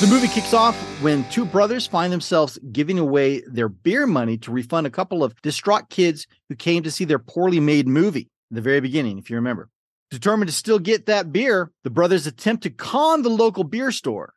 The 0.00 0.06
movie 0.06 0.28
kicks 0.28 0.54
off 0.54 0.74
when 1.02 1.28
two 1.28 1.44
brothers 1.44 1.86
find 1.86 2.10
themselves 2.10 2.58
giving 2.72 2.98
away 2.98 3.42
their 3.42 3.68
beer 3.68 4.06
money 4.06 4.38
to 4.38 4.50
refund 4.50 4.86
a 4.86 4.90
couple 4.90 5.22
of 5.22 5.38
distraught 5.42 5.90
kids 5.90 6.26
who 6.48 6.56
came 6.56 6.82
to 6.84 6.90
see 6.90 7.04
their 7.04 7.18
poorly 7.18 7.60
made 7.60 7.86
movie 7.86 8.30
in 8.50 8.54
the 8.54 8.62
very 8.62 8.80
beginning, 8.80 9.18
if 9.18 9.28
you 9.28 9.36
remember. 9.36 9.68
Determined 10.10 10.48
to 10.48 10.54
still 10.54 10.78
get 10.78 11.04
that 11.04 11.32
beer, 11.32 11.70
the 11.84 11.90
brothers 11.90 12.26
attempt 12.26 12.62
to 12.62 12.70
con 12.70 13.20
the 13.20 13.28
local 13.28 13.62
beer 13.62 13.92
store. 13.92 14.32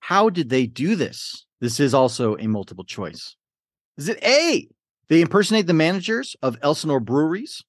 How 0.00 0.30
did 0.30 0.48
they 0.48 0.66
do 0.66 0.96
this? 0.96 1.44
This 1.60 1.80
is 1.80 1.92
also 1.92 2.38
a 2.38 2.46
multiple 2.46 2.84
choice. 2.84 3.36
Is 3.98 4.08
it 4.08 4.22
A? 4.22 4.68
They 5.08 5.20
impersonate 5.20 5.66
the 5.66 5.74
managers 5.74 6.36
of 6.40 6.56
Elsinore 6.62 7.00
breweries? 7.00 7.62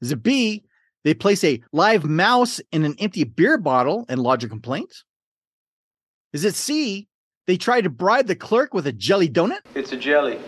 Is 0.00 0.12
it 0.12 0.22
B? 0.22 0.64
They 1.04 1.12
place 1.12 1.42
a 1.44 1.60
live 1.72 2.04
mouse 2.04 2.60
in 2.72 2.84
an 2.84 2.94
empty 2.98 3.24
beer 3.24 3.58
bottle 3.58 4.06
and 4.08 4.20
lodge 4.20 4.44
a 4.44 4.48
complaint? 4.48 4.94
Is 6.32 6.44
it 6.44 6.54
C? 6.54 7.08
They 7.46 7.56
try 7.56 7.80
to 7.80 7.90
bribe 7.90 8.26
the 8.26 8.34
clerk 8.34 8.74
with 8.74 8.86
a 8.86 8.92
jelly 8.92 9.28
donut? 9.28 9.60
It's 9.74 9.92
a 9.92 9.96
jelly. 9.96 10.38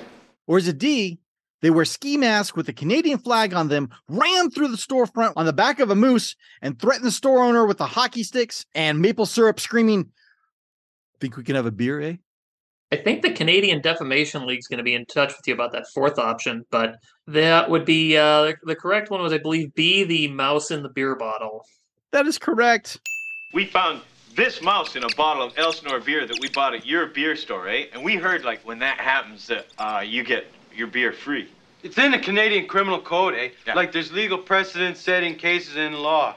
Or 0.46 0.59
is 0.59 0.68
it 0.68 0.78
D? 0.78 1.18
They 1.61 1.70
wear 1.70 1.85
ski 1.85 2.16
masks 2.16 2.57
with 2.57 2.68
a 2.68 2.72
Canadian 2.72 3.18
flag 3.18 3.52
on 3.52 3.68
them, 3.68 3.90
ran 4.09 4.50
through 4.50 4.68
the 4.68 4.76
storefront 4.76 5.33
on 5.37 5.46
the 5.46 5.52
back 5.52 5.81
of 5.81 5.90
a 5.90 5.96
moose, 5.96 6.37
and 6.62 6.78
threaten 6.78 7.04
the 7.04 7.11
store 7.11 7.42
owner 7.42 7.66
with 7.66 7.78
the 7.78 7.87
hockey 7.87 8.22
sticks 8.22 8.64
and 8.74 9.00
maple 9.00 9.26
syrup, 9.26 9.59
screaming, 9.59 10.12
Think 11.20 11.37
we 11.37 11.42
can 11.42 11.57
have 11.57 11.66
a 11.66 11.72
beer, 11.72 12.00
eh? 12.00 12.16
I 12.90 12.96
think 12.96 13.20
the 13.20 13.33
Canadian 13.33 13.83
Defamation 13.83 14.46
League 14.46 14.61
is 14.61 14.66
going 14.66 14.79
to 14.79 14.85
be 14.85 14.94
in 14.94 15.05
touch 15.05 15.37
with 15.37 15.46
you 15.46 15.53
about 15.53 15.72
that 15.72 15.87
fourth 15.88 16.18
option, 16.18 16.64
but 16.70 16.96
that 17.27 17.68
would 17.68 17.85
be 17.85 18.16
uh, 18.16 18.55
the 18.62 18.74
correct 18.74 19.11
one 19.11 19.20
was, 19.20 19.33
I 19.33 19.38
believe, 19.38 19.74
B, 19.74 20.05
the 20.05 20.29
mouse 20.29 20.70
in 20.70 20.83
the 20.83 20.88
beer 20.88 21.14
bottle. 21.14 21.66
That 22.12 22.27
is 22.27 22.38
correct. 22.38 22.98
We 23.53 23.66
found 23.66 24.01
this 24.35 24.62
mouse 24.62 24.96
in 24.96 25.05
a 25.05 25.14
bottle 25.16 25.42
of 25.42 25.53
Elsinore 25.59 26.01
beer 26.01 26.27
that 26.27 26.38
we 26.40 26.48
bought 26.48 26.74
at 26.74 26.87
your 26.87 27.07
beer 27.07 27.37
store, 27.37 27.68
eh? 27.68 27.87
And 27.92 28.03
we 28.03 28.16
heard, 28.16 28.44
like, 28.44 28.66
when 28.66 28.79
that 28.79 28.98
happens, 28.98 29.46
that 29.48 29.66
uh, 29.79 30.03
you 30.05 30.24
get 30.24 30.46
your 30.74 30.87
beer 30.87 31.12
free. 31.12 31.51
It's 31.83 31.98
in 31.98 32.11
the 32.11 32.18
Canadian 32.18 32.66
Criminal 32.66 33.01
Code, 33.01 33.35
eh? 33.35 33.51
Like 33.74 33.92
there's 33.92 34.11
legal 34.12 34.38
precedent 34.38 34.96
setting 34.96 35.37
cases 35.37 35.77
in 35.77 35.92
law. 35.92 36.37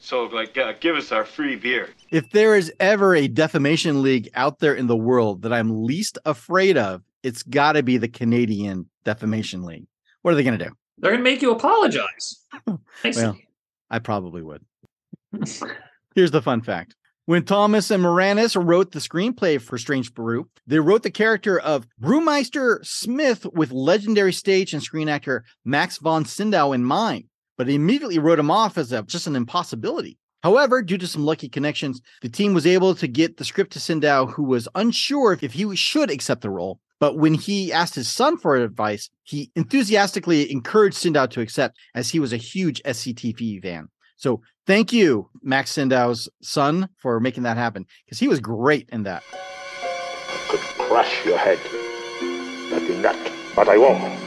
So, 0.00 0.24
like, 0.24 0.58
uh, 0.58 0.74
give 0.80 0.96
us 0.96 1.12
our 1.12 1.24
free 1.24 1.56
beer. 1.56 1.90
If 2.10 2.30
there 2.30 2.54
is 2.54 2.72
ever 2.78 3.14
a 3.14 3.28
defamation 3.28 4.02
league 4.02 4.28
out 4.34 4.60
there 4.60 4.74
in 4.74 4.86
the 4.86 4.96
world 4.96 5.42
that 5.42 5.52
I'm 5.52 5.84
least 5.84 6.18
afraid 6.24 6.76
of, 6.76 7.02
it's 7.22 7.42
got 7.42 7.72
to 7.72 7.82
be 7.82 7.98
the 7.98 8.08
Canadian 8.08 8.88
Defamation 9.04 9.64
League. 9.64 9.86
What 10.22 10.32
are 10.32 10.34
they 10.36 10.44
going 10.44 10.58
to 10.58 10.64
do? 10.64 10.70
They're 10.98 11.10
going 11.10 11.24
to 11.24 11.30
make 11.30 11.42
you 11.42 11.50
apologize. 11.50 12.44
I. 12.66 13.12
Well, 13.14 13.36
I 13.90 13.98
probably 13.98 14.42
would. 14.42 14.64
Here's 16.14 16.30
the 16.30 16.42
fun 16.42 16.62
fact. 16.62 16.94
When 17.26 17.44
Thomas 17.44 17.90
and 17.90 18.04
Moranis 18.04 18.56
wrote 18.60 18.92
the 18.92 19.00
screenplay 19.00 19.60
for 19.60 19.78
Strange 19.78 20.14
Brew, 20.14 20.48
they 20.66 20.78
wrote 20.78 21.02
the 21.02 21.10
character 21.10 21.58
of 21.58 21.88
Brewmeister 22.00 22.86
Smith 22.86 23.44
with 23.52 23.72
legendary 23.72 24.32
stage 24.32 24.72
and 24.72 24.82
screen 24.82 25.08
actor 25.08 25.44
Max 25.64 25.98
von 25.98 26.24
Sydow 26.24 26.72
in 26.72 26.84
mind, 26.84 27.24
but 27.58 27.68
immediately 27.68 28.20
wrote 28.20 28.38
him 28.38 28.50
off 28.50 28.78
as 28.78 28.92
a, 28.92 29.02
just 29.02 29.26
an 29.26 29.34
impossibility. 29.34 30.18
However, 30.46 30.80
due 30.80 30.96
to 30.98 31.08
some 31.08 31.24
lucky 31.24 31.48
connections, 31.48 32.00
the 32.22 32.28
team 32.28 32.54
was 32.54 32.68
able 32.68 32.94
to 32.94 33.08
get 33.08 33.36
the 33.36 33.44
script 33.44 33.72
to 33.72 33.80
Sydow, 33.80 34.26
who 34.26 34.44
was 34.44 34.68
unsure 34.76 35.36
if 35.42 35.54
he 35.54 35.74
should 35.74 36.08
accept 36.08 36.42
the 36.42 36.50
role. 36.50 36.78
But 37.00 37.18
when 37.18 37.34
he 37.34 37.72
asked 37.72 37.96
his 37.96 38.06
son 38.06 38.36
for 38.36 38.54
advice, 38.54 39.10
he 39.24 39.50
enthusiastically 39.56 40.48
encouraged 40.52 40.98
Sydow 40.98 41.26
to 41.26 41.40
accept, 41.40 41.76
as 41.96 42.10
he 42.10 42.20
was 42.20 42.32
a 42.32 42.36
huge 42.36 42.80
SCTV 42.84 43.60
fan. 43.60 43.88
So 44.14 44.40
thank 44.68 44.92
you, 44.92 45.28
Max 45.42 45.72
Sydow's 45.72 46.28
son, 46.42 46.90
for 47.02 47.18
making 47.18 47.42
that 47.42 47.56
happen 47.56 47.84
because 48.04 48.20
he 48.20 48.28
was 48.28 48.38
great 48.38 48.88
in 48.92 49.02
that. 49.02 49.24
I 49.32 50.46
could 50.48 50.60
Crush 50.60 51.26
your 51.26 51.38
head. 51.38 51.58
Not 52.70 52.82
in 52.82 53.02
that. 53.02 53.32
But 53.56 53.68
I 53.68 53.78
won't. 53.78 54.25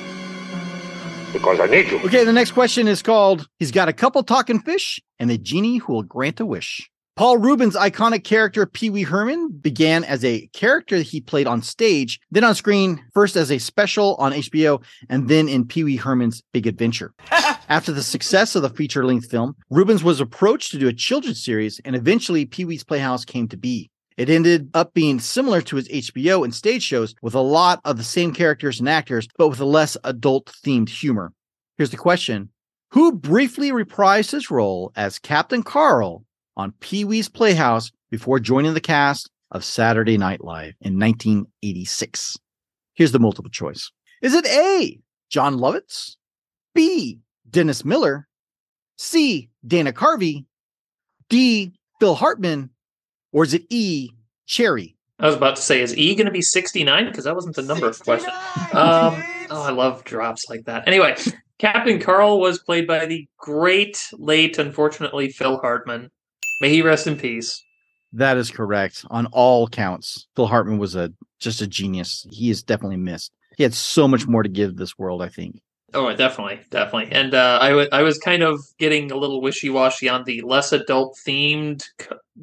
Because 1.31 1.59
I 1.59 1.67
need 1.67 1.89
you. 1.91 1.99
Okay, 1.99 2.23
the 2.23 2.33
next 2.33 2.51
question 2.51 2.87
is 2.87 3.01
called 3.01 3.47
He's 3.59 3.71
Got 3.71 3.87
a 3.87 3.93
Couple 3.93 4.23
Talking 4.23 4.59
Fish 4.59 4.99
and 5.19 5.29
a 5.29 5.37
Genie 5.37 5.77
Who 5.77 5.93
Will 5.93 6.03
Grant 6.03 6.39
a 6.39 6.45
Wish. 6.45 6.89
Paul 7.19 7.37
Reubens' 7.37 7.75
iconic 7.75 8.23
character 8.23 8.65
Pee 8.65 8.89
Wee 8.89 9.03
Herman 9.03 9.49
began 9.49 10.05
as 10.05 10.23
a 10.23 10.47
character 10.53 10.97
that 10.97 11.07
he 11.07 11.19
played 11.19 11.47
on 11.47 11.61
stage, 11.61 12.17
then 12.31 12.45
on 12.45 12.55
screen, 12.55 13.03
first 13.13 13.35
as 13.35 13.51
a 13.51 13.57
special 13.57 14.15
on 14.15 14.31
HBO, 14.31 14.81
and 15.09 15.27
then 15.27 15.49
in 15.49 15.67
Pee 15.67 15.83
Wee 15.83 15.97
Herman's 15.97 16.41
Big 16.53 16.65
Adventure. 16.65 17.13
After 17.67 17.91
the 17.91 18.03
success 18.03 18.55
of 18.55 18.61
the 18.61 18.69
feature 18.69 19.05
length 19.05 19.29
film, 19.29 19.57
Reubens 19.69 20.01
was 20.01 20.21
approached 20.21 20.71
to 20.71 20.79
do 20.79 20.87
a 20.87 20.93
children's 20.93 21.43
series, 21.43 21.81
and 21.83 21.93
eventually 21.93 22.45
Pee 22.45 22.63
Wee's 22.63 22.85
Playhouse 22.85 23.25
came 23.25 23.49
to 23.49 23.57
be. 23.57 23.91
It 24.19 24.29
ended 24.29 24.69
up 24.73 24.93
being 24.93 25.21
similar 25.21 25.61
to 25.61 25.77
his 25.77 25.87
HBO 25.87 26.43
and 26.43 26.53
stage 26.53 26.83
shows 26.83 27.15
with 27.21 27.35
a 27.35 27.39
lot 27.39 27.79
of 27.85 27.95
the 27.95 28.03
same 28.03 28.33
characters 28.33 28.81
and 28.81 28.89
actors, 28.89 29.29
but 29.37 29.47
with 29.47 29.61
a 29.61 29.65
less 29.65 29.95
adult 30.03 30.47
themed 30.61 30.89
humor. 30.89 31.31
Here's 31.77 31.91
the 31.91 31.95
question 31.95 32.49
who 32.91 33.13
briefly 33.13 33.71
reprised 33.71 34.31
his 34.31 34.51
role 34.51 34.91
as 34.97 35.19
Captain 35.19 35.63
Carl 35.63 36.25
on 36.57 36.73
Pee 36.81 37.05
Wee's 37.05 37.29
Playhouse 37.29 37.91
before 38.11 38.41
joining 38.41 38.73
the 38.73 38.81
cast 38.81 39.31
of 39.51 39.63
Saturday 39.63 40.17
Night 40.17 40.43
Live 40.43 40.73
in 40.81 40.99
1986. 40.99 42.35
Here's 42.95 43.13
the 43.13 43.19
multiple 43.19 43.49
choice. 43.49 43.89
Is 44.21 44.33
it 44.33 44.45
A, 44.47 44.99
Jon 45.29 45.55
Lovitz, 45.55 46.17
B, 46.75 47.19
Dennis 47.49 47.85
Miller, 47.85 48.27
C, 48.97 49.49
Dana 49.65 49.93
Carvey, 49.93 50.43
D, 51.29 51.71
Phil 52.01 52.15
Hartman, 52.15 52.71
or 53.31 53.43
is 53.43 53.53
it 53.53 53.63
E, 53.69 54.09
Chairy? 54.45 54.95
I 55.19 55.25
was 55.25 55.35
about 55.35 55.57
to 55.57 55.61
say, 55.61 55.81
is 55.81 55.97
E 55.97 56.15
going 56.15 56.27
to 56.27 56.31
be 56.31 56.41
69? 56.41 57.05
Because 57.05 57.25
that 57.25 57.35
wasn't 57.35 57.55
the 57.55 57.61
number 57.61 57.87
of 57.87 57.99
question. 57.99 58.31
Um, 58.73 59.21
oh, 59.49 59.63
I 59.63 59.71
love 59.71 60.03
drops 60.05 60.49
like 60.49 60.63
that. 60.65 60.87
Anyway, 60.87 61.15
Captain 61.57 61.99
Carl 61.99 62.39
was 62.39 62.59
played 62.59 62.87
by 62.87 63.05
the 63.05 63.27
great, 63.37 64.01
late, 64.13 64.57
unfortunately, 64.57 65.29
Phil 65.29 65.57
Hartman. 65.57 66.09
May 66.61 66.69
he 66.69 66.81
rest 66.81 67.05
in 67.05 67.17
peace. 67.17 67.63
That 68.13 68.37
is 68.37 68.49
correct 68.49 69.05
on 69.09 69.27
all 69.27 69.67
counts. 69.67 70.27
Phil 70.35 70.47
Hartman 70.47 70.77
was 70.77 70.95
a 70.95 71.13
just 71.39 71.61
a 71.61 71.67
genius. 71.67 72.25
He 72.31 72.49
is 72.49 72.63
definitely 72.63 72.97
missed. 72.97 73.31
He 73.57 73.63
had 73.63 73.73
so 73.73 74.07
much 74.07 74.25
more 74.25 74.41
to 74.41 74.49
give 74.49 74.77
this 74.77 74.97
world, 74.97 75.21
I 75.21 75.29
think. 75.29 75.61
Oh, 75.93 76.15
definitely, 76.15 76.59
definitely. 76.69 77.11
And 77.11 77.33
uh, 77.33 77.57
I 77.61 77.87
I 77.91 78.03
was 78.03 78.19
kind 78.19 78.43
of 78.43 78.59
getting 78.77 79.11
a 79.11 79.17
little 79.17 79.41
wishy 79.41 79.69
washy 79.69 80.07
on 80.07 80.23
the 80.23 80.41
less 80.41 80.71
adult 80.71 81.17
themed 81.25 81.83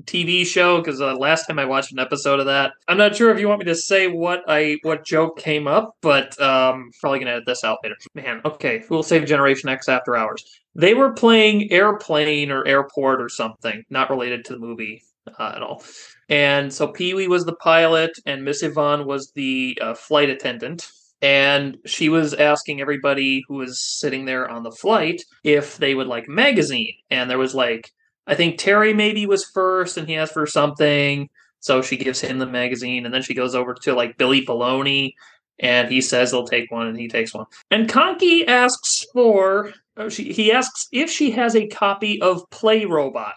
TV 0.04 0.44
show 0.44 0.78
because 0.78 1.00
uh, 1.00 1.14
last 1.14 1.46
time 1.46 1.58
I 1.58 1.64
watched 1.64 1.92
an 1.92 2.00
episode 2.00 2.40
of 2.40 2.46
that, 2.46 2.72
I'm 2.88 2.98
not 2.98 3.14
sure 3.14 3.30
if 3.30 3.38
you 3.38 3.46
want 3.48 3.60
me 3.60 3.66
to 3.66 3.74
say 3.76 4.08
what 4.08 4.42
I 4.48 4.78
what 4.82 5.04
joke 5.04 5.38
came 5.38 5.68
up, 5.68 5.94
but 6.02 6.40
um, 6.40 6.90
probably 7.00 7.20
gonna 7.20 7.32
edit 7.32 7.44
this 7.46 7.62
out 7.62 7.78
later. 7.84 7.96
Man, 8.14 8.40
okay, 8.44 8.82
we'll 8.90 9.04
save 9.04 9.26
Generation 9.26 9.68
X 9.68 9.88
after 9.88 10.16
hours. 10.16 10.44
They 10.74 10.94
were 10.94 11.12
playing 11.12 11.70
airplane 11.70 12.50
or 12.50 12.66
airport 12.66 13.22
or 13.22 13.28
something, 13.28 13.84
not 13.90 14.10
related 14.10 14.44
to 14.46 14.54
the 14.54 14.58
movie 14.58 15.02
uh, 15.38 15.52
at 15.54 15.62
all. 15.62 15.84
And 16.28 16.72
so 16.72 16.88
Pee 16.88 17.14
Wee 17.14 17.28
was 17.28 17.44
the 17.44 17.54
pilot, 17.54 18.10
and 18.26 18.44
Miss 18.44 18.64
Yvonne 18.64 19.06
was 19.06 19.30
the 19.32 19.78
uh, 19.80 19.94
flight 19.94 20.30
attendant 20.30 20.90
and 21.22 21.78
she 21.86 22.08
was 22.08 22.34
asking 22.34 22.80
everybody 22.80 23.42
who 23.48 23.54
was 23.54 23.80
sitting 23.80 24.26
there 24.26 24.48
on 24.48 24.62
the 24.62 24.70
flight 24.70 25.22
if 25.44 25.78
they 25.78 25.94
would 25.94 26.06
like 26.06 26.28
magazine. 26.28 26.92
And 27.10 27.30
there 27.30 27.38
was 27.38 27.54
like 27.54 27.92
i 28.28 28.34
think 28.34 28.58
terry 28.58 28.92
maybe 28.92 29.24
was 29.24 29.44
first 29.44 29.96
and 29.96 30.08
he 30.08 30.16
asked 30.16 30.34
for 30.34 30.46
something. 30.46 31.28
So 31.60 31.82
she 31.82 31.96
gives 31.96 32.20
him 32.20 32.38
the 32.38 32.46
magazine 32.46 33.06
and 33.06 33.14
then 33.14 33.22
she 33.22 33.34
goes 33.34 33.54
over 33.54 33.74
to 33.74 33.94
like 33.94 34.18
billy 34.18 34.44
Baloney 34.44 35.12
and 35.58 35.90
he 35.90 36.02
says 36.02 36.30
he'll 36.30 36.46
take 36.46 36.70
one 36.70 36.86
and 36.86 36.98
he 36.98 37.08
takes 37.08 37.32
one. 37.32 37.46
And 37.70 37.88
conky 37.88 38.46
asks 38.46 39.06
for 39.12 39.72
oh, 39.96 40.10
she, 40.10 40.32
he 40.32 40.52
asks 40.52 40.86
if 40.92 41.10
she 41.10 41.30
has 41.30 41.56
a 41.56 41.66
copy 41.66 42.20
of 42.20 42.48
Playrobot. 42.50 43.32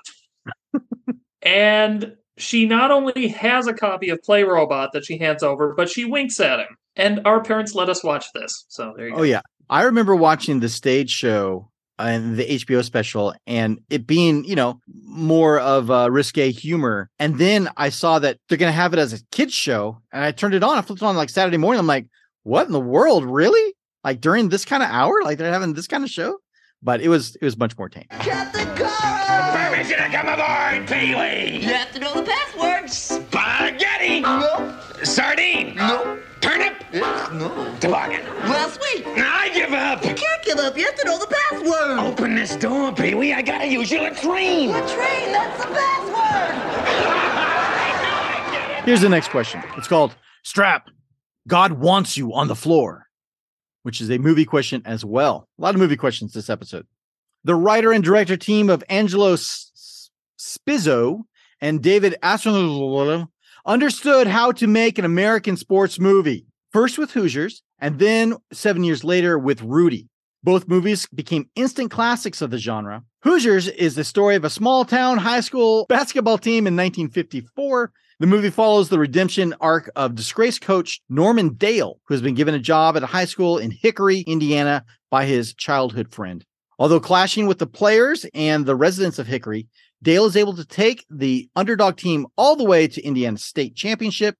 And 1.41 2.17
she 2.35 2.65
not 2.65 2.91
only 2.91 3.29
has 3.29 3.65
a 3.65 3.73
copy 3.73 4.09
of 4.09 4.19
Playrobot 4.27 4.91
that 4.91 5.05
she 5.05 5.17
hands 5.17 5.41
over 5.41 5.73
but 5.73 5.89
she 5.89 6.03
winks 6.03 6.37
at 6.41 6.59
him 6.59 6.77
and 6.99 7.21
our 7.25 7.41
parents 7.41 7.73
let 7.73 7.89
us 7.89 8.03
watch 8.03 8.25
this. 8.33 8.65
So 8.67 8.93
there 8.95 9.07
you 9.07 9.13
oh, 9.13 9.17
go. 9.17 9.21
Oh 9.21 9.25
yeah, 9.25 9.41
I 9.69 9.83
remember 9.83 10.15
watching 10.15 10.59
the 10.59 10.69
stage 10.69 11.09
show 11.09 11.69
uh, 11.97 12.03
and 12.03 12.37
the 12.37 12.45
HBO 12.45 12.83
special, 12.83 13.33
and 13.47 13.79
it 13.89 14.05
being 14.05 14.43
you 14.45 14.55
know 14.55 14.79
more 15.05 15.59
of 15.59 15.89
a 15.89 16.11
risque 16.11 16.51
humor. 16.51 17.09
And 17.17 17.37
then 17.37 17.69
I 17.77 17.89
saw 17.89 18.19
that 18.19 18.37
they're 18.47 18.57
gonna 18.57 18.71
have 18.71 18.93
it 18.93 18.99
as 18.99 19.13
a 19.13 19.19
kids 19.31 19.53
show, 19.53 20.01
and 20.11 20.23
I 20.23 20.31
turned 20.31 20.53
it 20.53 20.63
on. 20.63 20.77
I 20.77 20.81
flipped 20.81 21.01
it 21.01 21.05
on 21.05 21.15
like 21.15 21.29
Saturday 21.29 21.57
morning. 21.57 21.79
I'm 21.79 21.87
like, 21.87 22.07
what 22.43 22.67
in 22.67 22.73
the 22.73 22.79
world, 22.79 23.25
really? 23.25 23.73
Like 24.03 24.21
during 24.21 24.49
this 24.49 24.65
kind 24.65 24.83
of 24.83 24.89
hour, 24.89 25.23
like 25.23 25.37
they're 25.37 25.51
having 25.51 25.73
this 25.73 25.87
kind 25.87 26.03
of 26.03 26.09
show. 26.09 26.37
But 26.81 27.01
it 27.01 27.09
was 27.09 27.35
it 27.35 27.43
was 27.43 27.57
much 27.57 27.77
more 27.77 27.89
tame. 27.89 28.05
Permission 28.09 29.97
to 29.97 30.09
come 30.09 30.27
aboard, 30.27 30.87
Pee 30.87 31.15
Wee! 31.15 31.59
You 31.61 31.73
have 31.73 31.91
to 31.91 31.99
know 31.99 32.13
the 32.13 32.23
passwords. 32.23 32.93
Spaghetti! 32.93 34.21
No. 34.21 34.79
Sardine! 35.03 35.75
No. 35.75 36.19
Turnip! 36.41 36.83
No. 36.93 37.75
Toboggan! 37.79 38.25
Last 38.49 38.79
week. 38.81 39.03
I 39.07 39.49
give 39.53 39.71
up! 39.73 40.03
You 40.03 40.13
can't 40.13 40.43
give 40.43 40.57
up. 40.57 40.77
You 40.77 40.85
have 40.85 40.95
to 40.95 41.05
know 41.05 41.17
the 41.19 41.27
password. 41.27 41.99
Open 41.99 42.35
this 42.35 42.55
door, 42.55 42.93
Pee 42.93 43.15
Wee. 43.15 43.33
I 43.33 43.41
gotta 43.41 43.67
use 43.67 43.91
your 43.91 44.01
latrine! 44.01 44.69
Latrine, 44.71 45.31
that's 45.31 45.65
the 45.65 45.71
password. 45.73 46.55
Here's 48.85 49.01
the 49.01 49.09
next 49.09 49.29
question. 49.29 49.61
It's 49.77 49.87
called 49.87 50.15
Strap. 50.43 50.89
God 51.47 51.73
wants 51.73 52.17
you 52.17 52.33
on 52.33 52.47
the 52.47 52.55
floor, 52.55 53.05
which 53.83 54.01
is 54.01 54.09
a 54.09 54.17
movie 54.17 54.45
question 54.45 54.81
as 54.85 55.05
well. 55.05 55.47
A 55.57 55.61
lot 55.61 55.75
of 55.75 55.81
movie 55.81 55.97
questions 55.97 56.33
this 56.33 56.49
episode. 56.49 56.87
The 57.43 57.55
writer 57.55 57.91
and 57.91 58.03
director 58.03 58.37
team 58.37 58.69
of 58.69 58.83
Angelo 58.89 59.33
S- 59.33 60.09
Spizzo 60.39 61.21
and 61.61 61.81
David 61.83 62.15
Aston 62.23 62.55
understood 63.65 64.27
how 64.27 64.51
to 64.53 64.67
make 64.67 64.97
an 64.97 65.05
American 65.05 65.57
sports 65.57 65.99
movie, 65.99 66.45
first 66.71 66.97
with 66.97 67.11
Hoosiers 67.11 67.63
and 67.79 67.99
then 67.99 68.35
seven 68.51 68.83
years 68.83 69.03
later 69.03 69.37
with 69.37 69.61
Rudy. 69.61 70.07
Both 70.43 70.67
movies 70.67 71.07
became 71.13 71.49
instant 71.55 71.91
classics 71.91 72.41
of 72.41 72.49
the 72.49 72.57
genre. 72.57 73.03
Hoosiers 73.23 73.67
is 73.67 73.95
the 73.95 74.05
story 74.05 74.35
of 74.35 74.45
a 74.45 74.49
small 74.49 74.85
town 74.85 75.17
high 75.17 75.41
school 75.41 75.85
basketball 75.89 76.37
team 76.37 76.65
in 76.65 76.75
1954. 76.75 77.91
The 78.19 78.27
movie 78.27 78.49
follows 78.49 78.89
the 78.89 78.99
redemption 78.99 79.53
arc 79.59 79.89
of 79.95 80.15
disgraced 80.15 80.61
coach 80.61 81.01
Norman 81.09 81.55
Dale, 81.55 81.99
who 82.07 82.13
has 82.13 82.21
been 82.21 82.35
given 82.35 82.53
a 82.53 82.59
job 82.59 82.95
at 82.95 83.03
a 83.03 83.07
high 83.07 83.25
school 83.25 83.57
in 83.57 83.71
Hickory, 83.71 84.19
Indiana 84.21 84.85
by 85.09 85.25
his 85.25 85.53
childhood 85.53 86.13
friend. 86.13 86.45
Although 86.77 87.01
clashing 87.01 87.45
with 87.45 87.59
the 87.59 87.67
players 87.67 88.25
and 88.33 88.65
the 88.65 88.75
residents 88.75 89.19
of 89.19 89.27
Hickory, 89.27 89.67
Dale 90.01 90.25
is 90.25 90.37
able 90.37 90.55
to 90.55 90.65
take 90.65 91.05
the 91.09 91.49
underdog 91.55 91.97
team 91.97 92.25
all 92.37 92.55
the 92.55 92.63
way 92.63 92.87
to 92.87 93.01
Indiana 93.01 93.37
State 93.37 93.75
Championship, 93.75 94.35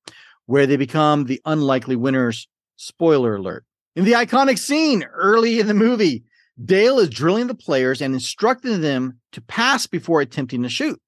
where 0.46 0.66
they 0.66 0.78
become 0.78 1.26
the 1.26 1.42
unlikely 1.46 1.96
winners. 1.96 2.48
Spoiler 2.78 3.36
alert. 3.36 3.66
In 3.96 4.06
the 4.06 4.14
iconic 4.14 4.58
scene 4.58 5.04
early 5.04 5.60
in 5.60 5.68
the 5.68 5.74
movie, 5.74 6.24
Dale 6.64 7.00
is 7.00 7.10
drilling 7.10 7.48
the 7.48 7.56
players 7.56 8.02
and 8.02 8.14
instructing 8.14 8.82
them 8.82 9.20
to 9.34 9.42
pass 9.42 9.88
before 9.88 10.22
attempting 10.22 10.64
to 10.64 10.70
shoot. 10.70 11.00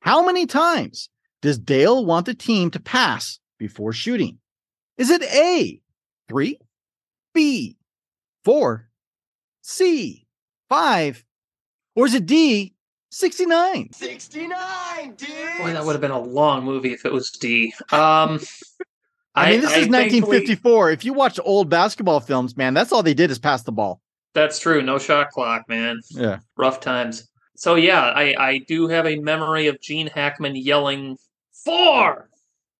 How 0.00 0.24
many 0.24 0.46
times 0.46 1.08
does 1.42 1.58
Dale 1.58 2.04
want 2.04 2.26
the 2.26 2.34
team 2.34 2.70
to 2.70 2.80
pass 2.80 3.38
before 3.58 3.92
shooting? 3.92 4.38
Is 4.96 5.10
it 5.10 5.22
A, 5.22 5.80
three, 6.28 6.58
B, 7.34 7.76
four, 8.44 8.88
C, 9.62 10.26
five, 10.68 11.24
or 11.94 12.06
is 12.06 12.14
it 12.14 12.26
D, 12.26 12.73
69? 13.14 13.92
69, 13.92 15.14
dude. 15.14 15.28
Boy, 15.58 15.72
that 15.72 15.84
would 15.84 15.92
have 15.92 16.00
been 16.00 16.10
a 16.10 16.20
long 16.20 16.64
movie 16.64 16.92
if 16.92 17.04
it 17.04 17.12
was 17.12 17.30
D. 17.30 17.72
Um, 17.92 18.40
I 19.36 19.52
mean, 19.52 19.60
this 19.60 19.70
is 19.70 19.86
thankfully- 19.86 20.40
1954. 20.40 20.90
If 20.90 21.04
you 21.04 21.12
watch 21.12 21.38
old 21.44 21.68
basketball 21.70 22.18
films, 22.18 22.56
man, 22.56 22.74
that's 22.74 22.90
all 22.90 23.04
they 23.04 23.14
did 23.14 23.30
is 23.30 23.38
pass 23.38 23.62
the 23.62 23.70
ball. 23.70 24.00
That's 24.34 24.58
true. 24.58 24.82
No 24.82 24.98
shot 24.98 25.30
clock, 25.30 25.68
man. 25.68 26.00
Yeah. 26.10 26.40
Rough 26.56 26.80
times. 26.80 27.28
So 27.56 27.76
yeah, 27.76 28.02
I 28.02 28.34
I 28.36 28.58
do 28.66 28.88
have 28.88 29.06
a 29.06 29.14
memory 29.20 29.68
of 29.68 29.80
Gene 29.80 30.08
Hackman 30.08 30.56
yelling 30.56 31.16
four. 31.64 32.28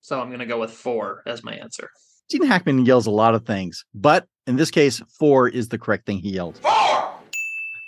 So 0.00 0.20
I'm 0.20 0.32
gonna 0.32 0.46
go 0.46 0.58
with 0.58 0.72
four 0.72 1.22
as 1.26 1.44
my 1.44 1.54
answer. 1.54 1.90
Gene 2.28 2.42
Hackman 2.44 2.84
yells 2.86 3.06
a 3.06 3.12
lot 3.12 3.36
of 3.36 3.46
things, 3.46 3.84
but 3.94 4.26
in 4.48 4.56
this 4.56 4.72
case, 4.72 5.00
four 5.16 5.48
is 5.48 5.68
the 5.68 5.78
correct 5.78 6.06
thing 6.06 6.18
he 6.18 6.30
yelled. 6.30 6.58
Four! 6.58 7.14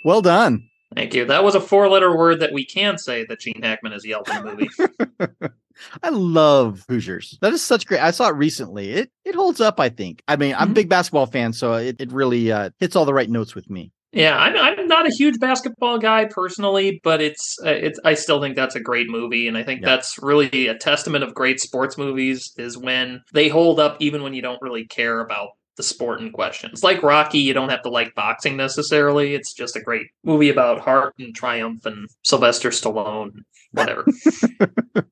Well 0.05 0.21
done. 0.21 0.69
Thank 0.95 1.13
you. 1.13 1.25
That 1.25 1.43
was 1.43 1.53
a 1.55 1.59
four-letter 1.61 2.15
word 2.17 2.39
that 2.39 2.53
we 2.53 2.65
can 2.65 2.97
say 2.97 3.25
that 3.25 3.39
Gene 3.41 3.61
Hackman 3.61 3.91
has 3.91 4.05
yelled 4.05 4.29
in 4.29 4.43
the 4.45 4.55
movie. 4.55 5.49
I 6.03 6.09
love 6.09 6.83
Hoosiers. 6.89 7.37
That 7.41 7.53
is 7.53 7.61
such 7.61 7.85
great. 7.85 8.01
I 8.01 8.11
saw 8.11 8.29
it 8.29 8.35
recently. 8.35 8.91
It 8.91 9.11
it 9.25 9.35
holds 9.35 9.61
up, 9.61 9.79
I 9.79 9.89
think. 9.89 10.23
I 10.27 10.35
mean, 10.35 10.55
I'm 10.57 10.71
a 10.71 10.73
big 10.73 10.89
basketball 10.89 11.27
fan, 11.27 11.53
so 11.53 11.73
it, 11.73 11.97
it 11.99 12.11
really 12.11 12.51
uh, 12.51 12.71
hits 12.79 12.95
all 12.95 13.05
the 13.05 13.13
right 13.13 13.29
notes 13.29 13.53
with 13.53 13.69
me. 13.69 13.91
yeah, 14.11 14.35
I'm 14.37 14.55
I'm 14.57 14.87
not 14.87 15.05
a 15.05 15.11
huge 15.11 15.39
basketball 15.39 15.99
guy 15.99 16.25
personally, 16.25 16.99
but 17.03 17.21
it's 17.21 17.57
uh, 17.63 17.69
it's 17.69 17.99
I 18.03 18.15
still 18.15 18.41
think 18.41 18.55
that's 18.55 18.75
a 18.75 18.79
great 18.79 19.07
movie, 19.09 19.47
and 19.47 19.55
I 19.57 19.61
think 19.63 19.81
Yeah. 19.81 19.87
that's 19.87 20.17
really 20.19 20.67
a 20.67 20.75
testament 20.75 21.23
of 21.23 21.35
great 21.35 21.59
sports 21.59 21.95
movies 21.97 22.53
is 22.57 22.75
when 22.77 23.21
they 23.33 23.47
hold 23.49 23.79
up 23.79 23.97
even 23.99 24.23
when 24.23 24.33
you 24.33 24.41
don't 24.41 24.61
really 24.63 24.85
care 24.85 25.19
about 25.19 25.49
the 25.77 25.83
sport 25.83 26.19
in 26.19 26.31
question. 26.31 26.69
It's 26.73 26.83
like 26.83 27.01
Rocky, 27.03 27.39
you 27.39 27.53
don't 27.53 27.69
have 27.69 27.83
to 27.83 27.89
like 27.89 28.13
boxing 28.15 28.57
necessarily. 28.57 29.33
It's 29.35 29.53
just 29.53 29.75
a 29.75 29.81
great 29.81 30.07
movie 30.23 30.49
about 30.49 30.79
heart 30.81 31.13
and 31.19 31.33
triumph 31.33 31.85
and 31.85 32.09
Sylvester 32.23 32.69
Stallone, 32.69 33.43
whatever. 33.71 34.05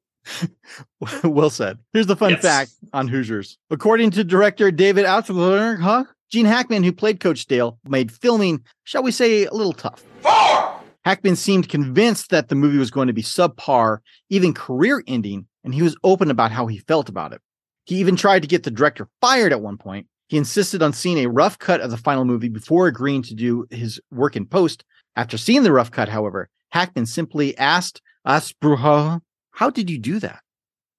well 1.23 1.49
said. 1.49 1.78
Here's 1.93 2.08
the 2.08 2.15
fun 2.15 2.32
Yes. 2.32 2.41
fact 2.41 2.71
on 2.93 3.08
Hoosiers. 3.08 3.58
According 3.69 4.12
to 4.12 4.23
director 4.23 4.71
David 4.71 5.06
Outler, 5.06 5.80
huh? 5.80 6.06
Gene 6.32 6.45
Hackman, 6.45 6.84
who 6.84 6.91
played 6.91 7.19
Coach 7.19 7.45
Dale, 7.45 7.78
made 7.88 8.12
filming, 8.12 8.63
shall 8.84 9.04
we 9.04 9.12
say, 9.12 9.45
a 9.45 9.54
little 9.54 9.73
tough. 9.73 10.04
Four! 10.21 10.82
Hackman 11.06 11.36
seemed 11.36 11.69
convinced 11.69 12.32
that 12.32 12.49
the 12.49 12.56
movie 12.56 12.80
was 12.80 12.89
going 12.89 13.08
to 13.08 13.13
be 13.13 13.21
subpar, 13.21 13.99
even 14.32 14.54
career 14.54 15.04
ending, 15.06 15.45
and 15.63 15.73
he 15.75 15.84
was 15.84 15.95
open 16.04 16.32
about 16.32 16.51
how 16.51 16.65
he 16.65 16.80
felt 16.80 17.10
about 17.10 17.32
it. 17.32 17.41
He 17.86 17.97
even 17.97 18.15
tried 18.15 18.41
to 18.41 18.47
get 18.47 18.63
the 18.63 18.71
director 18.71 19.08
fired 19.21 19.51
at 19.51 19.62
one 19.62 19.78
point. 19.78 20.08
He 20.27 20.38
insisted 20.38 20.81
on 20.81 20.93
seeing 20.93 21.19
a 21.19 21.29
rough 21.29 21.59
cut 21.59 21.81
of 21.81 21.91
the 21.91 21.97
final 21.97 22.25
movie 22.25 22.49
before 22.49 22.88
agreeing 22.88 23.21
to 23.23 23.35
do 23.35 23.65
his 23.69 23.99
work 24.11 24.35
in 24.35 24.45
post, 24.45 24.83
After 25.15 25.38
seeing 25.38 25.63
the 25.63 25.71
rough 25.71 25.91
cut, 25.91 26.09
however, 26.09 26.49
Hackman 26.71 27.05
simply 27.05 27.57
asked 27.57 28.01
Asbruha, 28.27 29.21
How 29.51 29.69
did 29.69 29.89
you 29.89 29.99
do 29.99 30.19
that? 30.19 30.39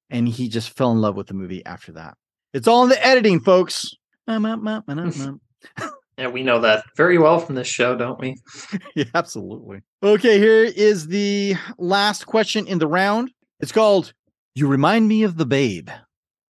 And 0.08 0.28
he 0.28 0.48
just 0.48 0.70
fell 0.70 0.92
in 0.92 1.00
love 1.00 1.16
with 1.16 1.26
the 1.26 1.34
movie 1.34 1.64
after 1.66 1.92
that. 1.92 2.14
It's 2.54 2.68
all 2.68 2.84
in 2.84 2.88
the 2.88 3.04
editing, 3.04 3.40
folks. 3.40 3.84
Yeah, 6.18 6.28
we 6.28 6.42
know 6.42 6.60
that 6.60 6.82
very 6.96 7.18
well 7.18 7.38
from 7.38 7.56
this 7.56 7.68
show, 7.68 7.94
don't 7.94 8.18
we? 8.18 8.36
yeah, 8.94 9.04
absolutely. 9.14 9.82
Okay, 10.02 10.38
here 10.38 10.64
is 10.64 11.08
the 11.08 11.56
last 11.76 12.24
question 12.24 12.66
in 12.66 12.78
the 12.78 12.86
round. 12.86 13.30
It's 13.60 13.70
called 13.70 14.14
You 14.54 14.66
Remind 14.66 15.08
Me 15.08 15.24
of 15.24 15.36
the 15.36 15.44
Babe. 15.44 15.90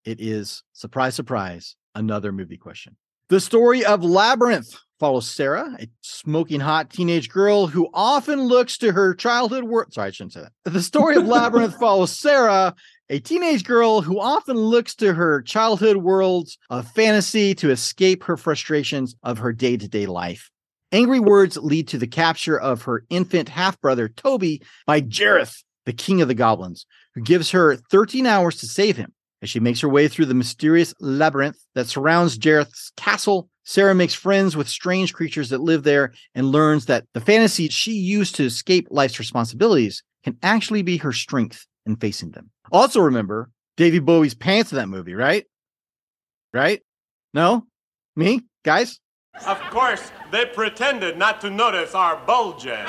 It 0.05 0.21
is, 0.21 0.63
surprise, 0.73 1.17
surprise, 1.17 1.75
another 1.97 2.31
movie 2.31 2.57
question. 2.57 2.97
The 3.29 3.41
story 3.41 3.85
of 3.85 4.05
Labyrinth 4.05 4.79
follows 5.01 5.29
Sarah, 5.29 5.77
a 5.81 5.89
smoking 6.01 6.61
hot 6.61 6.91
teenage 6.91 7.29
girl 7.29 7.67
who 7.67 7.89
often 7.93 8.41
looks 8.45 8.79
to 8.79 8.93
her 8.93 9.15
childhood 9.15 9.65
world. 9.65 9.93
Sorry, 9.93 10.09
I 10.09 10.11
shouldn't 10.11 10.35
say 10.35 10.43
that. 10.43 10.73
The 10.73 10.83
story 10.83 11.17
of 11.17 11.27
Labyrinth 11.27 11.77
follows 11.81 12.17
Sarah, 12.17 12.75
a 13.11 13.19
teenage 13.19 13.65
girl 13.65 14.01
who 14.01 14.21
often 14.21 14.57
looks 14.57 14.95
to 14.97 15.15
her 15.15 15.43
childhood 15.43 15.99
worlds 15.99 16.59
of 16.71 16.89
fantasy 16.93 17.55
to 17.57 17.71
escape 17.71 18.25
her 18.25 18.37
frustrations 18.37 19.17
of 19.23 19.39
her 19.39 19.53
day 19.53 19.77
to 19.77 19.89
day 19.89 20.07
life. 20.07 20.51
Angry 20.93 21.21
words 21.21 21.57
lead 21.57 21.89
to 21.89 21.99
the 21.99 22.07
capture 22.07 22.59
of 22.59 22.83
her 22.83 23.05
infant 23.11 23.49
half 23.49 23.81
brother, 23.81 24.09
Toby, 24.09 24.63
by 24.87 25.01
Jareth, 25.01 25.65
the 25.85 25.93
king 25.93 26.23
of 26.23 26.29
the 26.29 26.35
goblins, 26.35 26.87
who 27.15 27.23
gives 27.23 27.51
her 27.51 27.77
13 27.77 28.25
hours 28.25 28.57
to 28.57 28.67
save 28.67 28.97
him. 28.97 29.13
As 29.43 29.51
she 29.51 29.61
makes 29.61 29.81
her 29.81 29.89
way 29.89 30.09
through 30.09 30.27
the 30.27 30.35
mysterious 30.35 30.95
labyrinth 31.01 31.59
that 31.75 31.89
surrounds 31.89 32.39
Jareth's 32.39 32.91
castle, 32.97 33.49
Sarah 33.65 33.95
makes 33.95 34.15
friends 34.15 34.57
with 34.57 34.69
strange 34.69 35.13
creatures 35.13 35.51
that 35.51 35.61
live 35.61 35.83
there 35.83 36.13
and 36.35 36.51
learns 36.53 36.87
that 36.87 37.05
the 37.13 37.21
fantasy 37.21 37.69
she 37.69 37.93
used 37.93 38.35
to 38.37 38.45
escape 38.45 38.89
life's 38.91 39.19
responsibilities 39.19 40.03
can 40.25 40.39
actually 40.43 40.83
be 40.83 40.97
her 40.99 41.13
strength 41.13 41.67
in 41.85 41.97
facing 41.97 42.31
them. 42.31 42.51
Also, 42.73 43.01
remember 43.01 43.51
Davy 43.77 43.99
Bowie's 43.99 44.35
pants 44.35 44.73
in 44.73 44.77
that 44.77 44.89
movie, 44.89 45.15
right? 45.15 45.45
Right? 46.55 46.81
No? 47.35 47.67
Me? 48.17 48.41
Guys? 48.65 48.99
Of 49.47 49.61
course, 49.71 50.11
they 50.33 50.47
pretended 50.47 51.19
not 51.19 51.43
to 51.43 51.51
notice 51.51 51.95
our 51.95 52.17
bulges. 52.27 52.79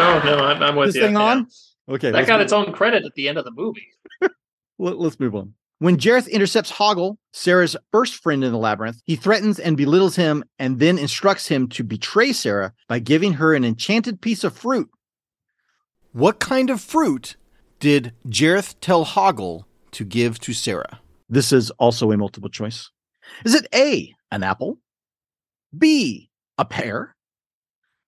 Oh 0.00 0.22
no, 0.24 0.38
I'm, 0.38 0.62
I'm 0.62 0.76
with 0.76 0.88
This 0.90 0.94
you. 0.96 1.02
thing 1.02 1.14
yeah. 1.14 1.20
on? 1.22 1.46
Okay. 1.88 2.12
That 2.12 2.24
got 2.26 2.38
move- 2.38 2.44
its 2.44 2.52
own 2.52 2.72
credit 2.72 3.04
at 3.04 3.14
the 3.14 3.28
end 3.28 3.36
of 3.36 3.44
the 3.44 3.50
movie. 3.50 3.88
Let, 4.78 4.96
us 4.96 5.18
move 5.18 5.34
on. 5.34 5.54
When 5.80 5.96
Jareth 5.96 6.28
intercepts 6.28 6.72
Hoggle, 6.72 7.18
Sarah's 7.32 7.76
first 7.92 8.16
friend 8.16 8.42
in 8.42 8.50
the 8.50 8.58
labyrinth, 8.58 9.00
he 9.04 9.14
threatens 9.14 9.60
and 9.60 9.76
belittles 9.76 10.16
him 10.16 10.42
and 10.58 10.80
then 10.80 10.98
instructs 10.98 11.46
him 11.46 11.68
to 11.68 11.84
betray 11.84 12.32
Sarah 12.32 12.72
by 12.88 12.98
giving 12.98 13.34
her 13.34 13.54
an 13.54 13.64
enchanted 13.64 14.20
piece 14.20 14.42
of 14.42 14.56
fruit. 14.56 14.88
What 16.12 16.40
kind 16.40 16.68
of 16.70 16.80
fruit 16.80 17.36
did 17.78 18.12
Jareth 18.26 18.74
tell 18.80 19.04
Hoggle 19.04 19.64
to 19.92 20.04
give 20.04 20.40
to 20.40 20.52
Sarah? 20.52 21.00
This 21.28 21.52
is 21.52 21.70
also 21.72 22.10
a 22.10 22.16
multiple 22.16 22.50
choice. 22.50 22.90
Is 23.44 23.54
it 23.54 23.68
A, 23.72 24.12
an 24.32 24.42
apple? 24.42 24.78
B, 25.76 26.28
a 26.56 26.64
pear? 26.64 27.14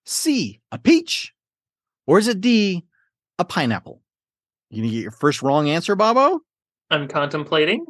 C, 0.05 0.59
a 0.73 0.77
peach? 0.77 1.33
Or 2.05 2.19
is 2.19 2.27
it 2.27 2.41
D, 2.41 2.83
a 3.39 3.45
pineapple? 3.45 4.01
You 4.69 4.81
gonna 4.81 4.91
get 4.91 5.03
your 5.03 5.11
first 5.11 5.41
wrong 5.41 5.69
answer, 5.69 5.95
Bobbo? 5.95 6.39
I'm 6.91 7.07
contemplating. 7.07 7.85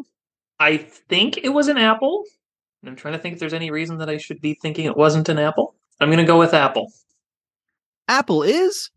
I 0.60 0.78
think 0.78 1.38
it 1.44 1.50
was 1.50 1.68
an 1.68 1.78
apple. 1.78 2.24
I'm 2.86 2.96
trying 2.96 3.14
to 3.16 3.20
think 3.20 3.34
if 3.34 3.40
there's 3.40 3.54
any 3.54 3.72
reason 3.72 3.98
that 3.98 4.10
I 4.10 4.18
should 4.18 4.40
be 4.42 4.54
thinking 4.54 4.86
it 4.86 4.96
wasn't 4.96 5.28
an 5.30 5.40
apple. 5.40 5.76
I'm 6.00 6.08
going 6.10 6.18
to 6.20 6.24
go 6.24 6.40
with 6.40 6.54
apple. 6.54 6.92
Apple 8.08 8.44
is 8.44 8.90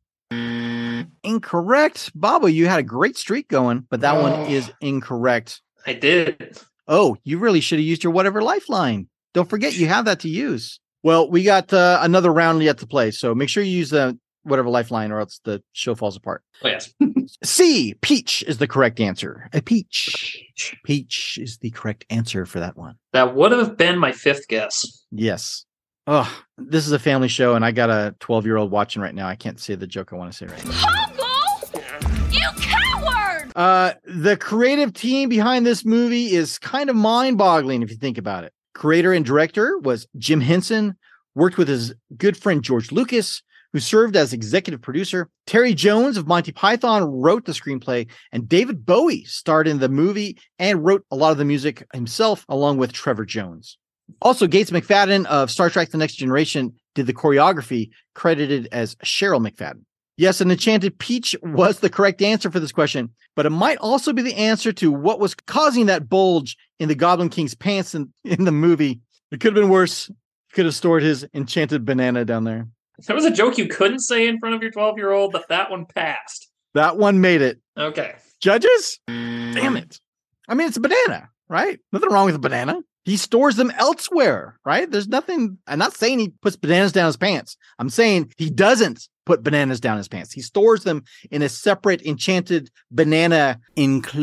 incorrect. 1.22 2.12
Bobbo, 2.18 2.52
you 2.52 2.66
had 2.66 2.80
a 2.80 2.84
great 2.84 3.16
streak 3.16 3.48
going, 3.48 3.86
but 3.90 4.00
that 4.00 4.20
one 4.20 4.32
Oh. 4.32 4.44
is 4.46 4.70
incorrect. 4.80 5.62
I 5.86 5.92
did. 5.94 6.58
Oh, 6.88 7.16
you 7.24 7.38
really 7.38 7.60
should 7.60 7.78
have 7.78 7.86
used 7.86 8.04
your 8.04 8.12
whatever 8.12 8.42
lifeline. 8.42 9.08
Don't 9.32 9.48
forget 9.48 9.76
you 9.76 9.86
have 9.88 10.04
that 10.04 10.20
to 10.20 10.28
use. 10.28 10.80
Well, 11.02 11.30
we 11.30 11.42
got 11.44 11.72
uh, 11.72 11.98
another 12.02 12.32
round 12.32 12.62
yet 12.62 12.78
to 12.78 12.86
play, 12.86 13.10
so 13.10 13.34
make 13.34 13.48
sure 13.48 13.62
you 13.62 13.76
use 13.76 13.90
the 13.90 14.18
whatever 14.42 14.68
lifeline, 14.70 15.12
or 15.12 15.20
else 15.20 15.40
the 15.44 15.62
show 15.72 15.94
falls 15.94 16.16
apart. 16.16 16.42
Oh, 16.62 16.68
yes. 16.68 16.92
C, 17.42 17.94
peach 18.00 18.42
is 18.46 18.58
the 18.58 18.66
correct 18.66 19.00
answer. 19.00 19.48
A 19.52 19.62
peach. 19.62 20.42
Peach 20.84 21.38
is 21.40 21.58
the 21.58 21.70
correct 21.70 22.04
answer 22.10 22.46
for 22.46 22.60
that 22.60 22.76
one. 22.76 22.96
That 23.12 23.34
would 23.34 23.52
have 23.52 23.76
been 23.76 23.98
my 23.98 24.12
fifth 24.12 24.48
guess. 24.48 25.04
Yes. 25.10 25.64
Oh, 26.06 26.30
this 26.58 26.86
is 26.86 26.92
a 26.92 26.98
family 26.98 27.28
show, 27.28 27.54
and 27.54 27.64
I 27.64 27.70
got 27.70 27.88
a 27.88 28.14
12 28.20 28.44
year 28.44 28.56
old 28.56 28.70
watching 28.70 29.00
right 29.00 29.14
now. 29.14 29.26
I 29.26 29.36
can't 29.36 29.58
say 29.58 29.74
the 29.74 29.86
joke 29.86 30.12
I 30.12 30.16
want 30.16 30.32
to 30.32 30.36
say 30.36 30.46
right 30.46 30.64
now. 30.64 30.72
Hoggle! 30.72 32.32
You 32.32 32.48
coward! 32.60 33.52
Uh, 33.56 33.94
the 34.04 34.36
creative 34.36 34.92
team 34.92 35.28
behind 35.28 35.64
this 35.64 35.84
movie 35.84 36.32
is 36.34 36.58
kind 36.58 36.90
of 36.90 36.96
mind 36.96 37.38
boggling 37.38 37.82
if 37.82 37.90
you 37.90 37.96
think 37.96 38.18
about 38.18 38.44
it. 38.44 38.52
Creator 38.74 39.12
and 39.14 39.24
director 39.24 39.78
was 39.78 40.06
Jim 40.18 40.40
Henson, 40.40 40.96
worked 41.34 41.56
with 41.56 41.68
his 41.68 41.94
good 42.16 42.36
friend 42.36 42.62
George 42.62 42.92
Lucas, 42.92 43.42
who 43.74 43.80
served 43.80 44.14
as 44.14 44.32
executive 44.32 44.80
producer. 44.80 45.28
Terry 45.48 45.74
Jones 45.74 46.16
of 46.16 46.28
Monty 46.28 46.52
Python 46.52 47.02
wrote 47.04 47.44
the 47.44 47.52
screenplay, 47.52 48.08
and 48.30 48.48
David 48.48 48.86
Bowie 48.86 49.24
starred 49.24 49.66
in 49.66 49.80
the 49.80 49.88
movie 49.88 50.38
and 50.60 50.84
wrote 50.84 51.04
a 51.10 51.16
lot 51.16 51.32
of 51.32 51.38
the 51.38 51.44
music 51.44 51.84
himself, 51.92 52.46
along 52.48 52.78
with 52.78 52.92
Trevor 52.92 53.26
Jones. 53.26 53.76
Also, 54.22 54.46
Gates 54.46 54.70
McFadden 54.70 55.26
of 55.26 55.50
Star 55.50 55.68
Trek 55.70 55.90
The 55.90 55.98
Next 55.98 56.14
Generation 56.14 56.72
did 56.94 57.08
the 57.08 57.12
choreography, 57.12 57.90
credited 58.14 58.68
as 58.70 58.94
Cheryl 58.96 59.44
McFadden. 59.44 59.82
Yes, 60.16 60.40
an 60.40 60.52
enchanted 60.52 60.96
peach 61.00 61.34
was 61.42 61.80
the 61.80 61.90
correct 61.90 62.22
answer 62.22 62.52
for 62.52 62.60
this 62.60 62.70
question, 62.70 63.10
but 63.34 63.44
it 63.44 63.50
might 63.50 63.78
also 63.78 64.12
be 64.12 64.22
the 64.22 64.36
answer 64.36 64.72
to 64.74 64.92
what 64.92 65.18
was 65.18 65.34
causing 65.34 65.86
that 65.86 66.08
bulge 66.08 66.56
in 66.78 66.88
the 66.88 66.94
Goblin 66.94 67.28
King's 67.28 67.56
pants 67.56 67.92
in, 67.96 68.12
in 68.22 68.44
the 68.44 68.52
movie. 68.52 69.00
It 69.32 69.40
could 69.40 69.56
have 69.56 69.60
been 69.60 69.72
worse. 69.72 70.12
Could 70.52 70.66
have 70.66 70.76
stored 70.76 71.02
his 71.02 71.26
enchanted 71.34 71.84
banana 71.84 72.24
down 72.24 72.44
there. 72.44 72.68
There 73.06 73.16
was 73.16 73.24
a 73.24 73.30
joke 73.30 73.58
you 73.58 73.66
couldn't 73.68 74.00
say 74.00 74.26
in 74.28 74.38
front 74.38 74.54
of 74.54 74.62
your 74.62 74.70
12 74.70 74.96
year 74.98 75.10
old, 75.10 75.32
but 75.32 75.48
that 75.48 75.70
one 75.70 75.86
passed. 75.86 76.48
That 76.74 76.96
one 76.96 77.20
made 77.20 77.42
it. 77.42 77.60
Okay. 77.78 78.14
Judges? 78.40 78.98
Mm. 79.08 79.54
Damn 79.54 79.76
it. 79.76 80.00
I 80.48 80.54
mean, 80.54 80.68
it's 80.68 80.76
a 80.76 80.80
banana, 80.80 81.30
right? 81.48 81.78
Nothing 81.92 82.10
wrong 82.10 82.26
with 82.26 82.34
a 82.34 82.38
banana. 82.40 82.80
He 83.04 83.16
stores 83.16 83.56
them 83.56 83.70
elsewhere, 83.76 84.58
right? 84.64 84.90
There's 84.90 85.08
nothing. 85.08 85.58
I'm 85.66 85.78
not 85.78 85.94
saying 85.94 86.18
he 86.18 86.32
puts 86.40 86.56
bananas 86.56 86.92
down 86.92 87.06
his 87.06 87.16
pants. 87.18 87.56
I'm 87.78 87.90
saying 87.90 88.32
he 88.38 88.48
doesn't 88.50 89.08
put 89.26 89.42
bananas 89.42 89.78
down 89.80 89.98
his 89.98 90.08
pants. 90.08 90.32
He 90.32 90.40
stores 90.40 90.84
them 90.84 91.02
in 91.30 91.42
a 91.42 91.48
separate 91.48 92.00
enchanted 92.02 92.70
banana 92.90 93.60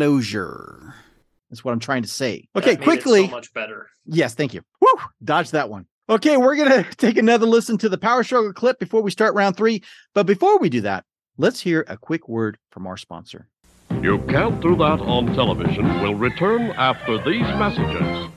enclosure. 0.01 0.93
That's 1.49 1.63
what 1.63 1.73
I'm 1.73 1.79
trying 1.79 2.01
to 2.03 2.07
say. 2.07 2.47
Okay, 2.55 2.71
That 2.75 2.79
made 2.79 2.81
it 2.81 2.85
quickly. 2.85 3.25
so 3.25 3.31
much 3.31 3.53
better. 3.53 3.87
Yes, 4.05 4.33
thank 4.35 4.53
you. 4.53 4.61
Woo! 4.79 4.87
Dodge 5.23 5.51
that 5.51 5.69
one. 5.69 5.85
Okay, 6.11 6.35
we're 6.35 6.57
going 6.57 6.69
to 6.83 6.95
take 6.95 7.17
another 7.17 7.45
listen 7.45 7.77
to 7.77 7.87
the 7.87 7.97
Power 7.97 8.25
Struggle 8.25 8.51
clip 8.51 8.79
before 8.79 9.01
we 9.01 9.11
start 9.11 9.33
round 9.33 9.55
three. 9.55 9.81
But 10.13 10.25
before 10.25 10.59
we 10.59 10.67
do 10.67 10.81
that, 10.81 11.05
let's 11.37 11.61
hear 11.61 11.85
a 11.87 11.95
quick 11.95 12.27
word 12.27 12.57
from 12.69 12.85
our 12.85 12.97
sponsor. 12.97 13.47
You 14.01 14.19
can't 14.27 14.59
do 14.59 14.75
that 14.75 14.99
on 14.99 15.33
television. 15.33 15.85
We'll 16.01 16.15
return 16.15 16.71
after 16.71 17.17
these 17.17 17.47
messages. 17.55 18.29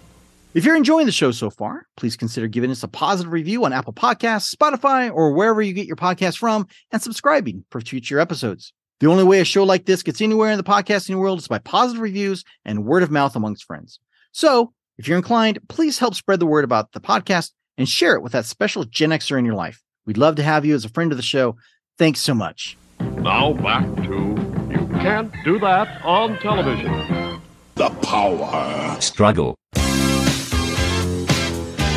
If 0.55 0.65
you're 0.65 0.77
enjoying 0.77 1.07
the 1.07 1.13
show 1.13 1.33
so 1.33 1.51
far, 1.51 1.89
please 1.97 2.17
consider 2.17 2.47
giving 2.47 2.71
us 2.71 2.85
a 2.85 2.89
positive 2.89 3.33
review 3.33 3.65
on 3.65 3.73
Apple 3.73 3.93
Podcasts, 3.93 4.55
Spotify, 4.55 5.13
or 5.13 5.33
wherever 5.33 5.61
you 5.61 5.73
get 5.73 5.89
your 5.89 5.97
podcasts 5.97 6.39
from, 6.39 6.69
and 6.93 7.03
subscribing 7.03 7.65
for 7.71 7.81
future 7.81 8.21
episodes. 8.21 8.73
The 9.01 9.09
only 9.09 9.25
way 9.25 9.41
a 9.41 9.45
show 9.45 9.65
like 9.65 9.87
this 9.87 10.05
gets 10.05 10.21
anywhere 10.21 10.53
in 10.53 10.59
the 10.59 10.63
podcasting 10.63 11.17
world 11.17 11.41
is 11.41 11.49
by 11.49 11.59
positive 11.59 12.03
reviews 12.03 12.45
and 12.65 12.85
word 12.85 13.03
of 13.03 13.11
mouth 13.11 13.35
amongst 13.35 13.65
friends. 13.65 13.99
So, 14.31 14.73
if 14.97 15.09
you're 15.09 15.17
inclined, 15.17 15.59
please 15.69 15.99
help 15.99 16.15
spread 16.15 16.39
the 16.39 16.47
word 16.47 16.63
about 16.63 16.93
the 16.93 17.01
podcast 17.01 17.51
and 17.77 17.89
share 17.89 18.15
it 18.15 18.23
with 18.23 18.33
that 18.33 18.47
special 18.47 18.85
Gen 18.85 19.11
Xer 19.11 19.39
in 19.39 19.45
your 19.45 19.55
life. 19.55 19.83
We'd 20.07 20.19
love 20.19 20.37
to 20.37 20.43
have 20.43 20.65
you 20.65 20.75
as 20.75 20.85
a 20.85 20.89
friend 20.89 21.13
of 21.13 21.17
the 21.19 21.23
show. 21.23 21.57
Thanks 21.99 22.21
so 22.21 22.35
much. 22.35 22.77
Now 23.01 23.53
back 23.55 23.85
to 24.05 24.37
You 24.71 24.89
Can't 25.01 25.33
Do 25.45 25.59
That 25.59 26.03
on 26.05 26.39
Television. 26.39 27.41
The 27.75 27.91
power 28.03 29.01
struggle. 29.01 29.57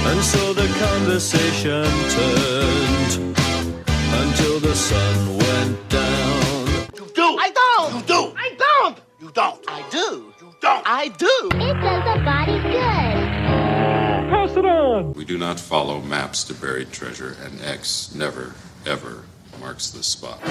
And 0.10 0.24
so 0.24 0.54
the 0.54 0.68
conversation 0.80 1.84
turned 2.10 3.36
until 4.14 4.60
the 4.60 4.74
sun 4.74 5.38
went 5.38 5.90
down. 5.90 6.68
You 6.96 7.08
do. 7.14 7.38
I 7.40 7.52
don't. 7.52 7.94
You 7.96 8.02
do. 8.04 8.34
I 8.38 8.56
don't. 8.58 8.98
You 9.20 9.32
don't. 9.32 9.64
I 9.68 9.90
do. 9.90 10.34
You 10.42 10.56
don't. 10.62 10.84
I 10.88 11.10
do. 11.10 11.50
It 11.54 11.74
does 11.82 12.04
the 12.06 12.24
body 12.24 12.60
good. 12.72 13.37
Pass 14.58 14.66
it 14.66 14.70
on. 14.70 15.14
We 15.14 15.24
do 15.26 15.38
not 15.38 15.60
follow 15.60 16.02
maps 16.02 16.44
to 16.46 16.54
buried 16.56 16.92
treasure, 16.92 17.38
and 17.44 17.62
X 17.62 18.16
never, 18.16 18.56
ever 18.86 19.24
marks 19.60 19.92
the 19.92 20.02
spot. 20.02 20.42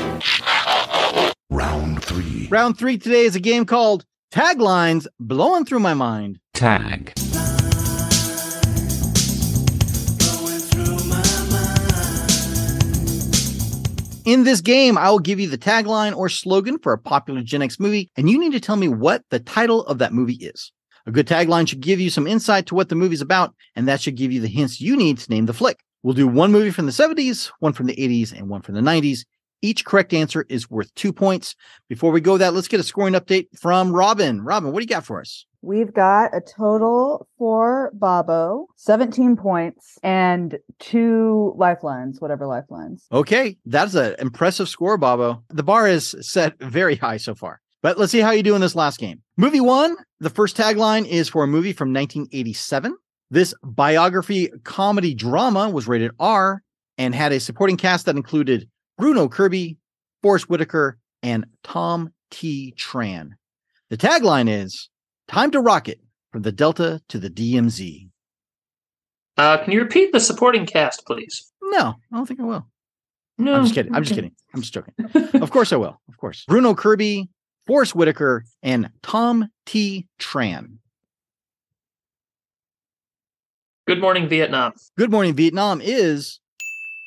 Round 1.50 2.04
three. 2.04 2.46
Round 2.48 2.78
three 2.78 2.98
today 2.98 3.24
is 3.24 3.34
a 3.34 3.40
game 3.40 3.66
called 3.66 4.04
Taglines 4.32 5.06
Blowing 5.18 5.64
Through 5.64 5.80
My 5.80 5.94
Mind. 5.94 6.38
Tag. 6.54 7.12
In 14.24 14.42
this 14.42 14.60
game, 14.60 14.98
I 14.98 15.10
will 15.10 15.20
give 15.20 15.38
you 15.38 15.48
the 15.48 15.58
tagline 15.58 16.16
or 16.16 16.28
slogan 16.28 16.78
for 16.78 16.92
a 16.92 16.98
popular 16.98 17.42
Gen 17.42 17.62
X 17.62 17.80
movie, 17.80 18.10
and 18.16 18.28
you 18.28 18.38
need 18.38 18.52
to 18.52 18.60
tell 18.60 18.76
me 18.76 18.88
what 18.88 19.22
the 19.30 19.38
title 19.38 19.84
of 19.86 19.98
that 19.98 20.12
movie 20.12 20.34
is. 20.34 20.72
A 21.06 21.12
good 21.12 21.28
tagline 21.28 21.68
should 21.68 21.80
give 21.80 22.00
you 22.00 22.10
some 22.10 22.26
insight 22.26 22.66
to 22.66 22.74
what 22.74 22.88
the 22.88 22.96
movie's 22.96 23.20
about, 23.20 23.54
and 23.76 23.86
that 23.86 24.00
should 24.00 24.16
give 24.16 24.32
you 24.32 24.40
the 24.40 24.48
hints 24.48 24.80
you 24.80 24.96
need 24.96 25.18
to 25.18 25.30
name 25.30 25.46
the 25.46 25.52
flick. 25.52 25.84
We'll 26.02 26.14
do 26.14 26.26
one 26.26 26.50
movie 26.50 26.70
from 26.70 26.86
the 26.86 26.92
70s, 26.92 27.50
one 27.60 27.72
from 27.72 27.86
the 27.86 27.94
80s, 27.94 28.32
and 28.32 28.48
one 28.48 28.62
from 28.62 28.74
the 28.74 28.80
90s. 28.80 29.20
Each 29.62 29.84
correct 29.84 30.12
answer 30.12 30.44
is 30.48 30.68
worth 30.68 30.94
two 30.94 31.12
points. 31.12 31.54
Before 31.88 32.10
we 32.10 32.20
go 32.20 32.36
that, 32.38 32.54
let's 32.54 32.68
get 32.68 32.80
a 32.80 32.84
scoring 32.84 33.14
update 33.14 33.46
from 33.58 33.92
Robin. 33.92 34.42
Robin, 34.42 34.72
what 34.72 34.80
do 34.80 34.84
you 34.84 34.88
got 34.88 35.06
for 35.06 35.20
us? 35.20 35.46
We've 35.62 35.92
got 35.92 36.36
a 36.36 36.40
total 36.40 37.26
for 37.38 37.92
Bobbo, 37.96 38.66
17 38.76 39.36
points 39.36 39.98
and 40.02 40.58
two 40.78 41.54
lifelines, 41.56 42.20
whatever 42.20 42.46
lifelines. 42.46 43.06
Okay, 43.10 43.56
that's 43.64 43.94
an 43.94 44.14
impressive 44.18 44.68
score, 44.68 44.98
Bobbo. 44.98 45.42
The 45.48 45.64
bar 45.64 45.88
is 45.88 46.14
set 46.20 46.58
very 46.60 46.96
high 46.96 47.16
so 47.16 47.34
far. 47.34 47.60
But 47.82 47.98
let's 47.98 48.12
see 48.12 48.20
how 48.20 48.30
you 48.30 48.42
do 48.42 48.54
in 48.54 48.60
this 48.60 48.74
last 48.74 48.98
game. 48.98 49.22
Movie 49.36 49.60
one, 49.60 49.96
the 50.20 50.30
first 50.30 50.56
tagline 50.56 51.06
is 51.06 51.28
for 51.28 51.44
a 51.44 51.46
movie 51.46 51.72
from 51.72 51.92
1987. 51.92 52.96
This 53.30 53.54
biography 53.62 54.48
comedy 54.64 55.14
drama 55.14 55.68
was 55.68 55.86
rated 55.88 56.12
R 56.18 56.62
and 56.98 57.14
had 57.14 57.32
a 57.32 57.40
supporting 57.40 57.76
cast 57.76 58.06
that 58.06 58.16
included 58.16 58.68
Bruno 58.98 59.28
Kirby, 59.28 59.76
Forest 60.22 60.48
Whitaker, 60.48 60.98
and 61.22 61.44
Tom 61.62 62.12
T. 62.30 62.74
Tran. 62.78 63.30
The 63.90 63.96
tagline 63.96 64.48
is 64.48 64.88
Time 65.28 65.50
to 65.50 65.60
Rocket 65.60 66.00
from 66.32 66.42
the 66.42 66.52
Delta 66.52 67.00
to 67.08 67.18
the 67.18 67.30
DMZ. 67.30 68.08
Uh, 69.36 69.62
can 69.62 69.72
you 69.72 69.80
repeat 69.82 70.12
the 70.12 70.20
supporting 70.20 70.64
cast, 70.64 71.04
please? 71.06 71.52
No, 71.62 71.94
I 72.12 72.16
don't 72.16 72.26
think 72.26 72.40
I 72.40 72.44
will. 72.44 72.66
No, 73.38 73.54
I'm 73.54 73.64
just 73.64 73.74
kidding. 73.74 73.94
I'm 73.94 74.02
just 74.02 74.14
kidding. 74.14 74.32
I'm 74.54 74.62
just 74.62 74.72
joking. 74.72 74.94
of 75.42 75.50
course 75.50 75.72
I 75.72 75.76
will. 75.76 76.00
Of 76.08 76.16
course. 76.16 76.44
Bruno 76.48 76.74
Kirby, 76.74 77.28
Forest 77.66 77.94
Whitaker, 77.94 78.44
and 78.62 78.90
Tom 79.02 79.48
T. 79.64 80.06
Tran. 80.20 80.78
Good 83.86 84.00
morning, 84.00 84.28
Vietnam. 84.28 84.72
Good 84.98 85.12
Morning 85.12 85.34
Vietnam 85.34 85.80
is 85.80 86.40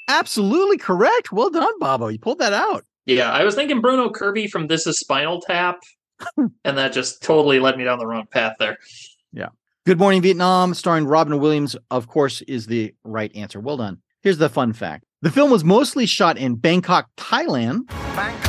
absolutely 0.08 0.78
correct. 0.78 1.32
Well 1.32 1.50
done, 1.50 1.78
Bobbo. 1.80 2.12
You 2.12 2.20
pulled 2.20 2.40
that 2.40 2.54
out. 2.54 2.86
Yeah, 3.06 3.32
I 3.32 3.44
was 3.44 3.56
thinking 3.56 3.82
Bruno 3.82 4.10
Kirby 4.10 4.48
from 4.48 4.68
This 4.68 4.88
Is 4.88 4.98
Spinal 4.98 5.42
Tap, 5.42 5.80
and 6.38 6.78
that 6.78 6.94
just 6.94 7.22
totally 7.22 7.60
led 7.60 7.78
me 7.78 7.84
down 7.84 8.00
the 8.00 8.08
wrong 8.08 8.28
path 8.32 8.56
there. 8.60 8.78
Yeah. 9.34 9.50
Good 9.86 10.00
Morning 10.00 10.22
Vietnam, 10.22 10.74
starring 10.74 11.06
Robin 11.06 11.40
Williams, 11.40 11.76
of 11.92 12.08
course, 12.08 12.42
is 12.44 12.68
the 12.68 12.94
right 13.04 13.36
answer. 13.36 13.60
Well 13.60 13.78
done. 13.78 13.98
Here's 14.22 14.38
the 14.38 14.50
fun 14.50 14.72
fact 14.72 15.04
the 15.22 15.32
film 15.32 15.52
was 15.52 15.66
mostly 15.66 16.06
shot 16.06 16.38
in 16.38 16.56
Bangkok, 16.56 17.10
Thailand, 17.18 17.88
Bangkok, 17.88 18.49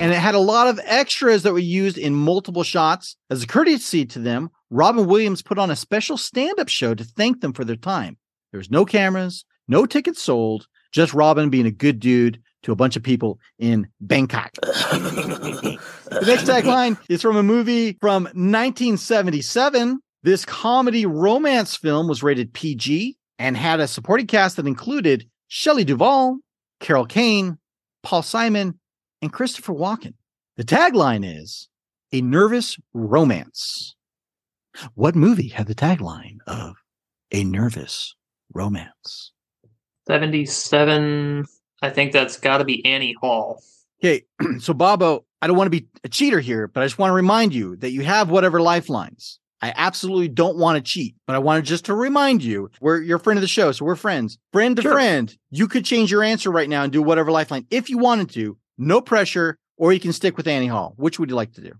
And 0.00 0.12
it 0.12 0.18
had 0.18 0.34
a 0.34 0.40
lot 0.40 0.68
of 0.68 0.80
extras 0.84 1.42
that 1.42 1.52
were 1.52 1.58
used 1.58 1.98
in 1.98 2.14
multiple 2.14 2.62
shots. 2.62 3.16
As 3.30 3.42
a 3.42 3.46
courtesy 3.46 4.04
to 4.06 4.18
them, 4.18 4.50
Robin 4.70 5.06
Williams 5.06 5.42
put 5.42 5.58
on 5.58 5.70
a 5.70 5.76
special 5.76 6.16
stand 6.16 6.58
up 6.58 6.68
show 6.68 6.94
to 6.94 7.04
thank 7.04 7.40
them 7.40 7.52
for 7.52 7.64
their 7.64 7.76
time. 7.76 8.16
There 8.52 8.58
was 8.58 8.70
no 8.70 8.84
cameras, 8.84 9.44
no 9.68 9.86
tickets 9.86 10.22
sold, 10.22 10.66
just 10.92 11.14
Robin 11.14 11.50
being 11.50 11.66
a 11.66 11.70
good 11.70 12.00
dude 12.00 12.40
to 12.62 12.72
a 12.72 12.76
bunch 12.76 12.96
of 12.96 13.02
people 13.02 13.38
in 13.58 13.86
Bangkok. 14.00 14.52
the 14.62 15.78
next 16.26 16.44
tagline 16.44 16.98
is 17.08 17.22
from 17.22 17.36
a 17.36 17.42
movie 17.42 17.96
from 18.00 18.24
1977. 18.24 20.00
This 20.22 20.44
comedy 20.44 21.04
romance 21.04 21.76
film 21.76 22.08
was 22.08 22.22
rated 22.22 22.54
PG 22.54 23.16
and 23.38 23.56
had 23.56 23.80
a 23.80 23.86
supporting 23.86 24.26
cast 24.26 24.56
that 24.56 24.66
included 24.66 25.28
Shelley 25.48 25.84
Duvall, 25.84 26.38
Carol 26.80 27.06
Kane, 27.06 27.58
Paul 28.02 28.22
Simon, 28.22 28.78
and 29.24 29.32
Christopher 29.32 29.72
Walken. 29.72 30.14
The 30.56 30.64
tagline 30.64 31.24
is 31.24 31.68
A 32.12 32.20
Nervous 32.20 32.76
Romance. 32.92 33.96
What 34.94 35.16
movie 35.16 35.48
had 35.48 35.66
the 35.66 35.74
tagline 35.74 36.36
of 36.46 36.76
A 37.32 37.42
Nervous 37.42 38.14
Romance? 38.52 39.32
77. 40.06 41.44
I 41.82 41.90
think 41.90 42.12
that's 42.12 42.38
got 42.38 42.58
to 42.58 42.64
be 42.64 42.84
Annie 42.84 43.14
Hall. 43.20 43.62
Okay, 44.02 44.24
so 44.58 44.74
Bobbo, 44.74 45.24
I 45.40 45.46
don't 45.46 45.56
want 45.56 45.66
to 45.66 45.80
be 45.80 45.86
a 46.04 46.08
cheater 46.08 46.40
here, 46.40 46.68
but 46.68 46.82
I 46.82 46.86
just 46.86 46.98
want 46.98 47.10
to 47.10 47.14
remind 47.14 47.54
you 47.54 47.76
that 47.76 47.92
you 47.92 48.02
have 48.02 48.28
whatever 48.30 48.60
lifelines. 48.60 49.38
I 49.62 49.72
absolutely 49.74 50.28
don't 50.28 50.58
want 50.58 50.76
to 50.76 50.82
cheat, 50.82 51.14
but 51.26 51.34
I 51.34 51.38
wanted 51.38 51.64
just 51.64 51.86
to 51.86 51.94
remind 51.94 52.44
you 52.44 52.70
we're 52.82 53.00
you're 53.00 53.18
friend 53.18 53.38
of 53.38 53.40
the 53.40 53.48
show, 53.48 53.72
so 53.72 53.86
we're 53.86 53.96
friends. 53.96 54.36
Friend 54.52 54.76
to 54.76 54.82
Sure. 54.82 54.92
friend, 54.92 55.34
you 55.50 55.68
could 55.68 55.86
change 55.86 56.10
your 56.10 56.22
answer 56.22 56.50
right 56.50 56.68
now 56.68 56.82
and 56.82 56.92
do 56.92 57.00
whatever 57.00 57.30
lifeline 57.32 57.66
if 57.70 57.88
you 57.88 57.96
wanted 57.96 58.28
to. 58.30 58.58
No 58.78 59.00
pressure, 59.00 59.58
or 59.76 59.92
you 59.92 60.00
can 60.00 60.12
stick 60.12 60.36
with 60.36 60.46
Annie 60.46 60.66
Hall. 60.66 60.94
Which 60.96 61.18
would 61.18 61.30
you 61.30 61.36
like 61.36 61.52
to 61.54 61.60
do? 61.60 61.72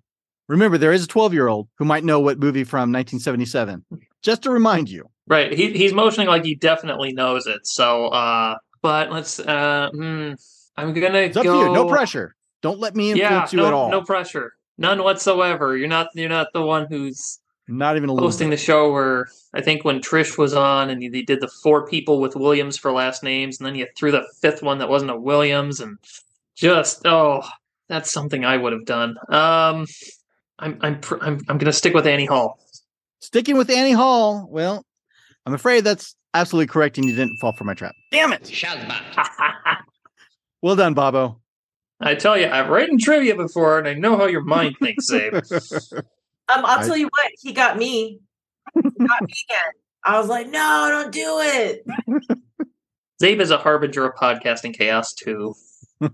Remember, 0.49 0.77
there 0.79 0.93
is 0.93 1.05
a 1.05 1.09
12 1.09 1.33
year 1.33 1.49
old 1.49 1.69
who 1.79 1.85
might 1.85 2.05
know 2.05 2.21
what 2.21 2.39
movie 2.39 2.65
from 2.65 2.93
1977. 2.93 3.85
Just 4.23 4.43
to 4.43 4.51
remind 4.51 4.89
you. 4.91 5.09
Right. 5.27 5.53
He, 5.53 5.73
he's 5.73 5.93
motioning 5.95 6.29
like 6.29 6.45
he 6.45 6.55
definitely 6.55 7.13
knows 7.13 7.47
it. 7.47 7.67
So, 7.67 8.09
uh, 8.09 8.57
but 8.83 9.11
let's, 9.11 9.41
uh, 9.41 9.89
hmm, 9.93 10.33
I'm 10.77 10.93
gonna 10.93 11.19
It's 11.19 11.37
up 11.37 11.45
go. 11.45 11.61
to 11.63 11.67
you. 11.69 11.73
No 11.73 11.89
pressure. 11.89 12.35
Don't 12.63 12.79
let 12.79 12.95
me 12.95 13.13
Yeah, 13.15 13.25
influence 13.29 13.53
you 13.53 13.59
no, 13.59 13.67
at 13.67 13.73
all. 13.73 13.91
no 13.91 14.03
pressure, 14.03 14.53
none 14.79 15.03
whatsoever. 15.03 15.77
You're 15.77 15.89
not, 15.89 16.09
you're 16.15 16.29
not 16.31 16.49
the 16.55 16.63
one 16.63 16.87
who's 16.89 17.39
Not 17.69 17.97
even 17.97 18.09
hosting 18.11 18.51
the 18.51 18.57
show. 18.57 18.91
Where 18.93 19.27
I 19.55 19.61
think 19.63 19.85
when 19.85 20.01
Trish 20.01 20.37
was 20.39 20.55
on, 20.55 20.91
and 20.91 21.01
they 21.03 21.23
did 21.23 21.41
the 21.41 21.49
four 21.63 21.87
people 21.87 22.21
with 22.21 22.37
Williams 22.37 22.77
for 22.79 22.91
last 22.93 23.23
names, 23.23 23.59
and 23.59 23.67
then 23.67 23.75
you 23.75 23.87
threw 23.97 24.11
the 24.11 24.27
fifth 24.41 24.63
one 24.63 24.79
that 24.79 24.89
wasn't 24.89 25.11
a 25.11 25.17
Williams, 25.17 25.81
and 25.81 25.99
just 26.57 27.07
oh, 27.07 27.43
that's 27.89 28.13
something 28.13 28.45
I 28.45 28.57
would 28.57 28.73
have 28.73 28.85
done. 28.85 29.17
Um, 29.29 29.87
I'm, 30.59 30.79
I'm, 30.81 31.01
pr- 31.01 31.23
I'm, 31.23 31.41
I'm 31.49 31.59
gonna 31.59 31.73
stick 31.73 31.95
with 31.95 32.07
Annie 32.07 32.27
Hall. 32.27 32.59
Sticking 33.21 33.57
with 33.57 33.71
Annie 33.71 33.93
Hall. 33.93 34.47
Well, 34.51 34.85
I'm 35.47 35.55
afraid 35.55 35.85
that's 35.85 36.15
absolutely 36.35 36.67
correct, 36.69 36.99
and 36.99 37.07
you 37.09 37.15
didn't 37.15 37.39
fall 37.39 37.53
for 37.53 37.65
my 37.65 37.75
trap. 37.75 37.95
Damn 38.13 38.33
it! 38.33 38.51
Well 40.63 40.77
done, 40.77 40.95
Bobbo. 40.95 41.41
I 42.01 42.15
tell 42.15 42.39
you, 42.39 42.49
I've 42.49 42.71
written 42.71 42.99
trivia 42.99 43.37
before, 43.37 43.79
and 43.79 43.87
I 43.87 43.93
know 43.93 44.17
how 44.17 44.25
your 44.25 44.43
mind 44.43 44.77
thinks, 44.81 45.11
Abe. 45.13 45.35
Um, 46.47 46.63
I'll 46.67 46.81
I- 46.81 46.87
tell 46.87 46.97
you 46.97 47.07
what, 47.07 47.31
he 47.41 47.53
got 47.55 47.79
me. 47.79 48.21
He 48.75 48.83
got 48.83 49.23
me 49.23 49.33
again. 49.49 49.73
I 50.05 50.19
was 50.19 50.29
like, 50.29 50.47
no, 50.49 50.89
don't 50.91 51.11
do 51.13 51.39
it. 51.41 51.87
Zabe 53.23 53.41
is 53.41 53.51
a 53.51 53.57
harbinger 53.57 54.05
of 54.07 54.15
podcasting 54.17 54.75
chaos 54.77 55.15
too. 55.15 55.55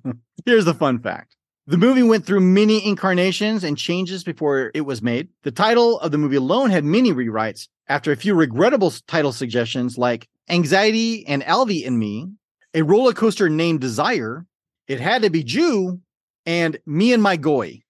Here's 0.47 0.65
the 0.65 0.75
fun 0.75 0.99
fact. 1.01 1.37
The 1.67 1.79
movie 1.79 2.03
went 2.03 2.27
through 2.27 2.41
many 2.41 2.85
incarnations 2.85 3.63
and 3.63 3.79
changes 3.79 4.25
before 4.25 4.71
it 4.75 4.81
was 4.81 5.03
made. 5.03 5.29
The 5.43 5.53
title 5.53 6.01
of 6.01 6.11
the 6.11 6.19
movie 6.19 6.37
alone 6.37 6.71
had 6.71 6.85
many 6.85 7.13
rewrites 7.13 7.69
after 7.89 8.11
a 8.11 8.17
few 8.17 8.35
regrettable 8.35 8.93
title 9.07 9.33
suggestions 9.33 9.97
like 9.97 10.29
Anxiety 10.49 11.27
and 11.29 11.43
Alvy 11.45 11.87
and 11.87 11.99
Me, 11.99 12.29
A 12.75 12.83
Roller 12.83 13.13
Coaster 13.13 13.49
Named 13.49 13.81
Desire, 13.81 14.47
It 14.89 15.01
Had 15.01 15.23
to 15.23 15.31
Be 15.31 15.45
Jew, 15.45 16.01
and 16.45 16.79
Me 16.87 17.13
and 17.13 17.23
My 17.23 17.37
Goy. 17.37 17.83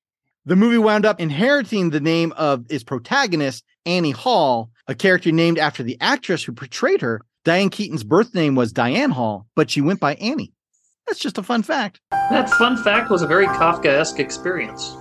The 0.44 0.57
movie 0.57 0.79
wound 0.79 1.07
up 1.07 1.20
inheriting 1.20 1.90
the 1.90 2.00
name 2.00 2.33
of 2.37 2.66
its 2.70 2.85
protagonist, 2.85 3.64
Annie 3.87 4.11
Hall, 4.11 4.70
a 4.88 4.94
character 4.94 5.33
named 5.33 5.59
after 5.59 5.83
the 5.83 5.96
actress 6.00 6.44
who 6.44 6.53
portrayed 6.53 7.00
her. 7.00 7.22
Diane 7.44 7.70
Keaton's 7.70 8.05
birth 8.05 8.35
name 8.35 8.55
was 8.55 8.72
Diane 8.72 9.11
Hall, 9.11 9.46
but 9.55 9.70
she 9.70 9.81
went 9.81 10.00
by 10.00 10.16
Annie. 10.16 10.53
That's 11.11 11.18
just 11.18 11.38
a 11.38 11.42
fun 11.42 11.64
fact. 11.64 12.01
That 12.12 12.49
fun 12.51 12.77
fact 12.77 13.11
was 13.11 13.20
a 13.23 13.27
very 13.27 13.46
Kafka-esque 13.49 14.20
experience. 14.20 14.96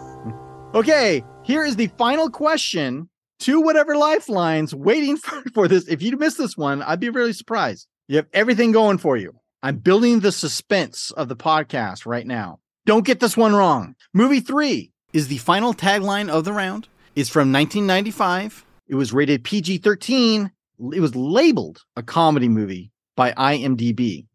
Okay, 0.73 1.23
here 1.43 1.63
is 1.63 1.75
the 1.75 1.85
final 1.99 2.31
question. 2.31 3.09
to 3.41 3.61
whatever 3.61 3.95
lifelines 3.95 4.73
waiting 4.73 5.17
for, 5.17 5.43
for 5.53 5.67
this. 5.67 5.87
If 5.87 6.01
you 6.01 6.17
miss 6.17 6.33
this 6.33 6.57
one, 6.57 6.81
I'd 6.81 6.99
be 6.99 7.09
really 7.09 7.31
surprised. 7.33 7.87
You 8.07 8.15
have 8.17 8.25
everything 8.33 8.71
going 8.71 8.97
for 8.97 9.17
you. 9.17 9.33
I'm 9.61 9.77
building 9.77 10.21
the 10.21 10.31
suspense 10.31 11.11
of 11.11 11.29
the 11.29 11.35
podcast 11.35 12.07
right 12.07 12.25
now. 12.25 12.57
Don't 12.87 13.05
get 13.05 13.19
this 13.19 13.37
one 13.37 13.53
wrong. 13.53 13.93
Movie 14.11 14.39
three 14.39 14.91
is 15.13 15.27
the 15.27 15.37
final 15.37 15.75
tagline 15.75 16.27
of 16.27 16.43
the 16.43 16.53
round. 16.53 16.87
It's 17.15 17.29
from 17.29 17.53
1995. 17.53 18.65
It 18.87 18.95
was 18.95 19.13
rated 19.13 19.43
PG 19.43 19.77
13. 19.77 20.49
It 20.91 21.01
was 21.01 21.15
labeled 21.15 21.83
a 21.95 22.01
comedy 22.01 22.49
movie 22.49 22.91
by 23.15 23.31
IMDb. 23.33 24.25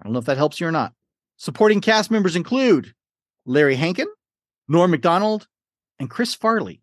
I 0.00 0.04
don't 0.04 0.14
know 0.14 0.18
if 0.18 0.24
that 0.24 0.38
helps 0.38 0.58
you 0.60 0.66
or 0.66 0.72
not. 0.72 0.94
Supporting 1.44 1.80
cast 1.80 2.10
members 2.10 2.36
include 2.36 2.92
Larry 3.46 3.74
Hankin, 3.74 4.08
Norm 4.68 4.90
MacDonald, 4.90 5.48
and 5.98 6.10
Chris 6.10 6.34
Farley. 6.34 6.82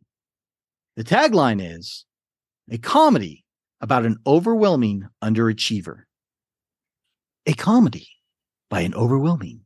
The 0.95 1.03
tagline 1.03 1.61
is 1.61 2.05
a 2.67 2.79
comedy 2.79 3.45
about 3.81 4.03
an 4.03 4.17
overwhelming 4.25 5.07
underachiever. 5.23 6.05
A 7.45 7.53
comedy 7.53 8.07
by 8.67 8.81
an 8.81 8.95
overwhelming 8.95 9.61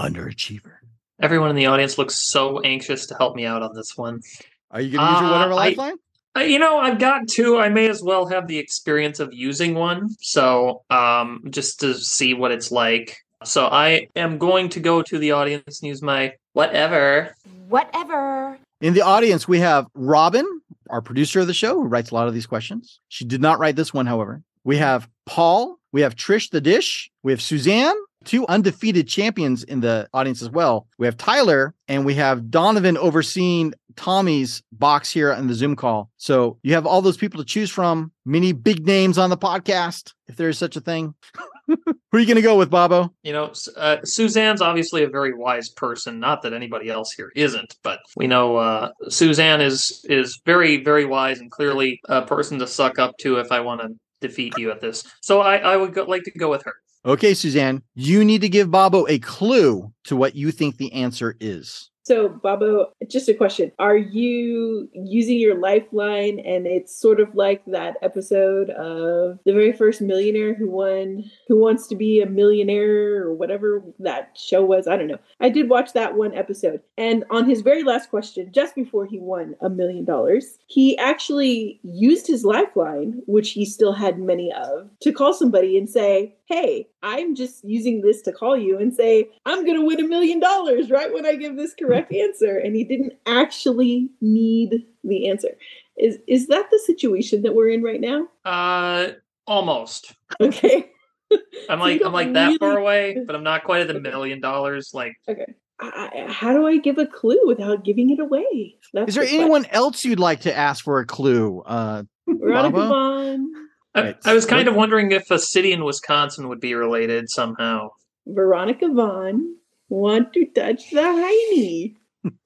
underachiever. 0.00 0.76
Everyone 1.20 1.50
in 1.50 1.56
the 1.56 1.66
audience 1.66 1.98
looks 1.98 2.18
so 2.30 2.58
anxious 2.60 3.04
to 3.08 3.14
help 3.16 3.36
me 3.36 3.44
out 3.44 3.62
on 3.62 3.74
this 3.74 3.98
one. 3.98 4.22
Are 4.70 4.80
you 4.80 4.96
going 4.96 5.06
to 5.06 5.12
use 5.12 5.20
your 5.20 5.28
Uh, 5.28 5.32
whatever 5.32 5.52
I- 5.52 5.56
lifeline? 5.56 5.96
Uh, 6.34 6.40
You 6.40 6.58
know, 6.58 6.78
I've 6.78 6.98
got 6.98 7.28
two. 7.28 7.58
I 7.58 7.68
may 7.68 7.90
as 7.90 8.02
well 8.02 8.28
have 8.28 8.46
the 8.48 8.56
experience 8.56 9.20
of 9.20 9.34
using 9.34 9.74
one. 9.74 10.08
So, 10.20 10.84
um, 10.88 11.42
just 11.50 11.80
to 11.80 11.92
see 11.92 12.32
what 12.32 12.50
it's 12.50 12.72
like. 12.72 13.18
So 13.44 13.66
I 13.66 14.08
am 14.16 14.38
going 14.38 14.68
to 14.70 14.80
go 14.80 15.02
to 15.02 15.18
the 15.18 15.32
audience 15.32 15.80
and 15.80 15.88
use 15.88 16.02
my 16.02 16.34
whatever. 16.52 17.34
Whatever. 17.68 18.58
In 18.80 18.94
the 18.94 19.02
audience, 19.02 19.46
we 19.46 19.60
have 19.60 19.86
Robin, 19.94 20.46
our 20.90 21.00
producer 21.00 21.40
of 21.40 21.46
the 21.46 21.54
show, 21.54 21.74
who 21.74 21.86
writes 21.86 22.10
a 22.10 22.14
lot 22.14 22.28
of 22.28 22.34
these 22.34 22.46
questions. 22.46 23.00
She 23.08 23.24
did 23.24 23.40
not 23.40 23.58
write 23.58 23.76
this 23.76 23.94
one, 23.94 24.06
however. 24.06 24.42
We 24.64 24.76
have 24.78 25.08
Paul, 25.26 25.78
we 25.92 26.02
have 26.02 26.14
Trish 26.14 26.50
the 26.50 26.60
Dish, 26.60 27.10
we 27.22 27.32
have 27.32 27.42
Suzanne, 27.42 27.94
two 28.24 28.46
undefeated 28.46 29.08
champions 29.08 29.64
in 29.64 29.80
the 29.80 30.08
audience 30.12 30.42
as 30.42 30.50
well. 30.50 30.86
We 30.98 31.06
have 31.06 31.16
Tyler, 31.16 31.74
and 31.88 32.04
we 32.04 32.14
have 32.14 32.50
Donovan 32.50 32.96
overseeing 32.96 33.74
Tommy's 33.96 34.62
box 34.72 35.10
here 35.10 35.32
on 35.32 35.48
the 35.48 35.54
Zoom 35.54 35.76
call. 35.76 36.10
So 36.16 36.58
you 36.62 36.74
have 36.74 36.86
all 36.86 37.02
those 37.02 37.16
people 37.16 37.38
to 37.38 37.46
choose 37.46 37.70
from, 37.70 38.12
many 38.24 38.52
big 38.52 38.86
names 38.86 39.18
on 39.18 39.30
the 39.30 39.36
podcast, 39.36 40.12
if 40.28 40.36
there 40.36 40.48
is 40.48 40.58
such 40.58 40.76
a 40.76 40.80
thing. 40.80 41.14
Who 41.86 42.18
are 42.18 42.20
you 42.20 42.26
going 42.26 42.36
to 42.36 42.42
go 42.42 42.56
with, 42.56 42.70
Bobbo? 42.70 43.10
You 43.22 43.32
know, 43.32 43.52
uh, 43.76 43.98
Suzanne's 44.04 44.60
obviously 44.60 45.02
a 45.02 45.08
very 45.08 45.34
wise 45.34 45.68
person. 45.68 46.20
Not 46.20 46.42
that 46.42 46.52
anybody 46.52 46.90
else 46.90 47.12
here 47.12 47.32
isn't, 47.34 47.76
but 47.82 48.00
we 48.16 48.26
know 48.26 48.56
uh, 48.56 48.90
Suzanne 49.08 49.60
is 49.60 50.04
is 50.08 50.40
very 50.44 50.82
very 50.82 51.04
wise 51.04 51.40
and 51.40 51.50
clearly 51.50 52.00
a 52.08 52.22
person 52.22 52.58
to 52.58 52.66
suck 52.66 52.98
up 52.98 53.16
to 53.18 53.36
if 53.36 53.50
I 53.50 53.60
want 53.60 53.80
to 53.80 53.88
defeat 54.20 54.54
you 54.58 54.70
at 54.70 54.80
this. 54.80 55.04
So 55.22 55.40
I 55.40 55.56
I 55.56 55.76
would 55.76 55.94
go, 55.94 56.04
like 56.04 56.24
to 56.24 56.30
go 56.32 56.50
with 56.50 56.62
her. 56.64 56.74
Okay, 57.04 57.34
Suzanne, 57.34 57.82
you 57.94 58.24
need 58.24 58.42
to 58.42 58.48
give 58.48 58.68
Bobbo 58.68 59.06
a 59.08 59.18
clue 59.18 59.92
to 60.04 60.14
what 60.14 60.36
you 60.36 60.52
think 60.52 60.76
the 60.76 60.92
answer 60.92 61.36
is. 61.40 61.90
So, 62.04 62.28
Bobbo, 62.28 62.86
just 63.08 63.28
a 63.28 63.34
question. 63.34 63.70
Are 63.78 63.96
you 63.96 64.88
using 64.92 65.38
your 65.38 65.58
lifeline 65.58 66.40
and 66.40 66.66
it's 66.66 66.94
sort 66.94 67.20
of 67.20 67.34
like 67.34 67.64
that 67.66 67.96
episode 68.02 68.70
of 68.70 69.38
the 69.44 69.52
very 69.52 69.72
first 69.72 70.00
millionaire 70.00 70.54
who 70.54 70.68
won 70.68 71.24
who 71.46 71.60
wants 71.60 71.86
to 71.88 71.96
be 71.96 72.20
a 72.20 72.26
millionaire 72.26 73.22
or 73.22 73.32
whatever 73.34 73.84
that 74.00 74.36
show 74.36 74.64
was? 74.64 74.88
I 74.88 74.96
don't 74.96 75.06
know. 75.06 75.18
I 75.40 75.48
did 75.48 75.68
watch 75.68 75.92
that 75.92 76.16
one 76.16 76.34
episode. 76.34 76.80
And 76.98 77.24
on 77.30 77.48
his 77.48 77.60
very 77.60 77.84
last 77.84 78.10
question, 78.10 78.50
just 78.52 78.74
before 78.74 79.06
he 79.06 79.20
won 79.20 79.54
a 79.60 79.70
million 79.70 80.04
dollars, 80.04 80.58
he 80.66 80.98
actually 80.98 81.78
used 81.84 82.26
his 82.26 82.44
lifeline, 82.44 83.22
which 83.26 83.50
he 83.50 83.64
still 83.64 83.92
had 83.92 84.18
many 84.18 84.52
of, 84.52 84.90
to 85.00 85.12
call 85.12 85.32
somebody 85.32 85.78
and 85.78 85.88
say, 85.88 86.34
Hey, 86.52 86.86
I'm 87.02 87.34
just 87.34 87.64
using 87.64 88.02
this 88.02 88.20
to 88.22 88.32
call 88.32 88.58
you 88.58 88.76
and 88.78 88.94
say, 88.94 89.30
I'm 89.46 89.64
going 89.64 89.78
to 89.80 89.86
win 89.86 90.04
a 90.04 90.06
million 90.06 90.38
dollars 90.38 90.90
right 90.90 91.10
when 91.10 91.24
I 91.24 91.34
give 91.34 91.56
this 91.56 91.72
correct 91.72 92.12
answer. 92.14 92.58
And 92.58 92.76
he 92.76 92.84
didn't 92.84 93.14
actually 93.24 94.10
need 94.20 94.84
the 95.02 95.30
answer. 95.30 95.48
Is 95.96 96.18
is 96.26 96.48
that 96.48 96.68
the 96.70 96.78
situation 96.84 97.40
that 97.42 97.54
we're 97.54 97.70
in 97.70 97.82
right 97.82 98.02
now? 98.02 98.28
Uh, 98.44 99.12
almost. 99.46 100.12
Okay. 100.42 100.90
I'm 101.70 101.80
like 101.80 102.00
don't 102.00 102.08
I'm 102.08 102.12
like 102.12 102.34
that 102.34 102.58
far 102.60 102.76
away, 102.76 103.16
but 103.26 103.34
I'm 103.34 103.42
not 103.44 103.64
quite 103.64 103.80
at 103.80 103.88
the 103.88 103.98
million 103.98 104.38
dollars. 104.40 104.90
Like 104.92 105.14
Okay. 105.26 105.54
I, 105.80 106.10
I- 106.26 106.32
how 106.32 106.52
do 106.52 106.66
I 106.66 106.76
give 106.76 106.98
a 106.98 107.06
clue 107.06 107.40
without 107.46 107.82
giving 107.82 108.10
it 108.10 108.20
away? 108.20 108.76
That's 108.92 109.08
Is 109.08 109.14
there 109.14 109.24
the 109.24 109.38
anyone 109.38 109.64
else 109.70 110.04
you'd 110.04 110.20
like 110.20 110.42
to 110.42 110.54
ask 110.54 110.84
for 110.84 111.00
a 111.00 111.06
clue? 111.06 111.62
Uh, 111.64 112.02
Veronica 112.28 112.76
Baba? 112.76 112.88
Vaughn, 112.88 113.52
I, 113.94 114.14
I 114.24 114.34
was 114.34 114.46
kind 114.46 114.68
of 114.68 114.74
wondering 114.74 115.12
if 115.12 115.30
a 115.30 115.38
city 115.38 115.72
in 115.72 115.84
Wisconsin 115.84 116.48
would 116.48 116.60
be 116.60 116.74
related 116.74 117.28
somehow. 117.28 117.90
Veronica 118.26 118.88
Vaughn 118.88 119.56
want 119.88 120.32
to 120.32 120.46
touch 120.46 120.90
the 120.90 121.00
hiney. 121.00 121.94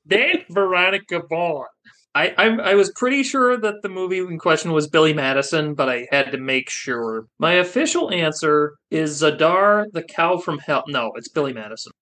That 0.07 0.45
Veronica 0.51 1.23
Vaughn. 1.29 1.67
I, 2.15 2.33
I 2.39 2.47
I 2.71 2.75
was 2.75 2.91
pretty 2.97 3.23
sure 3.23 3.59
that 3.59 3.83
the 3.83 3.91
movie 3.91 4.19
in 4.19 4.39
question 4.39 4.73
was 4.73 4.89
Billy 4.89 5.13
Madison, 5.13 5.75
but 5.75 5.91
I 5.91 6.07
had 6.11 6.33
to 6.33 6.39
make 6.39 6.71
sure. 6.71 7.27
My 7.39 7.53
official 7.53 8.11
answer 8.11 8.77
is 8.91 9.21
Zadar 9.21 9.85
the 9.93 10.03
cow 10.03 10.39
from 10.39 10.59
hell. 10.59 10.85
No, 10.89 11.13
it's 11.15 11.29
Billy 11.29 11.53
Madison. 11.53 11.93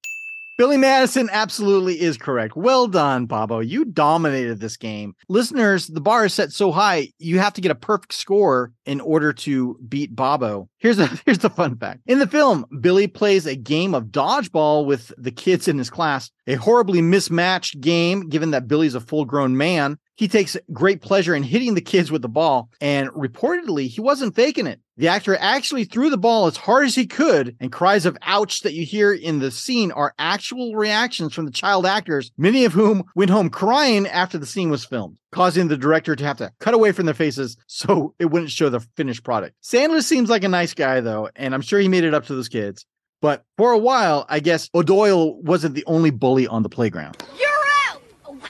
Billy 0.56 0.76
Madison 0.76 1.28
absolutely 1.32 2.00
is 2.00 2.16
correct. 2.16 2.56
Well 2.56 2.86
done, 2.86 3.26
Bobbo. 3.26 3.66
You 3.66 3.84
dominated 3.84 4.60
this 4.60 4.76
game. 4.76 5.14
Listeners, 5.28 5.88
the 5.88 6.00
bar 6.00 6.26
is 6.26 6.34
set 6.34 6.52
so 6.52 6.70
high, 6.70 7.08
you 7.18 7.40
have 7.40 7.54
to 7.54 7.60
get 7.60 7.72
a 7.72 7.74
perfect 7.74 8.14
score 8.14 8.72
in 8.86 9.00
order 9.00 9.32
to 9.32 9.78
beat 9.88 10.14
Bobbo. 10.14 10.68
Here's 10.78 10.98
a 10.98 11.06
here's 11.26 11.38
the 11.38 11.50
fun 11.50 11.76
fact. 11.76 12.00
In 12.06 12.18
the 12.18 12.26
film, 12.26 12.66
Billy 12.80 13.06
plays 13.06 13.46
a 13.46 13.56
game 13.56 13.94
of 13.94 14.06
dodgeball 14.06 14.86
with 14.86 15.12
the 15.18 15.30
kids 15.30 15.68
in 15.68 15.78
his 15.78 15.90
class, 15.90 16.30
a 16.46 16.54
horribly 16.54 17.02
mismatched 17.02 17.80
game 17.80 18.28
given 18.28 18.50
that 18.52 18.68
Billy's 18.68 18.94
a 18.94 19.00
full-grown 19.00 19.56
man. 19.56 19.98
He 20.16 20.28
takes 20.28 20.56
great 20.72 21.02
pleasure 21.02 21.34
in 21.34 21.42
hitting 21.42 21.74
the 21.74 21.80
kids 21.80 22.12
with 22.12 22.22
the 22.22 22.28
ball, 22.28 22.70
and 22.80 23.08
reportedly, 23.10 23.88
he 23.88 24.00
wasn't 24.00 24.36
faking 24.36 24.68
it. 24.68 24.80
The 24.96 25.08
actor 25.08 25.36
actually 25.40 25.84
threw 25.84 26.08
the 26.08 26.16
ball 26.16 26.46
as 26.46 26.56
hard 26.56 26.86
as 26.86 26.94
he 26.94 27.06
could, 27.06 27.56
and 27.58 27.72
cries 27.72 28.06
of 28.06 28.16
ouch 28.22 28.60
that 28.60 28.74
you 28.74 28.84
hear 28.84 29.12
in 29.12 29.40
the 29.40 29.50
scene 29.50 29.90
are 29.90 30.14
actual 30.20 30.76
reactions 30.76 31.34
from 31.34 31.46
the 31.46 31.50
child 31.50 31.84
actors, 31.84 32.30
many 32.38 32.64
of 32.64 32.74
whom 32.74 33.02
went 33.16 33.32
home 33.32 33.50
crying 33.50 34.06
after 34.06 34.38
the 34.38 34.46
scene 34.46 34.70
was 34.70 34.84
filmed, 34.84 35.16
causing 35.34 35.66
the 35.66 35.76
director 35.76 36.14
to 36.14 36.24
have 36.24 36.36
to 36.36 36.52
cut 36.60 36.74
away 36.74 36.92
from 36.92 37.06
their 37.06 37.14
faces 37.14 37.56
so 37.66 38.14
it 38.20 38.26
wouldn't 38.26 38.52
show 38.52 38.68
the 38.68 38.80
finished 38.96 39.24
product. 39.24 39.56
Sandler 39.62 40.02
seems 40.02 40.30
like 40.30 40.44
a 40.44 40.48
nice 40.48 40.72
guy, 40.74 41.00
though, 41.00 41.28
and 41.34 41.52
I'm 41.54 41.60
sure 41.60 41.80
he 41.80 41.88
made 41.88 42.04
it 42.04 42.14
up 42.14 42.26
to 42.26 42.34
those 42.34 42.48
kids. 42.48 42.86
But 43.20 43.42
for 43.56 43.72
a 43.72 43.78
while, 43.78 44.26
I 44.28 44.38
guess 44.38 44.70
O'Doyle 44.74 45.42
wasn't 45.42 45.74
the 45.74 45.84
only 45.86 46.10
bully 46.10 46.46
on 46.46 46.62
the 46.62 46.68
playground. 46.68 47.22
You're 47.38 47.48
out! 47.90 48.02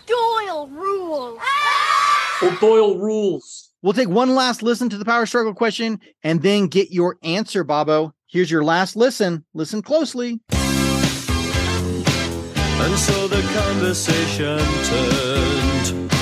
Doyle 0.06 0.68
rules! 0.68 1.40
O'Doyle 2.42 2.98
rules. 2.98 3.70
We'll 3.82 3.92
take 3.92 4.08
one 4.08 4.34
last 4.34 4.62
listen 4.62 4.88
to 4.90 4.98
the 4.98 5.04
power 5.04 5.26
struggle 5.26 5.54
question 5.54 6.00
and 6.22 6.42
then 6.42 6.66
get 6.66 6.90
your 6.90 7.16
answer, 7.22 7.64
Bobbo. 7.64 8.12
Here's 8.26 8.50
your 8.50 8.64
last 8.64 8.96
listen. 8.96 9.44
Listen 9.54 9.80
closely. 9.80 10.40
And 12.76 12.98
so 12.98 13.28
the 13.28 13.42
conversation 13.54 14.58
turned 14.58 16.13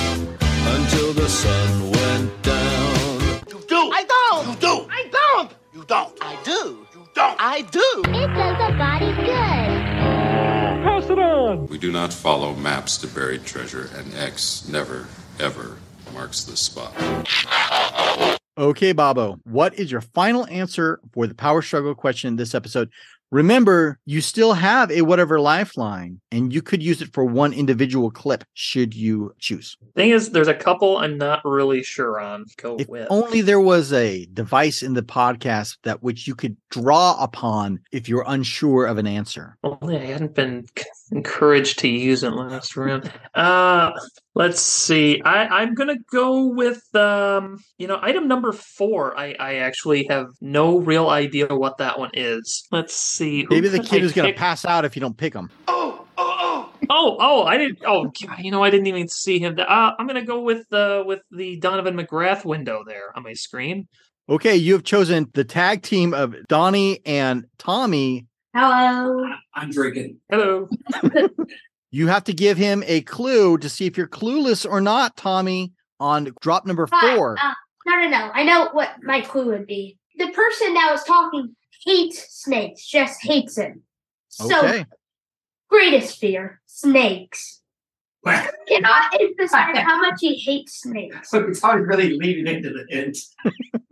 until 0.65 1.13
the 1.13 1.27
sun 1.27 1.91
went 1.91 2.43
down. 2.43 3.19
You 3.49 3.61
do. 3.67 3.91
I 3.91 4.03
don't. 4.03 4.47
You 4.47 4.55
do. 4.55 4.87
I 4.89 5.09
don't. 5.11 5.51
You 5.73 5.83
don't. 5.85 6.17
I 6.21 6.41
do. 6.43 6.85
You 6.93 7.07
don't. 7.15 7.37
I 7.39 7.61
do. 7.61 8.03
It 8.07 8.27
does 8.33 8.57
a 8.59 8.77
body 8.77 9.13
good. 9.17 9.83
Pass 10.83 11.09
it 11.09 11.19
on. 11.19 11.67
We 11.67 11.77
do 11.77 11.91
not 11.91 12.13
follow 12.13 12.53
maps 12.55 12.97
to 12.97 13.07
buried 13.07 13.45
treasure, 13.45 13.89
and 13.95 14.13
X 14.15 14.67
never, 14.67 15.07
ever 15.39 15.77
marks 16.13 16.43
the 16.43 16.55
spot. 16.57 16.93
Okay, 18.55 18.93
Bobbo, 18.93 19.39
what 19.45 19.73
is 19.79 19.91
your 19.91 20.01
final 20.01 20.45
answer 20.47 20.99
for 21.11 21.25
the 21.25 21.33
power 21.33 21.63
struggle 21.63 21.95
question 21.95 22.27
in 22.27 22.35
this 22.35 22.53
episode? 22.53 22.91
Remember, 23.33 23.97
you 24.05 24.21
still 24.21 24.53
have 24.53 24.91
a 24.91 25.01
whatever 25.01 25.39
lifeline, 25.39 26.21
and 26.31 26.53
you 26.53 26.61
could 26.61 26.83
use 26.83 27.01
it 27.01 27.11
for 27.13 27.25
one 27.25 27.51
individual 27.51 28.11
clip 28.11 28.43
should 28.53 28.93
you 28.93 29.33
choose. 29.39 29.75
Thing 29.95 30.11
is, 30.11 30.29
there's 30.29 30.47
a 30.47 30.53
couple 30.53 30.99
I'm 30.99 31.17
not 31.17 31.43
really 31.43 31.81
sure 31.81 32.19
on. 32.19 32.45
Go 32.57 32.75
If 32.77 32.87
with. 32.87 33.07
only 33.09 33.41
there 33.41 33.59
was 33.59 33.91
a 33.91 34.27
device 34.33 34.83
in 34.83 34.93
the 34.93 35.01
podcast 35.01 35.77
that 35.81 36.03
which 36.03 36.27
you 36.27 36.35
could 36.35 36.55
draw 36.69 37.17
upon 37.19 37.79
if 37.91 38.07
you're 38.07 38.23
unsure 38.27 38.85
of 38.85 38.99
an 38.99 39.07
answer. 39.07 39.57
Only 39.63 39.97
I 39.97 40.05
hadn't 40.05 40.35
been 40.35 40.67
encouraged 41.11 41.79
to 41.79 41.87
use 41.87 42.23
it 42.23 42.31
last 42.31 42.75
round. 42.77 43.11
Uh 43.33 43.91
let's 44.35 44.61
see. 44.61 45.21
I, 45.23 45.61
I'm 45.61 45.73
gonna 45.73 45.99
go 46.11 46.47
with 46.47 46.83
um, 46.95 47.59
you 47.77 47.87
know, 47.87 47.99
item 48.01 48.27
number 48.27 48.51
four. 48.51 49.17
I, 49.17 49.35
I 49.39 49.55
actually 49.55 50.05
have 50.09 50.27
no 50.41 50.77
real 50.77 51.09
idea 51.09 51.47
what 51.47 51.77
that 51.77 51.99
one 51.99 52.11
is. 52.13 52.67
Let's 52.71 52.95
see. 52.95 53.45
Maybe 53.49 53.67
the 53.67 53.79
kid 53.79 54.01
I 54.01 54.05
is 54.05 54.13
going 54.13 54.27
to 54.27 54.33
pick? 54.33 54.39
pass 54.39 54.65
out 54.65 54.85
if 54.85 54.95
you 54.95 54.99
don't 54.99 55.17
pick 55.17 55.33
him. 55.33 55.49
Oh, 55.67 56.05
oh, 56.17 56.71
oh, 56.77 56.85
oh, 56.89 57.17
oh! 57.19 57.43
I 57.43 57.57
didn't. 57.57 57.79
Oh, 57.85 58.11
God, 58.25 58.39
you 58.39 58.51
know, 58.51 58.63
I 58.63 58.69
didn't 58.69 58.87
even 58.87 59.07
see 59.07 59.39
him. 59.39 59.57
Uh, 59.59 59.91
I'm 59.97 60.07
gonna 60.07 60.25
go 60.25 60.41
with 60.41 60.71
uh 60.73 61.03
with 61.05 61.21
the 61.31 61.59
Donovan 61.59 61.95
McGrath 61.95 62.45
window 62.45 62.83
there 62.85 63.15
on 63.15 63.23
my 63.23 63.33
screen. 63.33 63.87
Okay, 64.29 64.55
you 64.55 64.73
have 64.73 64.83
chosen 64.83 65.29
the 65.33 65.43
tag 65.43 65.81
team 65.81 66.13
of 66.13 66.35
Donnie 66.47 67.01
and 67.05 67.45
Tommy. 67.57 68.27
Hello. 68.53 69.25
I'm 69.55 69.71
drinking. 69.71 70.17
Hello. 70.29 70.69
You 71.95 72.07
have 72.07 72.23
to 72.23 72.33
give 72.33 72.57
him 72.57 72.83
a 72.87 73.01
clue 73.01 73.59
to 73.59 73.69
see 73.69 73.85
if 73.85 73.99
you're 73.99 74.07
clueless 74.07 74.67
or 74.67 74.81
not, 74.81 75.15
Tommy, 75.15 75.73
on 75.99 76.33
drop 76.41 76.65
number 76.65 76.87
four. 76.87 77.37
Uh, 77.39 77.53
no, 77.85 77.95
no, 77.97 78.09
no. 78.09 78.31
I 78.33 78.43
know 78.43 78.69
what 78.71 78.95
my 79.03 79.21
clue 79.21 79.51
would 79.51 79.67
be. 79.67 79.99
The 80.17 80.31
person 80.31 80.73
that 80.73 80.89
was 80.91 81.03
talking 81.03 81.55
hates 81.85 82.33
snakes, 82.33 82.87
just 82.87 83.23
hates 83.23 83.53
them. 83.57 83.83
So, 84.29 84.65
Okay. 84.65 84.87
greatest 85.69 86.17
fear 86.17 86.61
snakes. 86.65 87.61
Cannot 88.25 89.13
emphasize 89.21 89.77
how 89.77 90.01
much 90.01 90.15
he 90.19 90.33
hates 90.33 90.81
snakes. 90.81 91.29
So 91.29 91.43
it's 91.43 91.63
always 91.63 91.85
really 91.85 92.17
leading 92.17 92.47
into 92.47 92.71
the 92.71 92.87
hint. 92.89 93.19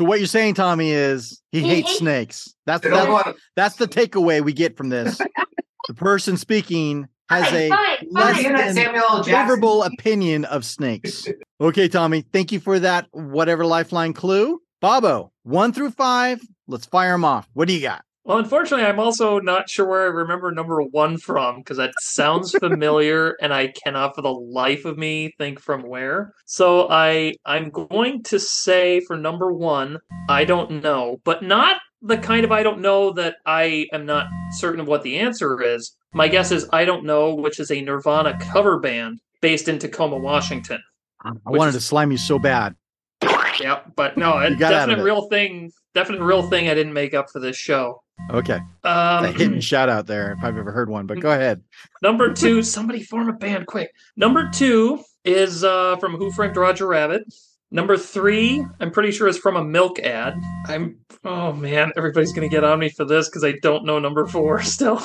So 0.00 0.06
what 0.06 0.18
you're 0.18 0.26
saying, 0.28 0.54
Tommy, 0.54 0.92
is 0.92 1.42
he 1.52 1.60
He 1.60 1.68
hates 1.68 1.88
hates- 1.88 1.98
snakes. 1.98 2.54
That's 2.64 2.82
They 2.82 2.88
don't 2.88 3.10
that's, 3.12 3.26
want 3.26 3.36
that's 3.54 3.76
the 3.76 3.86
takeaway 3.86 4.42
we 4.42 4.54
get 4.54 4.74
from 4.74 4.88
this. 4.88 5.18
the 5.88 5.92
person 5.94 6.38
speaking 6.38 7.06
has 7.28 7.44
Fine, 7.50 7.54
a 7.54 7.68
fine, 7.68 7.98
less 8.10 8.42
fine. 8.42 8.56
Than 8.56 8.74
Samuel 8.74 9.04
L. 9.10 9.16
Jackson? 9.22 9.32
favorable 9.34 9.82
opinion 9.82 10.46
of 10.46 10.64
snakes. 10.64 11.28
Okay, 11.60 11.88
Tommy, 11.88 12.22
thank 12.22 12.50
you 12.52 12.60
for 12.60 12.78
that 12.78 13.08
whatever 13.10 13.66
lifeline 13.66 14.14
clue. 14.14 14.62
Bobbo, 14.82 15.28
one 15.42 15.74
through 15.74 15.90
five, 15.90 16.40
let's 16.66 16.86
fire 16.86 17.12
them 17.12 17.22
off. 17.26 17.46
What 17.52 17.68
do 17.68 17.74
you 17.74 17.82
got? 17.82 18.02
Well, 18.30 18.38
unfortunately, 18.38 18.86
I'm 18.86 19.00
also 19.00 19.40
not 19.40 19.68
sure 19.68 19.84
where 19.84 20.02
I 20.02 20.04
remember 20.04 20.52
number 20.52 20.80
one 20.82 21.18
from 21.18 21.56
because 21.56 21.78
that 21.78 21.94
sounds 21.98 22.52
familiar, 22.60 23.36
and 23.42 23.52
I 23.52 23.72
cannot, 23.72 24.14
for 24.14 24.22
the 24.22 24.32
life 24.32 24.84
of 24.84 24.96
me, 24.96 25.34
think 25.36 25.58
from 25.58 25.82
where. 25.82 26.32
So 26.44 26.88
I 26.88 27.34
I'm 27.44 27.70
going 27.70 28.22
to 28.22 28.38
say 28.38 29.00
for 29.00 29.16
number 29.16 29.52
one, 29.52 29.98
I 30.28 30.44
don't 30.44 30.80
know, 30.80 31.20
but 31.24 31.42
not 31.42 31.78
the 32.02 32.18
kind 32.18 32.44
of 32.44 32.52
I 32.52 32.62
don't 32.62 32.80
know 32.80 33.12
that 33.14 33.38
I 33.46 33.88
am 33.92 34.06
not 34.06 34.28
certain 34.52 34.78
of 34.78 34.86
what 34.86 35.02
the 35.02 35.18
answer 35.18 35.60
is. 35.60 35.96
My 36.12 36.28
guess 36.28 36.52
is 36.52 36.68
I 36.72 36.84
don't 36.84 37.04
know, 37.04 37.34
which 37.34 37.58
is 37.58 37.72
a 37.72 37.80
Nirvana 37.80 38.38
cover 38.38 38.78
band 38.78 39.18
based 39.40 39.66
in 39.66 39.80
Tacoma, 39.80 40.18
Washington. 40.18 40.80
I 41.24 41.32
wanted 41.46 41.72
to 41.72 41.80
slime 41.80 42.12
you 42.12 42.18
so 42.18 42.38
bad. 42.38 42.76
Yeah, 43.60 43.80
but 43.96 44.16
no, 44.16 44.34
a 44.34 44.50
You 44.50 44.56
got 44.56 44.72
out 44.72 44.82
of 44.82 44.88
definite 44.88 45.02
it. 45.02 45.04
real 45.04 45.28
thing. 45.28 45.72
Definite 45.94 46.22
real 46.22 46.48
thing. 46.48 46.68
I 46.68 46.74
didn't 46.74 46.92
make 46.92 47.12
up 47.12 47.28
for 47.30 47.40
this 47.40 47.56
show. 47.56 48.00
Okay. 48.30 48.60
Um, 48.84 49.24
a 49.24 49.32
hidden 49.32 49.60
shout 49.60 49.88
out 49.88 50.06
there 50.06 50.32
if 50.32 50.44
I've 50.44 50.56
ever 50.56 50.72
heard 50.72 50.88
one, 50.88 51.06
but 51.06 51.20
go 51.20 51.30
ahead. 51.30 51.62
Number 52.02 52.32
two, 52.32 52.62
somebody 52.62 53.02
form 53.02 53.28
a 53.28 53.32
band 53.32 53.66
quick. 53.66 53.90
Number 54.16 54.48
two 54.50 55.02
is 55.24 55.64
uh, 55.64 55.96
from 55.96 56.16
Who 56.16 56.30
Framed 56.32 56.56
Roger 56.56 56.86
Rabbit. 56.86 57.22
Number 57.72 57.96
three, 57.96 58.64
I'm 58.80 58.90
pretty 58.90 59.12
sure 59.12 59.28
is 59.28 59.38
from 59.38 59.56
a 59.56 59.64
milk 59.64 60.00
ad. 60.00 60.34
I'm 60.66 60.98
oh 61.24 61.52
man, 61.52 61.92
everybody's 61.96 62.32
gonna 62.32 62.48
get 62.48 62.64
on 62.64 62.80
me 62.80 62.88
for 62.88 63.04
this 63.04 63.28
because 63.28 63.44
I 63.44 63.52
don't 63.62 63.84
know 63.84 63.98
number 63.98 64.26
four 64.26 64.60
still. 64.62 65.00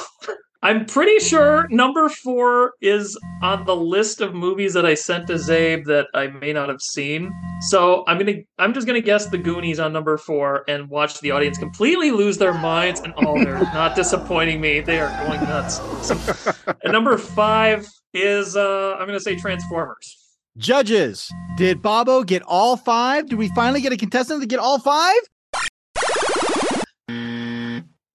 I'm 0.64 0.86
pretty 0.86 1.20
sure 1.20 1.68
number 1.70 2.10
four 2.10 2.74
is 2.82 3.18
on 3.44 3.66
the 3.66 3.76
list 3.76 4.20
of 4.22 4.34
movies 4.34 4.74
that 4.74 4.86
I 4.86 4.96
sent 4.96 5.28
to 5.28 5.34
Zabe 5.34 5.86
that 5.86 6.08
I 6.16 6.28
may 6.28 6.54
not 6.54 6.70
have 6.70 6.82
seen. 6.82 7.32
So 7.62 8.04
I'm 8.08 8.18
gonna 8.18 8.38
I'm 8.58 8.74
just 8.74 8.88
gonna 8.88 9.02
guess 9.02 9.28
the 9.28 9.38
Goonies 9.38 9.80
on 9.80 9.94
number 9.94 10.18
four 10.18 10.64
and 10.68 10.90
watch 10.90 11.20
the 11.20 11.30
audience 11.32 11.58
completely 11.60 12.10
lose 12.12 12.38
their 12.40 12.54
minds 12.54 13.00
and 13.02 13.14
oh 13.18 13.44
they're 13.44 13.60
not 13.74 13.96
disappointing 13.96 14.60
me. 14.60 14.80
They 14.80 15.00
are 15.00 15.10
going 15.28 15.42
nuts. 15.42 15.76
So- 16.08 16.54
and 16.84 16.92
number 16.92 17.18
five 17.18 17.88
is 18.14 18.56
uh 18.56 18.96
I'm 19.00 19.06
gonna 19.06 19.20
say 19.20 19.36
Transformers. 19.36 20.18
Judges, 20.58 21.30
did 21.58 21.82
Bobbo 21.82 22.26
get 22.26 22.42
all 22.44 22.78
five? 22.78 23.28
Did 23.30 23.38
we 23.38 23.50
finally 23.50 23.82
get 23.82 23.92
a 23.92 23.98
contestant 23.98 24.42
to 24.42 24.48
get 24.48 24.58
all 24.60 24.80
five? 24.80 25.20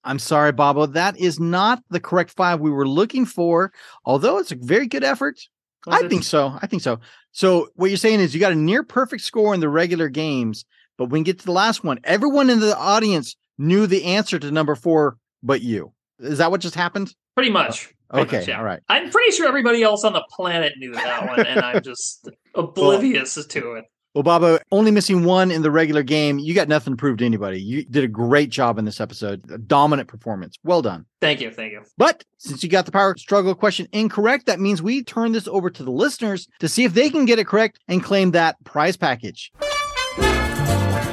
I'm 0.04 0.18
sorry, 0.18 0.52
Bobbo. 0.52 0.92
That 0.92 1.18
is 1.18 1.38
not 1.38 1.82
the 1.90 2.00
correct 2.00 2.30
five 2.30 2.60
we 2.60 2.70
were 2.70 2.88
looking 2.88 3.26
for, 3.26 3.72
although 4.04 4.38
it's 4.38 4.52
a 4.52 4.56
very 4.56 4.86
good 4.86 5.04
effort. 5.04 5.38
Oh, 5.86 5.92
I 5.92 6.08
think 6.08 6.24
so. 6.24 6.58
I 6.60 6.66
think 6.66 6.82
so. 6.82 7.00
So, 7.32 7.68
what 7.74 7.90
you're 7.90 7.96
saying 7.96 8.20
is 8.20 8.34
you 8.34 8.40
got 8.40 8.52
a 8.52 8.56
near 8.56 8.82
perfect 8.82 9.22
score 9.22 9.54
in 9.54 9.60
the 9.60 9.68
regular 9.68 10.08
games, 10.08 10.64
but 10.98 11.06
when 11.06 11.20
you 11.20 11.24
get 11.24 11.38
to 11.40 11.46
the 11.46 11.52
last 11.52 11.84
one, 11.84 12.00
everyone 12.04 12.50
in 12.50 12.60
the 12.60 12.76
audience 12.76 13.36
knew 13.58 13.86
the 13.86 14.04
answer 14.04 14.38
to 14.38 14.50
number 14.50 14.74
four, 14.74 15.16
but 15.42 15.62
you. 15.62 15.92
Is 16.18 16.38
that 16.38 16.50
what 16.50 16.60
just 16.60 16.74
happened? 16.74 17.14
Pretty 17.34 17.50
oh, 17.50 17.54
much. 17.54 17.94
Pretty 18.10 18.28
Okay. 18.28 18.38
much, 18.38 18.48
yeah. 18.48 18.58
All 18.58 18.64
right. 18.64 18.80
I'm 18.88 19.10
pretty 19.10 19.32
sure 19.32 19.46
everybody 19.46 19.82
else 19.82 20.04
on 20.04 20.12
the 20.12 20.24
planet 20.30 20.72
knew 20.76 20.92
that 20.92 21.28
one, 21.28 21.46
and 21.46 21.60
I'm 21.60 21.82
just 21.84 22.28
oblivious 22.54 23.34
to 23.34 23.72
it. 23.74 23.84
Well, 24.14 24.24
Bobbo, 24.24 24.58
only 24.72 24.90
missing 24.90 25.24
one 25.24 25.52
in 25.52 25.62
the 25.62 25.70
regular 25.70 26.02
game. 26.02 26.40
You 26.40 26.52
got 26.52 26.66
nothing 26.66 26.94
to 26.94 26.96
prove 26.96 27.18
to 27.18 27.24
anybody. 27.24 27.60
You 27.60 27.84
did 27.84 28.02
a 28.02 28.08
great 28.08 28.50
job 28.50 28.76
in 28.76 28.84
this 28.84 29.00
episode. 29.00 29.48
A 29.52 29.58
dominant 29.58 30.08
performance. 30.08 30.56
Well 30.64 30.82
done. 30.82 31.06
Thank 31.20 31.40
you, 31.40 31.52
thank 31.52 31.72
you. 31.72 31.82
But 31.96 32.24
since 32.38 32.64
you 32.64 32.68
got 32.68 32.86
the 32.86 32.92
power 32.92 33.14
struggle 33.16 33.54
question 33.54 33.86
incorrect, 33.92 34.46
that 34.46 34.58
means 34.58 34.82
we 34.82 35.04
turn 35.04 35.30
this 35.30 35.46
over 35.46 35.70
to 35.70 35.84
the 35.84 35.92
listeners 35.92 36.48
to 36.58 36.68
see 36.68 36.82
if 36.82 36.94
they 36.94 37.08
can 37.08 37.24
get 37.24 37.38
it 37.38 37.46
correct 37.46 37.78
and 37.86 38.02
claim 38.02 38.32
that 38.32 38.56
prize 38.64 38.96
package. 38.96 39.52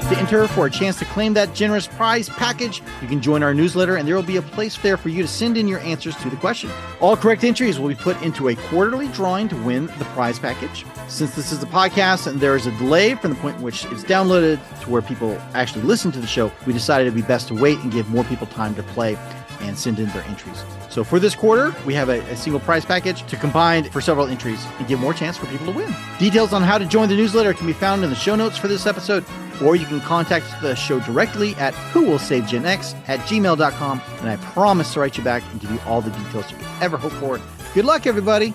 To 0.07 0.17
enter 0.17 0.47
for 0.47 0.67
a 0.67 0.71
chance 0.71 0.97
to 0.99 1.05
claim 1.05 1.33
that 1.33 1.53
generous 1.53 1.85
prize 1.85 2.29
package, 2.29 2.81
you 3.01 3.09
can 3.09 3.21
join 3.21 3.43
our 3.43 3.53
newsletter 3.53 3.97
and 3.97 4.07
there 4.07 4.15
will 4.15 4.23
be 4.23 4.37
a 4.37 4.41
place 4.41 4.77
there 4.77 4.95
for 4.95 5.09
you 5.09 5.21
to 5.21 5.27
send 5.27 5.57
in 5.57 5.67
your 5.67 5.79
answers 5.81 6.15
to 6.17 6.29
the 6.29 6.37
question. 6.37 6.71
All 7.01 7.17
correct 7.17 7.43
entries 7.43 7.77
will 7.77 7.89
be 7.89 7.95
put 7.95 8.21
into 8.21 8.47
a 8.47 8.55
quarterly 8.55 9.09
drawing 9.09 9.49
to 9.49 9.55
win 9.63 9.87
the 9.87 10.05
prize 10.13 10.39
package. 10.39 10.85
Since 11.09 11.35
this 11.35 11.51
is 11.51 11.61
a 11.61 11.65
podcast 11.65 12.25
and 12.25 12.39
there 12.39 12.55
is 12.55 12.67
a 12.67 12.71
delay 12.77 13.15
from 13.15 13.31
the 13.31 13.35
point 13.35 13.57
in 13.57 13.63
which 13.63 13.83
it's 13.87 14.05
downloaded 14.05 14.61
to 14.83 14.89
where 14.89 15.01
people 15.01 15.37
actually 15.53 15.83
listen 15.83 16.09
to 16.13 16.21
the 16.21 16.27
show, 16.27 16.53
we 16.65 16.71
decided 16.71 17.07
it'd 17.07 17.13
be 17.13 17.27
best 17.27 17.49
to 17.49 17.53
wait 17.53 17.77
and 17.79 17.91
give 17.91 18.09
more 18.09 18.23
people 18.23 18.47
time 18.47 18.75
to 18.75 18.83
play 18.83 19.17
and 19.61 19.77
send 19.77 19.99
in 19.99 20.07
their 20.09 20.23
entries. 20.23 20.63
So 20.89 21.03
for 21.03 21.19
this 21.19 21.35
quarter, 21.35 21.73
we 21.85 21.93
have 21.93 22.09
a, 22.09 22.19
a 22.21 22.35
single 22.35 22.59
prize 22.59 22.85
package 22.85 23.23
to 23.27 23.35
combine 23.35 23.85
for 23.85 24.01
several 24.01 24.27
entries 24.27 24.65
and 24.79 24.87
give 24.87 24.99
more 24.99 25.13
chance 25.13 25.37
for 25.37 25.45
people 25.47 25.67
to 25.67 25.71
win. 25.71 25.93
Details 26.19 26.53
on 26.53 26.61
how 26.61 26.77
to 26.77 26.85
join 26.85 27.09
the 27.09 27.15
newsletter 27.15 27.53
can 27.53 27.67
be 27.67 27.73
found 27.73 28.03
in 28.03 28.09
the 28.09 28.15
show 28.15 28.35
notes 28.35 28.57
for 28.57 28.67
this 28.67 28.85
episode, 28.85 29.23
or 29.63 29.75
you 29.75 29.85
can 29.85 29.99
contact 30.01 30.45
the 30.61 30.75
show 30.75 30.99
directly 31.01 31.55
at 31.55 31.73
whowillsavegenx 31.73 33.09
at 33.09 33.19
gmail.com, 33.21 34.01
and 34.19 34.29
I 34.29 34.35
promise 34.37 34.93
to 34.93 34.99
write 34.99 35.17
you 35.17 35.23
back 35.23 35.43
and 35.51 35.61
give 35.61 35.71
you 35.71 35.79
all 35.85 36.01
the 36.01 36.11
details 36.11 36.51
you 36.51 36.57
could 36.57 36.67
ever 36.81 36.97
hope 36.97 37.13
for. 37.13 37.39
Good 37.73 37.85
luck, 37.85 38.07
everybody. 38.07 38.53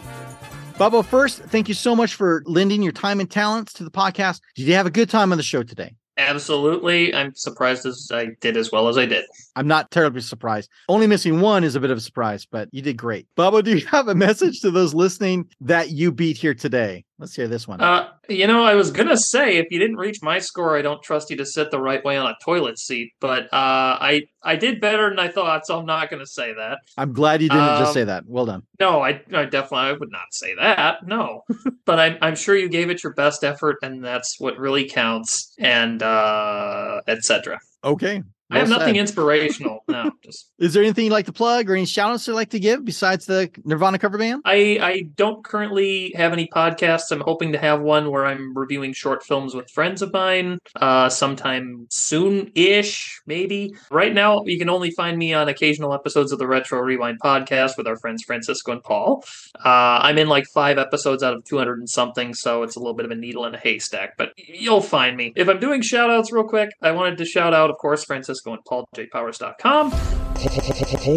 Bobbo, 0.79 1.05
first, 1.05 1.43
thank 1.43 1.69
you 1.69 1.75
so 1.75 1.95
much 1.95 2.15
for 2.15 2.43
lending 2.47 2.83
your 2.83 2.93
time 2.93 3.21
and 3.21 3.31
talents 3.31 3.73
to 3.75 3.85
the 3.85 3.91
podcast. 3.91 4.41
Did 4.57 4.67
you 4.67 4.75
have 4.75 4.87
a 4.87 4.91
good 4.91 5.11
time 5.11 5.31
on 5.31 5.39
the 5.39 5.45
show 5.45 5.63
today? 5.63 5.97
Absolutely. 6.19 7.15
I'm 7.15 7.35
surprised 7.35 7.87
as 7.87 8.11
I 8.13 8.29
did 8.41 8.57
as 8.57 8.71
well 8.71 8.89
as 8.89 8.99
I 8.99 9.07
did. 9.07 9.25
I'm 9.57 9.67
not 9.67 9.91
terribly 9.91 10.21
surprised. 10.21 10.69
Only 10.89 11.07
missing 11.07 11.41
one 11.41 11.65
is 11.65 11.75
a 11.75 11.81
bit 11.81 11.91
of 11.91 11.99
a 11.99 12.03
surprise, 12.03 12.45
but 12.45 12.69
you 12.73 12.83
did 12.83 12.97
great. 12.99 13.27
Bobbo, 13.37 13.63
do 13.63 13.77
you 13.77 13.87
have 13.87 14.09
a 14.09 14.15
message 14.15 14.61
to 14.61 14.71
those 14.71 14.93
listening 14.93 15.49
that 15.61 15.91
you 15.91 16.13
beat 16.13 16.37
here 16.37 16.55
today? 16.55 17.05
Let's 17.23 17.37
hear 17.37 17.47
this 17.47 17.69
one. 17.69 17.81
Uh, 17.81 18.09
you 18.29 18.49
know, 18.49 18.65
I 18.65 18.75
was 18.75 18.91
gonna 18.91 19.17
say 19.17 19.57
if 19.59 19.69
you 19.71 19.79
didn't 19.79 19.95
reach 19.97 20.19
my 20.23 20.41
score, 20.41 20.77
I 20.77 20.83
don't 20.83 21.01
trust 21.05 21.31
you 21.31 21.37
to 21.37 21.47
sit 21.47 21.71
the 21.71 21.79
right 21.79 22.05
way 22.05 22.17
on 22.17 22.27
a 22.27 22.35
toilet 22.45 22.81
seat. 22.81 23.13
But 23.21 23.45
uh, 23.45 23.97
I 24.01 24.23
I 24.43 24.57
did 24.57 24.81
better 24.81 25.09
than 25.09 25.21
I 25.21 25.29
thought, 25.29 25.65
so 25.65 25.79
I'm 25.79 25.87
not 25.87 26.11
gonna 26.11 26.27
say 26.27 26.53
that. 26.53 26.79
I'm 26.99 27.13
glad 27.13 27.41
you 27.41 27.49
didn't 27.49 27.79
just 27.79 27.91
um, 27.91 27.95
say 27.95 28.03
that. 28.03 28.25
Well 28.27 28.47
done. 28.47 28.65
No, 28.81 29.03
I, 29.03 29.23
I 29.33 29.45
definitely 29.45 29.91
I 29.91 29.93
would 29.93 30.11
not 30.11 30.33
say 30.33 30.57
that. 30.57 31.07
No, 31.07 31.45
but 31.87 32.01
I'm 32.01 32.19
I'm 32.21 32.35
sure 32.35 32.57
you 32.57 32.69
gave 32.69 32.91
it 32.91 33.05
your 33.05 33.15
best 33.15 33.45
effort, 33.45 33.77
and 33.85 34.05
that's 34.05 34.41
what 34.41 34.59
really 34.59 34.89
counts. 34.89 35.55
And 35.61 36.03
uh, 36.03 37.03
etc. 37.07 37.61
Okay. 37.85 38.25
I 38.53 38.59
have 38.59 38.69
nothing 38.69 38.97
inspirational. 38.97 39.85
No, 39.89 40.13
just 40.25 40.51
Is 40.59 40.75
there 40.75 40.83
anything 40.83 41.05
you'd 41.05 41.13
like 41.13 41.27
to 41.27 41.33
plug 41.33 41.69
or 41.71 41.75
any 41.75 41.87
shout 41.87 42.13
outs 42.13 42.27
you'd 42.27 42.35
like 42.35 42.51
to 42.51 42.61
give 42.61 42.85
besides 42.85 43.27
the 43.27 43.51
Nirvana 43.65 43.99
cover 43.99 44.19
band? 44.19 44.43
I 44.45 44.79
I 44.81 45.03
don't 45.17 45.43
currently 45.45 46.13
have 46.17 46.33
any 46.33 46.49
podcasts. 46.49 47.11
I'm 47.11 47.21
hoping 47.21 47.53
to 47.53 47.59
have 47.59 47.81
one 47.81 48.11
where 48.11 48.27
I'm 48.27 48.57
reviewing 48.57 48.93
short 48.93 49.23
films 49.23 49.55
with 49.55 49.71
friends 49.71 50.03
of 50.03 50.13
mine, 50.13 50.59
uh, 50.77 51.09
sometime 51.09 51.87
soon-ish, 51.91 53.23
maybe. 53.27 53.75
Right 53.91 54.13
now, 54.13 54.43
you 54.45 54.59
can 54.59 54.69
only 54.69 54.91
find 54.91 55.17
me 55.19 55.33
on 55.33 55.49
occasional 55.49 55.95
episodes 55.95 56.33
of 56.33 56.39
the 56.39 56.47
Retro 56.47 56.81
Rewind 56.81 57.21
podcast 57.21 57.77
with 57.77 57.87
our 57.87 57.97
friends 57.97 58.23
Francisco 58.23 58.73
and 58.73 58.83
Paul. 58.83 59.25
Uh, 59.65 60.01
I'm 60.03 60.19
in 60.19 60.29
like 60.29 60.47
five 60.47 60.79
episodes 60.79 61.23
out 61.23 61.35
of 61.35 61.45
200 61.45 61.79
and 61.79 61.89
something, 61.89 62.35
so 62.35 62.63
it's 62.63 62.77
a 62.77 62.79
little 62.79 62.95
bit 62.95 63.07
of 63.07 63.11
a 63.13 63.17
needle 63.17 63.45
in 63.47 63.55
a 63.55 63.59
haystack, 63.59 64.17
but 64.17 64.33
you'll 64.37 64.81
find 64.81 65.17
me. 65.17 65.33
If 65.37 65.49
I'm 65.49 65.61
doing 65.61 65.83
shout-outs 65.83 66.33
real 66.33 66.45
quick, 66.45 66.71
I 66.83 66.93
wanted 66.93 67.19
to 67.19 67.25
shout 67.25 67.55
out, 67.55 67.71
of 67.71 67.77
course, 67.79 68.05
Francisco 68.05 68.42
and 68.47 68.65
PaulJPowers.com. 68.65 70.32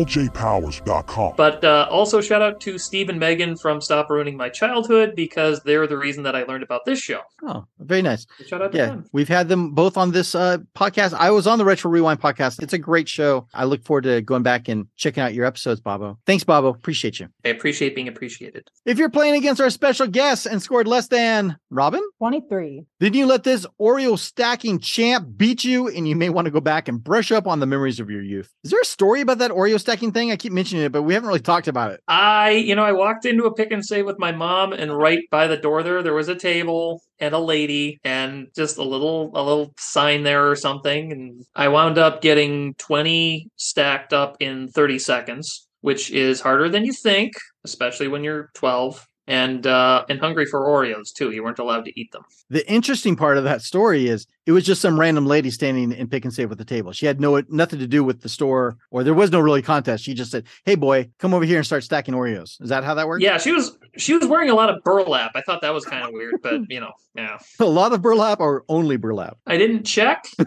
PaulJPowers.com. 0.05 1.33
But 1.37 1.63
uh, 1.63 1.87
also 1.89 2.21
shout 2.21 2.41
out 2.41 2.59
to 2.61 2.77
Steve 2.77 3.09
and 3.09 3.19
Megan 3.19 3.55
from 3.57 3.81
Stop 3.81 4.09
Ruining 4.09 4.37
My 4.37 4.49
Childhood 4.49 5.13
because 5.15 5.61
they're 5.63 5.87
the 5.87 5.97
reason 5.97 6.23
that 6.23 6.35
I 6.35 6.43
learned 6.43 6.63
about 6.63 6.85
this 6.85 6.99
show. 6.99 7.21
Oh, 7.43 7.65
very 7.79 8.01
nice. 8.01 8.25
Shout 8.45 8.61
out 8.61 8.71
to 8.71 8.77
Yeah, 8.77 8.85
them. 8.87 9.05
we've 9.11 9.27
had 9.27 9.49
them 9.49 9.71
both 9.71 9.97
on 9.97 10.11
this 10.11 10.35
uh, 10.35 10.57
podcast. 10.75 11.13
I 11.13 11.31
was 11.31 11.47
on 11.47 11.57
the 11.57 11.65
Retro 11.65 11.91
Rewind 11.91 12.21
podcast. 12.21 12.61
It's 12.61 12.73
a 12.73 12.77
great 12.77 13.09
show. 13.09 13.47
I 13.53 13.65
look 13.65 13.83
forward 13.83 14.03
to 14.03 14.21
going 14.21 14.43
back 14.43 14.67
and 14.67 14.87
checking 14.95 15.23
out 15.23 15.33
your 15.33 15.45
episodes, 15.45 15.81
Bobbo. 15.81 16.17
Thanks, 16.25 16.43
Bobbo. 16.43 16.69
Appreciate 16.73 17.19
you. 17.19 17.27
I 17.43 17.49
appreciate 17.49 17.95
being 17.95 18.07
appreciated. 18.07 18.67
If 18.85 18.97
you're 18.97 19.09
playing 19.09 19.35
against 19.35 19.61
our 19.61 19.69
special 19.69 20.07
guest 20.07 20.45
and 20.45 20.61
scored 20.61 20.87
less 20.87 21.07
than 21.07 21.57
Robin, 21.69 22.01
23. 22.19 22.85
then 22.99 23.13
you 23.13 23.25
let 23.25 23.43
this 23.43 23.65
Oreo 23.81 24.17
stacking 24.17 24.79
champ 24.79 25.27
beat 25.37 25.63
you, 25.63 25.87
and 25.87 26.07
you 26.07 26.15
may 26.15 26.29
want 26.29 26.45
to 26.45 26.51
go 26.51 26.61
back 26.61 26.87
and 26.87 27.03
brush 27.03 27.31
up 27.31 27.47
on 27.47 27.59
the 27.59 27.65
memories 27.65 27.99
of 27.99 28.09
your 28.09 28.21
youth. 28.21 28.51
Is 28.63 28.71
there 28.71 28.81
a 28.81 28.85
story 28.85 29.14
about 29.21 29.39
that 29.39 29.51
Oreo 29.51 29.79
stacking 29.79 30.11
thing? 30.11 30.31
I 30.31 30.35
keep 30.35 30.51
mentioning 30.51 30.85
it, 30.85 30.91
but 30.91 31.03
we 31.03 31.13
haven't 31.13 31.27
really 31.27 31.39
talked 31.39 31.67
about 31.67 31.91
it. 31.91 32.01
I, 32.07 32.51
you 32.51 32.75
know, 32.75 32.83
I 32.83 32.91
walked 32.91 33.25
into 33.25 33.45
a 33.45 33.53
Pick 33.53 33.71
'n 33.71 33.83
Save 33.83 34.05
with 34.05 34.19
my 34.19 34.31
mom, 34.31 34.73
and 34.73 34.95
right 34.95 35.19
by 35.31 35.47
the 35.47 35.57
door 35.57 35.83
there, 35.83 36.01
there 36.03 36.13
was 36.13 36.27
a 36.29 36.35
table 36.35 37.01
and 37.19 37.33
a 37.33 37.39
lady, 37.39 37.99
and 38.03 38.47
just 38.55 38.77
a 38.77 38.83
little, 38.83 39.31
a 39.33 39.43
little 39.43 39.73
sign 39.77 40.23
there 40.23 40.49
or 40.49 40.55
something. 40.55 41.11
And 41.11 41.43
I 41.55 41.67
wound 41.67 41.97
up 41.97 42.21
getting 42.21 42.73
twenty 42.75 43.49
stacked 43.55 44.13
up 44.13 44.37
in 44.39 44.67
thirty 44.69 44.99
seconds, 44.99 45.67
which 45.81 46.11
is 46.11 46.41
harder 46.41 46.69
than 46.69 46.85
you 46.85 46.93
think, 46.93 47.33
especially 47.63 48.07
when 48.07 48.23
you're 48.23 48.49
twelve 48.53 49.05
and 49.27 49.65
uh, 49.65 50.05
and 50.09 50.19
hungry 50.19 50.45
for 50.45 50.61
Oreos 50.61 51.13
too. 51.13 51.31
You 51.31 51.43
weren't 51.43 51.59
allowed 51.59 51.85
to 51.85 51.99
eat 51.99 52.11
them. 52.11 52.23
The 52.49 52.69
interesting 52.69 53.15
part 53.15 53.37
of 53.37 53.43
that 53.43 53.61
story 53.61 54.07
is 54.07 54.27
it 54.45 54.51
was 54.51 54.65
just 54.65 54.81
some 54.81 54.99
random 54.99 55.25
lady 55.25 55.49
standing 55.51 55.91
in 55.91 56.07
Pick 56.07 56.25
'n 56.25 56.31
Save 56.31 56.49
with 56.49 56.57
the 56.57 56.65
table. 56.65 56.91
She 56.91 57.05
had 57.05 57.19
no 57.19 57.41
nothing 57.49 57.79
to 57.79 57.87
do 57.87 58.03
with 58.03 58.21
the 58.21 58.29
store, 58.29 58.77
or 58.91 59.03
there 59.03 59.13
was 59.13 59.31
no 59.31 59.39
really 59.39 59.61
contest. 59.61 60.03
She 60.03 60.13
just 60.13 60.31
said, 60.31 60.45
"Hey, 60.63 60.75
boy, 60.75 61.09
come 61.19 61.33
over 61.33 61.45
here 61.45 61.57
and 61.57 61.65
start 61.65 61.83
stacking 61.83 62.13
Oreos." 62.13 62.61
Is 62.61 62.69
that 62.69 62.83
how 62.83 62.93
that 62.93 63.07
works? 63.07 63.23
Yeah, 63.23 63.37
she 63.37 63.51
was 63.51 63.77
she 63.97 64.13
was 64.13 64.27
wearing 64.27 64.49
a 64.49 64.55
lot 64.55 64.69
of 64.69 64.83
burlap. 64.83 65.31
I 65.35 65.41
thought 65.41 65.61
that 65.61 65.73
was 65.73 65.85
kind 65.85 66.05
of 66.05 66.11
weird, 66.13 66.35
but 66.41 66.61
you 66.69 66.79
know, 66.79 66.91
yeah. 67.15 67.37
a 67.59 67.65
lot 67.65 67.93
of 67.93 68.01
burlap 68.01 68.39
or 68.39 68.63
only 68.69 68.97
burlap. 68.97 69.37
I 69.47 69.57
didn't 69.57 69.83
check. 69.83 70.25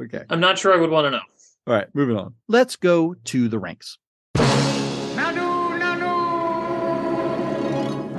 Okay. 0.00 0.24
I'm 0.30 0.40
not 0.40 0.58
sure 0.58 0.72
I 0.72 0.76
would 0.76 0.90
want 0.90 1.06
to 1.06 1.10
know. 1.10 1.20
All 1.66 1.74
right, 1.74 1.86
moving 1.94 2.16
on. 2.16 2.34
Let's 2.48 2.76
go 2.76 3.14
to 3.24 3.48
the 3.48 3.58
ranks. 3.58 3.98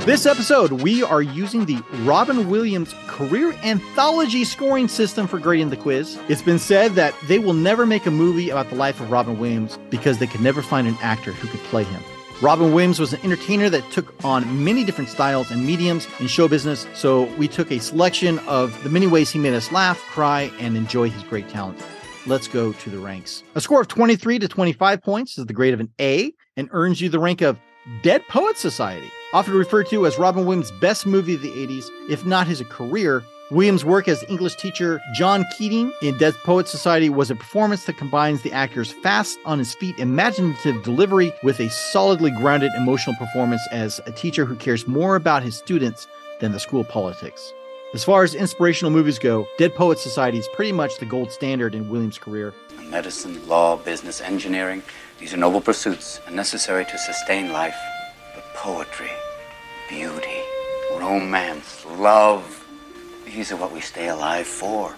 This 0.05 0.25
episode, 0.25 0.71
we 0.71 1.03
are 1.03 1.21
using 1.21 1.65
the 1.65 1.79
Robin 1.99 2.49
Williams 2.49 2.95
career 3.05 3.53
anthology 3.63 4.43
scoring 4.43 4.87
system 4.87 5.27
for 5.27 5.37
grading 5.37 5.69
the 5.69 5.77
quiz. 5.77 6.17
It's 6.27 6.41
been 6.41 6.57
said 6.57 6.93
that 6.93 7.13
they 7.27 7.37
will 7.37 7.53
never 7.53 7.85
make 7.85 8.07
a 8.07 8.11
movie 8.11 8.49
about 8.49 8.71
the 8.71 8.75
life 8.75 8.99
of 8.99 9.11
Robin 9.11 9.37
Williams 9.37 9.77
because 9.91 10.17
they 10.17 10.25
could 10.25 10.41
never 10.41 10.63
find 10.63 10.87
an 10.87 10.97
actor 11.03 11.33
who 11.33 11.47
could 11.47 11.59
play 11.65 11.83
him. 11.83 12.01
Robin 12.41 12.73
Williams 12.73 12.99
was 12.99 13.13
an 13.13 13.19
entertainer 13.23 13.69
that 13.69 13.87
took 13.91 14.11
on 14.25 14.63
many 14.63 14.83
different 14.83 15.11
styles 15.11 15.51
and 15.51 15.63
mediums 15.63 16.07
in 16.19 16.25
show 16.25 16.47
business, 16.47 16.87
so 16.95 17.25
we 17.35 17.47
took 17.47 17.71
a 17.71 17.79
selection 17.79 18.39
of 18.47 18.83
the 18.83 18.89
many 18.89 19.05
ways 19.05 19.29
he 19.29 19.37
made 19.37 19.53
us 19.53 19.71
laugh, 19.71 19.99
cry, 19.99 20.51
and 20.59 20.75
enjoy 20.75 21.11
his 21.11 21.21
great 21.21 21.47
talent. 21.47 21.79
Let's 22.25 22.47
go 22.47 22.73
to 22.73 22.89
the 22.89 22.97
ranks. 22.97 23.43
A 23.53 23.61
score 23.61 23.81
of 23.81 23.87
23 23.87 24.39
to 24.39 24.47
25 24.47 25.03
points 25.03 25.37
is 25.37 25.45
the 25.45 25.53
grade 25.53 25.75
of 25.75 25.79
an 25.79 25.91
A 26.01 26.33
and 26.57 26.69
earns 26.71 27.01
you 27.01 27.09
the 27.09 27.19
rank 27.19 27.41
of 27.41 27.59
Dead 28.03 28.27
Poet 28.27 28.59
Society. 28.59 29.11
Often 29.33 29.55
referred 29.55 29.87
to 29.87 30.05
as 30.05 30.19
Robin 30.19 30.45
Williams' 30.45 30.69
best 30.69 31.07
movie 31.07 31.33
of 31.33 31.41
the 31.41 31.49
80s, 31.49 31.89
if 32.07 32.23
not 32.27 32.45
his 32.45 32.61
career, 32.69 33.23
Williams' 33.49 33.83
work 33.83 34.07
as 34.07 34.23
English 34.29 34.55
teacher 34.57 35.01
John 35.15 35.43
Keating 35.57 35.91
in 36.03 36.15
Dead 36.19 36.35
Poet 36.43 36.67
Society 36.67 37.09
was 37.09 37.31
a 37.31 37.35
performance 37.35 37.85
that 37.85 37.97
combines 37.97 38.43
the 38.43 38.51
actor's 38.51 38.91
fast, 38.91 39.39
on 39.45 39.57
his 39.57 39.73
feet, 39.73 39.97
imaginative 39.97 40.83
delivery 40.83 41.33
with 41.41 41.59
a 41.59 41.71
solidly 41.71 42.29
grounded 42.29 42.71
emotional 42.77 43.15
performance 43.15 43.67
as 43.71 43.99
a 44.05 44.11
teacher 44.11 44.45
who 44.45 44.55
cares 44.55 44.87
more 44.87 45.15
about 45.15 45.41
his 45.41 45.57
students 45.57 46.07
than 46.39 46.51
the 46.51 46.59
school 46.59 46.83
politics. 46.83 47.51
As 47.95 48.03
far 48.03 48.23
as 48.23 48.35
inspirational 48.35 48.91
movies 48.91 49.17
go, 49.17 49.47
Dead 49.57 49.73
Poet 49.73 49.97
Society 49.97 50.37
is 50.37 50.47
pretty 50.53 50.71
much 50.71 50.97
the 50.99 51.05
gold 51.07 51.31
standard 51.31 51.73
in 51.73 51.89
Williams' 51.89 52.19
career. 52.19 52.53
Medicine, 52.83 53.45
law, 53.47 53.75
business, 53.75 54.21
engineering, 54.21 54.83
these 55.21 55.35
are 55.35 55.37
noble 55.37 55.61
pursuits 55.61 56.19
and 56.25 56.35
necessary 56.35 56.83
to 56.83 56.97
sustain 56.97 57.53
life. 57.53 57.77
But 58.33 58.43
poetry, 58.55 59.11
beauty, 59.87 60.41
romance, 60.97 61.85
love, 61.85 62.65
these 63.23 63.51
are 63.51 63.55
what 63.55 63.71
we 63.71 63.81
stay 63.81 64.09
alive 64.09 64.47
for. 64.47 64.95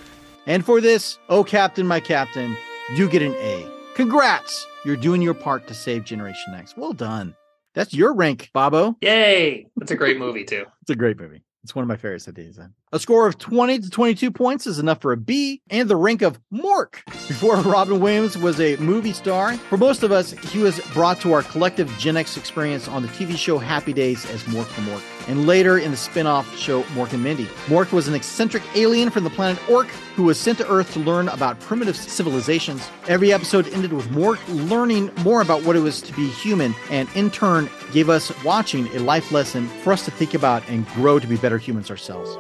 And 0.48 0.66
for 0.66 0.80
this, 0.80 1.20
oh 1.28 1.44
Captain, 1.44 1.86
my 1.86 2.00
Captain, 2.00 2.56
you 2.96 3.10
get 3.10 3.22
an 3.22 3.34
A. 3.36 3.70
Congrats! 3.96 4.66
You're 4.86 4.96
doing 4.96 5.22
your 5.22 5.34
part 5.34 5.68
to 5.68 5.74
save 5.74 6.06
Generation 6.06 6.54
X. 6.56 6.76
Well 6.78 6.94
done. 6.94 7.36
That's 7.74 7.94
your 7.94 8.14
rank, 8.14 8.50
Bobbo. 8.56 8.96
Yay! 9.02 9.68
That's 9.76 9.92
a 9.92 9.96
great 9.96 10.18
movie 10.18 10.46
too. 10.46 10.66
It's 10.82 10.92
a 10.92 10.96
great 10.96 11.20
movie. 11.20 11.44
It's 11.64 11.76
one 11.76 11.84
of 11.84 11.90
my 11.90 11.98
favorites 11.98 12.28
of 12.28 12.36
days. 12.36 12.58
A 12.94 13.00
score 13.00 13.26
of 13.26 13.40
20 13.40 13.80
to 13.80 13.90
22 13.90 14.30
points 14.30 14.68
is 14.68 14.78
enough 14.78 15.02
for 15.02 15.12
a 15.14 15.18
B 15.18 15.64
and 15.72 15.90
the 15.90 15.96
rank 15.96 16.22
of 16.22 16.40
Mork. 16.54 17.04
Before 17.28 17.56
Robin 17.62 18.00
Williams 18.00 18.38
was 18.38 18.62
a 18.62 18.76
movie 18.76 19.14
star, 19.14 19.58
for 19.58 19.78
most 19.78 20.04
of 20.04 20.12
us, 20.12 20.34
he 20.52 20.60
was 20.60 20.80
brought 20.94 21.20
to 21.22 21.34
our 21.34 21.42
collective 21.42 21.90
Gen 21.98 22.18
X 22.18 22.38
experience 22.38 22.88
on 22.88 23.02
the 23.02 23.08
TV 23.08 23.36
show 23.36 23.58
Happy 23.58 23.94
Days 23.94 24.30
as 24.30 24.44
Mork 24.44 24.68
the 24.76 24.84
Mork, 24.84 25.02
and 25.28 25.48
later 25.48 25.80
in 25.80 25.90
the 25.90 25.98
spin 25.98 26.28
off 26.28 26.56
show 26.56 26.84
Mork 26.94 27.14
and 27.14 27.24
Mindy. 27.24 27.46
Mork 27.66 27.92
was 27.94 28.08
an 28.08 28.14
eccentric 28.14 28.62
alien 28.76 29.10
from 29.10 29.24
the 29.24 29.32
planet 29.32 29.58
Ork 29.68 29.88
who 30.16 30.26
was 30.26 30.40
sent 30.40 30.60
to 30.60 30.70
Earth 30.70 30.94
to 30.94 31.00
learn 31.00 31.30
about 31.30 31.60
primitive 31.62 31.96
civilizations. 31.96 32.88
Every 33.08 33.34
episode 33.34 33.68
ended 33.70 33.92
with 33.92 34.08
Mork 34.10 34.38
learning 34.70 35.10
more 35.24 35.42
about 35.42 35.64
what 35.64 35.76
it 35.76 35.80
was 35.80 36.00
to 36.04 36.14
be 36.14 36.28
human, 36.28 36.76
and 36.92 37.10
in 37.16 37.32
turn, 37.32 37.72
gave 37.92 38.12
us 38.12 38.32
watching 38.44 38.86
a 38.90 39.00
life 39.00 39.32
lesson 39.32 39.68
for 39.82 39.92
us 39.92 40.06
to 40.06 40.12
think 40.12 40.36
about 40.36 40.62
and 40.70 40.88
grow 40.90 41.18
to 41.18 41.26
be 41.26 41.38
better 41.38 41.58
humans 41.58 41.90
ourselves. 41.90 42.38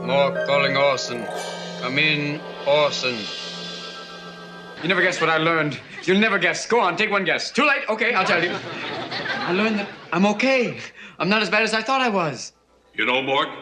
Mork 0.00 0.46
calling 0.46 0.76
Orson. 0.76 1.26
Come 1.80 1.98
in, 1.98 2.40
Orson. 2.66 3.16
You 4.82 4.88
never 4.88 5.02
guess 5.02 5.20
what 5.20 5.28
I 5.28 5.36
learned. 5.36 5.78
You'll 6.04 6.18
never 6.18 6.38
guess. 6.38 6.66
Go 6.66 6.80
on, 6.80 6.96
take 6.96 7.10
one 7.10 7.24
guess. 7.24 7.50
Too 7.50 7.66
late? 7.66 7.82
Okay, 7.88 8.14
I'll 8.14 8.24
tell 8.24 8.42
you. 8.42 8.56
I 9.36 9.52
learned 9.52 9.80
that 9.80 9.88
I'm 10.12 10.24
okay. 10.26 10.78
I'm 11.18 11.28
not 11.28 11.42
as 11.42 11.50
bad 11.50 11.62
as 11.62 11.74
I 11.74 11.82
thought 11.82 12.00
I 12.00 12.08
was. 12.08 12.52
You 12.94 13.04
know, 13.04 13.22
Mork, 13.22 13.54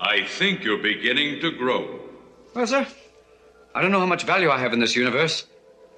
I 0.00 0.24
think 0.24 0.62
you're 0.62 0.82
beginning 0.82 1.40
to 1.40 1.50
grow. 1.50 2.00
Well, 2.54 2.66
sir, 2.66 2.86
I 3.74 3.82
don't 3.82 3.90
know 3.90 4.00
how 4.00 4.06
much 4.06 4.22
value 4.22 4.50
I 4.50 4.58
have 4.58 4.72
in 4.72 4.78
this 4.78 4.94
universe, 4.94 5.46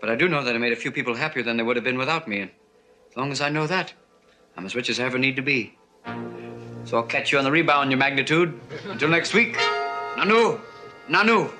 but 0.00 0.08
I 0.08 0.14
do 0.16 0.26
know 0.28 0.42
that 0.42 0.54
I 0.54 0.58
made 0.58 0.72
a 0.72 0.76
few 0.76 0.90
people 0.90 1.14
happier 1.14 1.42
than 1.42 1.56
they 1.58 1.62
would 1.62 1.76
have 1.76 1.84
been 1.84 1.98
without 1.98 2.26
me. 2.26 2.40
And 2.40 2.50
as 3.10 3.16
long 3.16 3.30
as 3.30 3.42
I 3.42 3.50
know 3.50 3.66
that, 3.66 3.92
I'm 4.56 4.64
as 4.64 4.74
rich 4.74 4.88
as 4.88 4.98
I 5.00 5.04
ever 5.04 5.18
need 5.18 5.36
to 5.36 5.42
be. 5.42 5.78
So 6.84 6.96
I'll 6.96 7.02
catch 7.04 7.30
you 7.30 7.38
on 7.38 7.44
the 7.44 7.52
rebound, 7.52 7.90
your 7.90 7.98
magnitude. 7.98 8.58
Until 8.86 9.08
next 9.10 9.34
week. 9.34 9.56
Nanu. 10.16 10.60
Nanu. 11.08 11.50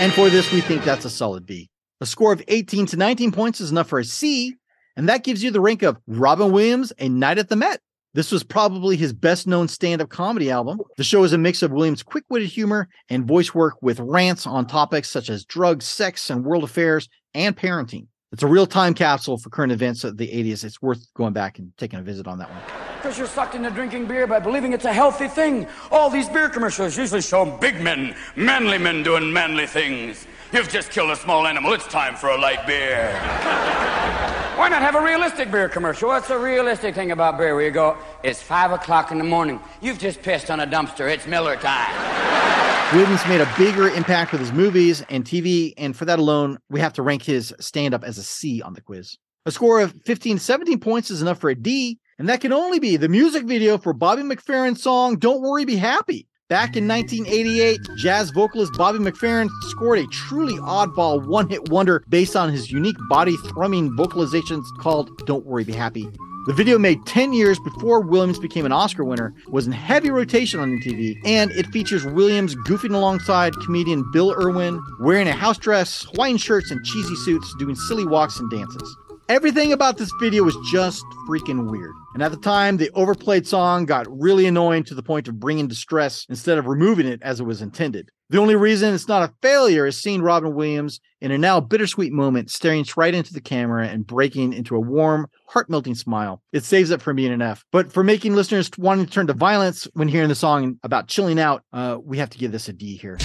And 0.00 0.12
for 0.14 0.30
this, 0.30 0.50
we 0.52 0.60
think 0.60 0.82
that's 0.84 1.04
a 1.04 1.10
solid 1.10 1.44
B. 1.44 1.68
A 2.00 2.06
score 2.06 2.32
of 2.32 2.42
18 2.48 2.86
to 2.86 2.96
19 2.96 3.32
points 3.32 3.60
is 3.60 3.70
enough 3.70 3.88
for 3.88 3.98
a 3.98 4.04
C, 4.04 4.56
and 4.96 5.08
that 5.08 5.22
gives 5.22 5.44
you 5.44 5.50
the 5.50 5.60
rank 5.60 5.82
of 5.82 5.98
Robin 6.06 6.50
Williams, 6.50 6.92
A 6.98 7.08
Night 7.08 7.38
at 7.38 7.50
the 7.50 7.56
Met. 7.56 7.80
This 8.14 8.32
was 8.32 8.42
probably 8.42 8.96
his 8.96 9.12
best 9.12 9.46
known 9.46 9.68
stand 9.68 10.00
up 10.00 10.08
comedy 10.08 10.50
album. 10.50 10.80
The 10.96 11.04
show 11.04 11.22
is 11.22 11.32
a 11.32 11.38
mix 11.38 11.62
of 11.62 11.70
Williams' 11.70 12.02
quick 12.02 12.24
witted 12.28 12.48
humor 12.48 12.88
and 13.08 13.28
voice 13.28 13.54
work 13.54 13.74
with 13.82 14.00
rants 14.00 14.46
on 14.46 14.66
topics 14.66 15.10
such 15.10 15.28
as 15.28 15.44
drugs, 15.44 15.86
sex, 15.86 16.30
and 16.30 16.44
world 16.44 16.64
affairs 16.64 17.08
and 17.34 17.56
parenting. 17.56 18.06
It's 18.32 18.44
a 18.44 18.46
real 18.46 18.66
time 18.66 18.94
capsule 18.94 19.38
for 19.38 19.50
current 19.50 19.72
events 19.72 20.04
of 20.04 20.16
the 20.16 20.28
80s. 20.28 20.62
It's 20.62 20.80
worth 20.80 21.12
going 21.14 21.32
back 21.32 21.58
and 21.58 21.76
taking 21.76 21.98
a 21.98 22.02
visit 22.02 22.28
on 22.28 22.38
that 22.38 22.48
one. 22.48 22.60
Because 22.96 23.18
you're 23.18 23.26
sucked 23.26 23.56
into 23.56 23.70
drinking 23.70 24.06
beer 24.06 24.28
by 24.28 24.38
believing 24.38 24.72
it's 24.72 24.84
a 24.84 24.92
healthy 24.92 25.26
thing. 25.26 25.66
All 25.90 26.08
these 26.08 26.28
beer 26.28 26.48
commercials 26.48 26.96
usually 26.96 27.22
show 27.22 27.44
big 27.44 27.80
men, 27.80 28.14
manly 28.36 28.78
men 28.78 29.02
doing 29.02 29.32
manly 29.32 29.66
things. 29.66 30.28
You've 30.52 30.68
just 30.68 30.92
killed 30.92 31.10
a 31.10 31.16
small 31.16 31.44
animal. 31.44 31.72
It's 31.72 31.88
time 31.88 32.14
for 32.14 32.28
a 32.28 32.38
light 32.38 32.64
beer. 32.68 34.46
Why 34.60 34.68
not 34.68 34.82
have 34.82 34.94
a 34.94 35.00
realistic 35.00 35.50
beer 35.50 35.70
commercial? 35.70 36.08
What's 36.10 36.28
the 36.28 36.36
realistic 36.36 36.94
thing 36.94 37.12
about 37.12 37.38
beer 37.38 37.54
where 37.54 37.64
you 37.64 37.70
go, 37.70 37.96
it's 38.22 38.42
five 38.42 38.72
o'clock 38.72 39.10
in 39.10 39.16
the 39.16 39.24
morning. 39.24 39.58
You've 39.80 39.98
just 39.98 40.20
pissed 40.20 40.50
on 40.50 40.60
a 40.60 40.66
dumpster. 40.66 41.10
It's 41.10 41.26
Miller 41.26 41.56
time. 41.56 42.92
Williams 42.94 43.26
made 43.26 43.40
a 43.40 43.50
bigger 43.56 43.88
impact 43.88 44.32
with 44.32 44.40
his 44.42 44.52
movies 44.52 45.02
and 45.08 45.24
TV, 45.24 45.72
and 45.78 45.96
for 45.96 46.04
that 46.04 46.18
alone, 46.18 46.58
we 46.68 46.78
have 46.78 46.92
to 46.92 47.02
rank 47.02 47.22
his 47.22 47.54
stand 47.58 47.94
up 47.94 48.04
as 48.04 48.18
a 48.18 48.22
C 48.22 48.60
on 48.60 48.74
the 48.74 48.82
quiz. 48.82 49.16
A 49.46 49.50
score 49.50 49.80
of 49.80 49.94
15 50.04 50.38
17 50.38 50.78
points 50.78 51.10
is 51.10 51.22
enough 51.22 51.40
for 51.40 51.48
a 51.48 51.54
D, 51.54 51.98
and 52.18 52.28
that 52.28 52.42
can 52.42 52.52
only 52.52 52.78
be 52.78 52.98
the 52.98 53.08
music 53.08 53.44
video 53.44 53.78
for 53.78 53.94
Bobby 53.94 54.20
McFerrin's 54.20 54.82
song 54.82 55.16
Don't 55.16 55.40
Worry, 55.40 55.64
Be 55.64 55.76
Happy. 55.76 56.28
Back 56.50 56.76
in 56.76 56.88
1988, 56.88 57.78
jazz 57.96 58.30
vocalist 58.30 58.72
Bobby 58.72 58.98
McFerrin 58.98 59.48
scored 59.68 60.00
a 60.00 60.06
truly 60.08 60.54
oddball 60.54 61.24
one 61.24 61.48
hit 61.48 61.68
wonder 61.68 62.02
based 62.08 62.34
on 62.34 62.50
his 62.50 62.72
unique 62.72 62.96
body 63.08 63.36
thrumming 63.36 63.96
vocalizations 63.96 64.64
called 64.80 65.16
Don't 65.26 65.46
Worry, 65.46 65.62
Be 65.62 65.72
Happy. 65.72 66.10
The 66.48 66.52
video 66.52 66.76
made 66.76 67.06
10 67.06 67.32
years 67.32 67.60
before 67.60 68.00
Williams 68.00 68.40
became 68.40 68.66
an 68.66 68.72
Oscar 68.72 69.04
winner, 69.04 69.32
was 69.46 69.68
in 69.68 69.72
heavy 69.72 70.10
rotation 70.10 70.58
on 70.58 70.80
MTV, 70.80 71.20
and 71.24 71.52
it 71.52 71.66
features 71.66 72.04
Williams 72.04 72.56
goofing 72.66 72.96
alongside 72.96 73.54
comedian 73.60 74.04
Bill 74.10 74.32
Irwin, 74.32 74.82
wearing 74.98 75.28
a 75.28 75.32
house 75.32 75.56
dress, 75.56 76.02
Hawaiian 76.12 76.36
shirts, 76.36 76.72
and 76.72 76.84
cheesy 76.84 77.14
suits, 77.14 77.54
doing 77.60 77.76
silly 77.76 78.04
walks 78.04 78.40
and 78.40 78.50
dances. 78.50 78.96
Everything 79.30 79.72
about 79.72 79.96
this 79.96 80.10
video 80.18 80.42
was 80.42 80.56
just 80.72 81.04
freaking 81.28 81.70
weird. 81.70 81.94
And 82.14 82.22
at 82.24 82.32
the 82.32 82.36
time, 82.36 82.78
the 82.78 82.90
overplayed 82.94 83.46
song 83.46 83.86
got 83.86 84.08
really 84.10 84.44
annoying 84.44 84.82
to 84.84 84.94
the 84.96 85.04
point 85.04 85.28
of 85.28 85.38
bringing 85.38 85.68
distress 85.68 86.26
instead 86.28 86.58
of 86.58 86.66
removing 86.66 87.06
it 87.06 87.22
as 87.22 87.38
it 87.38 87.44
was 87.44 87.62
intended. 87.62 88.10
The 88.30 88.40
only 88.40 88.56
reason 88.56 88.92
it's 88.92 89.06
not 89.06 89.22
a 89.22 89.32
failure 89.40 89.86
is 89.86 89.96
seeing 89.96 90.20
Robin 90.20 90.52
Williams 90.52 90.98
in 91.20 91.30
a 91.30 91.38
now 91.38 91.60
bittersweet 91.60 92.12
moment 92.12 92.50
staring 92.50 92.84
right 92.96 93.14
into 93.14 93.32
the 93.32 93.40
camera 93.40 93.86
and 93.86 94.04
breaking 94.04 94.52
into 94.52 94.74
a 94.74 94.80
warm, 94.80 95.28
heart 95.46 95.70
melting 95.70 95.94
smile. 95.94 96.42
It 96.52 96.64
saves 96.64 96.90
it 96.90 97.00
from 97.00 97.14
being 97.14 97.32
an 97.32 97.40
F. 97.40 97.64
But 97.70 97.92
for 97.92 98.02
making 98.02 98.34
listeners 98.34 98.68
wanting 98.78 99.06
to 99.06 99.12
turn 99.12 99.28
to 99.28 99.32
violence 99.32 99.86
when 99.92 100.08
hearing 100.08 100.28
the 100.28 100.34
song 100.34 100.80
about 100.82 101.06
chilling 101.06 101.38
out, 101.38 101.62
uh, 101.72 101.98
we 102.02 102.18
have 102.18 102.30
to 102.30 102.38
give 102.38 102.50
this 102.50 102.68
a 102.68 102.72
D 102.72 102.96
here. 102.96 103.16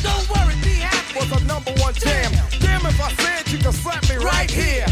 Was 1.15 1.31
a 1.31 1.45
number 1.45 1.71
one 1.79 1.93
jam. 1.93 2.31
Damn 2.59 2.85
if 2.85 2.99
I 2.99 3.11
said 3.13 3.51
you 3.51 3.71
slap 3.71 4.03
me 4.09 4.17
right 4.17 4.51
here. 4.51 4.85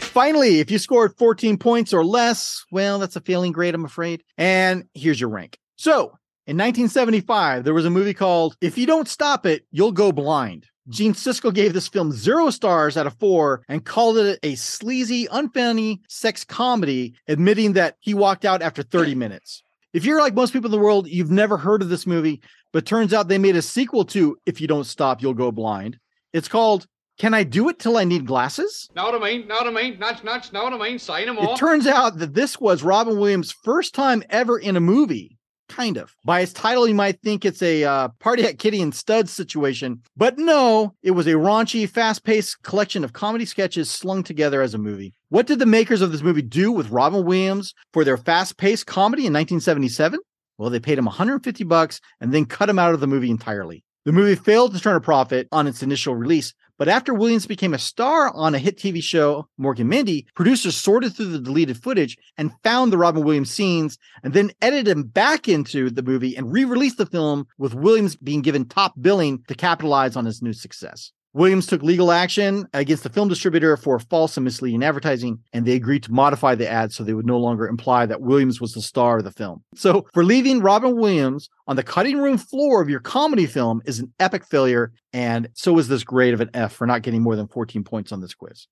Finally, 0.00 0.60
if 0.60 0.70
you 0.70 0.78
scored 0.78 1.16
14 1.16 1.56
points 1.56 1.94
or 1.94 2.04
less, 2.04 2.64
well, 2.70 2.98
that's 2.98 3.16
a 3.16 3.20
failing 3.22 3.52
grade, 3.52 3.74
I'm 3.74 3.86
afraid. 3.86 4.22
And 4.36 4.84
here's 4.92 5.18
your 5.18 5.30
rank. 5.30 5.56
So, 5.76 6.18
in 6.46 6.58
1975, 6.58 7.64
there 7.64 7.72
was 7.72 7.86
a 7.86 7.90
movie 7.90 8.12
called 8.12 8.54
If 8.60 8.76
You 8.76 8.84
Don't 8.84 9.08
Stop 9.08 9.46
It, 9.46 9.64
You'll 9.70 9.92
Go 9.92 10.12
Blind. 10.12 10.66
Gene 10.90 11.14
Siskel 11.14 11.54
gave 11.54 11.72
this 11.72 11.88
film 11.88 12.12
zero 12.12 12.50
stars 12.50 12.98
out 12.98 13.06
of 13.06 13.18
four 13.18 13.62
and 13.68 13.84
called 13.84 14.18
it 14.18 14.40
a 14.42 14.56
sleazy, 14.56 15.26
unfunny 15.28 16.00
sex 16.08 16.44
comedy, 16.44 17.14
admitting 17.28 17.72
that 17.74 17.96
he 18.00 18.12
walked 18.12 18.44
out 18.44 18.60
after 18.60 18.82
30 18.82 19.14
minutes. 19.14 19.62
If 19.92 20.06
you're 20.06 20.20
like 20.20 20.34
most 20.34 20.54
people 20.54 20.68
in 20.68 20.78
the 20.78 20.82
world, 20.82 21.06
you've 21.06 21.30
never 21.30 21.58
heard 21.58 21.82
of 21.82 21.90
this 21.90 22.06
movie, 22.06 22.40
but 22.72 22.86
turns 22.86 23.12
out 23.12 23.28
they 23.28 23.36
made 23.36 23.56
a 23.56 23.62
sequel 23.62 24.06
to 24.06 24.38
If 24.46 24.58
You 24.58 24.66
Don't 24.66 24.84
Stop, 24.84 25.20
You'll 25.20 25.34
Go 25.34 25.52
Blind. 25.52 25.98
It's 26.32 26.48
called 26.48 26.86
Can 27.18 27.34
I 27.34 27.44
Do 27.44 27.68
It 27.68 27.78
Till 27.78 27.98
I 27.98 28.04
Need 28.04 28.26
Glasses? 28.26 28.88
Know 28.96 29.04
what 29.04 29.22
I 29.22 29.24
mean? 29.24 29.46
Know 29.46 29.56
what 29.56 29.66
I 29.66 29.70
mean? 29.70 29.98
Nudge, 29.98 30.24
nudge, 30.24 30.50
know 30.50 30.64
what 30.64 30.72
I 30.72 30.78
mean? 30.78 30.98
Say 30.98 31.26
no 31.26 31.34
more. 31.34 31.52
It 31.52 31.58
turns 31.58 31.86
out 31.86 32.16
that 32.18 32.32
this 32.32 32.58
was 32.58 32.82
Robin 32.82 33.18
Williams' 33.18 33.52
first 33.52 33.94
time 33.94 34.22
ever 34.30 34.58
in 34.58 34.76
a 34.76 34.80
movie 34.80 35.38
Kind 35.72 35.96
of. 35.96 36.14
By 36.22 36.40
its 36.40 36.52
title, 36.52 36.86
you 36.86 36.94
might 36.94 37.22
think 37.22 37.46
it's 37.46 37.62
a 37.62 37.82
uh, 37.82 38.08
party 38.20 38.44
at 38.44 38.58
Kitty 38.58 38.82
and 38.82 38.94
Studs 38.94 39.32
situation, 39.32 40.02
but 40.14 40.36
no, 40.36 40.94
it 41.02 41.12
was 41.12 41.26
a 41.26 41.30
raunchy, 41.30 41.88
fast 41.88 42.24
paced 42.24 42.62
collection 42.62 43.04
of 43.04 43.14
comedy 43.14 43.46
sketches 43.46 43.90
slung 43.90 44.22
together 44.22 44.60
as 44.60 44.74
a 44.74 44.78
movie. 44.78 45.14
What 45.30 45.46
did 45.46 45.60
the 45.60 45.66
makers 45.66 46.02
of 46.02 46.12
this 46.12 46.20
movie 46.20 46.42
do 46.42 46.70
with 46.72 46.90
Robin 46.90 47.24
Williams 47.24 47.72
for 47.94 48.04
their 48.04 48.18
fast 48.18 48.58
paced 48.58 48.86
comedy 48.86 49.22
in 49.22 49.32
1977? 49.32 50.20
Well, 50.58 50.68
they 50.68 50.78
paid 50.78 50.98
him 50.98 51.06
150 51.06 51.64
bucks 51.64 52.02
and 52.20 52.34
then 52.34 52.44
cut 52.44 52.68
him 52.68 52.78
out 52.78 52.92
of 52.92 53.00
the 53.00 53.06
movie 53.06 53.30
entirely. 53.30 53.82
The 54.04 54.10
movie 54.10 54.34
failed 54.34 54.74
to 54.74 54.80
turn 54.80 54.96
a 54.96 55.00
profit 55.00 55.46
on 55.52 55.68
its 55.68 55.80
initial 55.80 56.16
release, 56.16 56.54
but 56.76 56.88
after 56.88 57.14
Williams 57.14 57.46
became 57.46 57.72
a 57.72 57.78
star 57.78 58.34
on 58.34 58.52
a 58.52 58.58
hit 58.58 58.76
TV 58.76 59.00
show, 59.00 59.46
Mork 59.60 59.78
and 59.78 59.88
Mindy, 59.88 60.26
producers 60.34 60.76
sorted 60.76 61.14
through 61.14 61.26
the 61.26 61.38
deleted 61.38 61.80
footage 61.80 62.18
and 62.36 62.50
found 62.64 62.92
the 62.92 62.98
Robin 62.98 63.22
Williams 63.22 63.52
scenes 63.52 63.98
and 64.24 64.32
then 64.34 64.50
edited 64.60 64.86
them 64.86 65.04
back 65.04 65.46
into 65.46 65.88
the 65.88 66.02
movie 66.02 66.36
and 66.36 66.52
re 66.52 66.64
released 66.64 66.98
the 66.98 67.06
film 67.06 67.46
with 67.58 67.74
Williams 67.74 68.16
being 68.16 68.42
given 68.42 68.64
top 68.64 68.94
billing 69.00 69.44
to 69.46 69.54
capitalize 69.54 70.16
on 70.16 70.24
his 70.24 70.42
new 70.42 70.52
success. 70.52 71.12
Williams 71.34 71.66
took 71.66 71.82
legal 71.82 72.12
action 72.12 72.66
against 72.74 73.04
the 73.04 73.08
film 73.08 73.26
distributor 73.26 73.74
for 73.78 73.98
false 73.98 74.36
and 74.36 74.44
misleading 74.44 74.82
advertising, 74.82 75.38
and 75.54 75.64
they 75.64 75.72
agreed 75.72 76.02
to 76.02 76.12
modify 76.12 76.54
the 76.54 76.68
ad 76.68 76.92
so 76.92 77.02
they 77.02 77.14
would 77.14 77.24
no 77.24 77.38
longer 77.38 77.66
imply 77.66 78.04
that 78.04 78.20
Williams 78.20 78.60
was 78.60 78.74
the 78.74 78.82
star 78.82 79.16
of 79.16 79.24
the 79.24 79.30
film. 79.30 79.62
So, 79.74 80.06
for 80.12 80.24
leaving 80.24 80.60
Robin 80.60 80.94
Williams 80.94 81.48
on 81.66 81.76
the 81.76 81.82
cutting 81.82 82.18
room 82.18 82.36
floor 82.36 82.82
of 82.82 82.90
your 82.90 83.00
comedy 83.00 83.46
film 83.46 83.80
is 83.86 83.98
an 83.98 84.12
epic 84.20 84.44
failure, 84.44 84.92
and 85.14 85.48
so 85.54 85.78
is 85.78 85.88
this 85.88 86.04
grade 86.04 86.34
of 86.34 86.42
an 86.42 86.50
F 86.52 86.74
for 86.74 86.86
not 86.86 87.00
getting 87.00 87.22
more 87.22 87.34
than 87.34 87.48
14 87.48 87.82
points 87.82 88.12
on 88.12 88.20
this 88.20 88.34
quiz. 88.34 88.66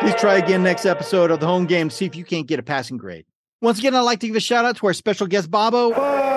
Please 0.00 0.14
try 0.20 0.36
again 0.36 0.62
next 0.62 0.86
episode 0.86 1.32
of 1.32 1.40
the 1.40 1.46
home 1.46 1.66
game 1.66 1.90
see 1.90 2.04
if 2.04 2.14
you 2.14 2.24
can't 2.24 2.46
get 2.46 2.60
a 2.60 2.62
passing 2.62 2.98
grade. 2.98 3.24
Once 3.60 3.80
again, 3.80 3.94
I'd 3.94 4.00
like 4.00 4.20
to 4.20 4.28
give 4.28 4.36
a 4.36 4.40
shout 4.40 4.64
out 4.64 4.76
to 4.76 4.86
our 4.86 4.92
special 4.92 5.26
guest, 5.26 5.50
Bobbo. 5.50 6.31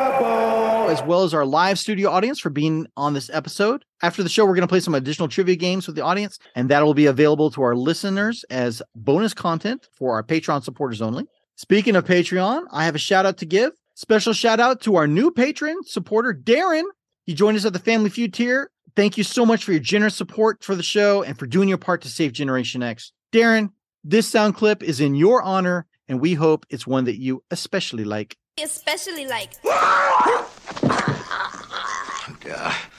As 0.87 1.03
well 1.03 1.23
as 1.23 1.33
our 1.33 1.45
live 1.45 1.77
studio 1.77 2.09
audience 2.09 2.39
for 2.39 2.49
being 2.49 2.87
on 2.95 3.13
this 3.13 3.29
episode. 3.33 3.83
After 4.01 4.23
the 4.23 4.29
show, 4.29 4.45
we're 4.45 4.55
going 4.55 4.61
to 4.61 4.67
play 4.67 4.79
some 4.79 4.95
additional 4.95 5.27
trivia 5.27 5.55
games 5.55 5.87
with 5.87 5.95
the 5.95 6.03
audience, 6.03 6.39
and 6.55 6.69
that 6.69 6.85
will 6.85 6.93
be 6.93 7.07
available 7.07 7.51
to 7.51 7.63
our 7.63 7.75
listeners 7.75 8.45
as 8.49 8.81
bonus 8.95 9.33
content 9.33 9.89
for 9.91 10.13
our 10.13 10.23
Patreon 10.23 10.63
supporters 10.63 11.01
only. 11.01 11.25
Speaking 11.55 11.95
of 11.95 12.05
Patreon, 12.05 12.65
I 12.71 12.85
have 12.85 12.95
a 12.95 12.99
shout 12.99 13.25
out 13.25 13.37
to 13.37 13.45
give. 13.45 13.73
Special 13.95 14.31
shout 14.31 14.59
out 14.59 14.79
to 14.81 14.95
our 14.95 15.07
new 15.07 15.31
patron 15.31 15.77
supporter, 15.83 16.33
Darren. 16.33 16.83
He 17.25 17.33
joined 17.33 17.57
us 17.57 17.65
at 17.65 17.73
the 17.73 17.79
Family 17.79 18.09
Feud 18.09 18.33
tier. 18.33 18.71
Thank 18.95 19.17
you 19.17 19.23
so 19.23 19.45
much 19.45 19.65
for 19.65 19.71
your 19.71 19.81
generous 19.81 20.15
support 20.15 20.63
for 20.63 20.75
the 20.75 20.83
show 20.83 21.23
and 21.23 21.37
for 21.37 21.45
doing 21.45 21.67
your 21.67 21.77
part 21.77 22.03
to 22.03 22.09
save 22.09 22.31
Generation 22.31 22.81
X. 22.83 23.11
Darren, 23.33 23.71
this 24.03 24.27
sound 24.27 24.55
clip 24.55 24.81
is 24.83 25.01
in 25.01 25.15
your 25.15 25.41
honor, 25.41 25.87
and 26.07 26.21
we 26.21 26.35
hope 26.35 26.65
it's 26.69 26.87
one 26.87 27.05
that 27.05 27.19
you 27.19 27.43
especially 27.51 28.05
like. 28.05 28.37
Especially 28.63 29.27
like. 29.27 29.51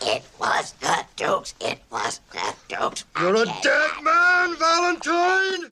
It 0.02 0.22
was 0.38 0.74
not 0.82 1.16
jokes. 1.16 1.54
It 1.62 1.78
was 1.90 2.20
not 2.34 2.56
jokes. 2.68 3.04
You're 3.18 3.36
a 3.36 3.46
dead 3.62 3.90
man, 4.02 4.54
Valentine! 4.56 5.70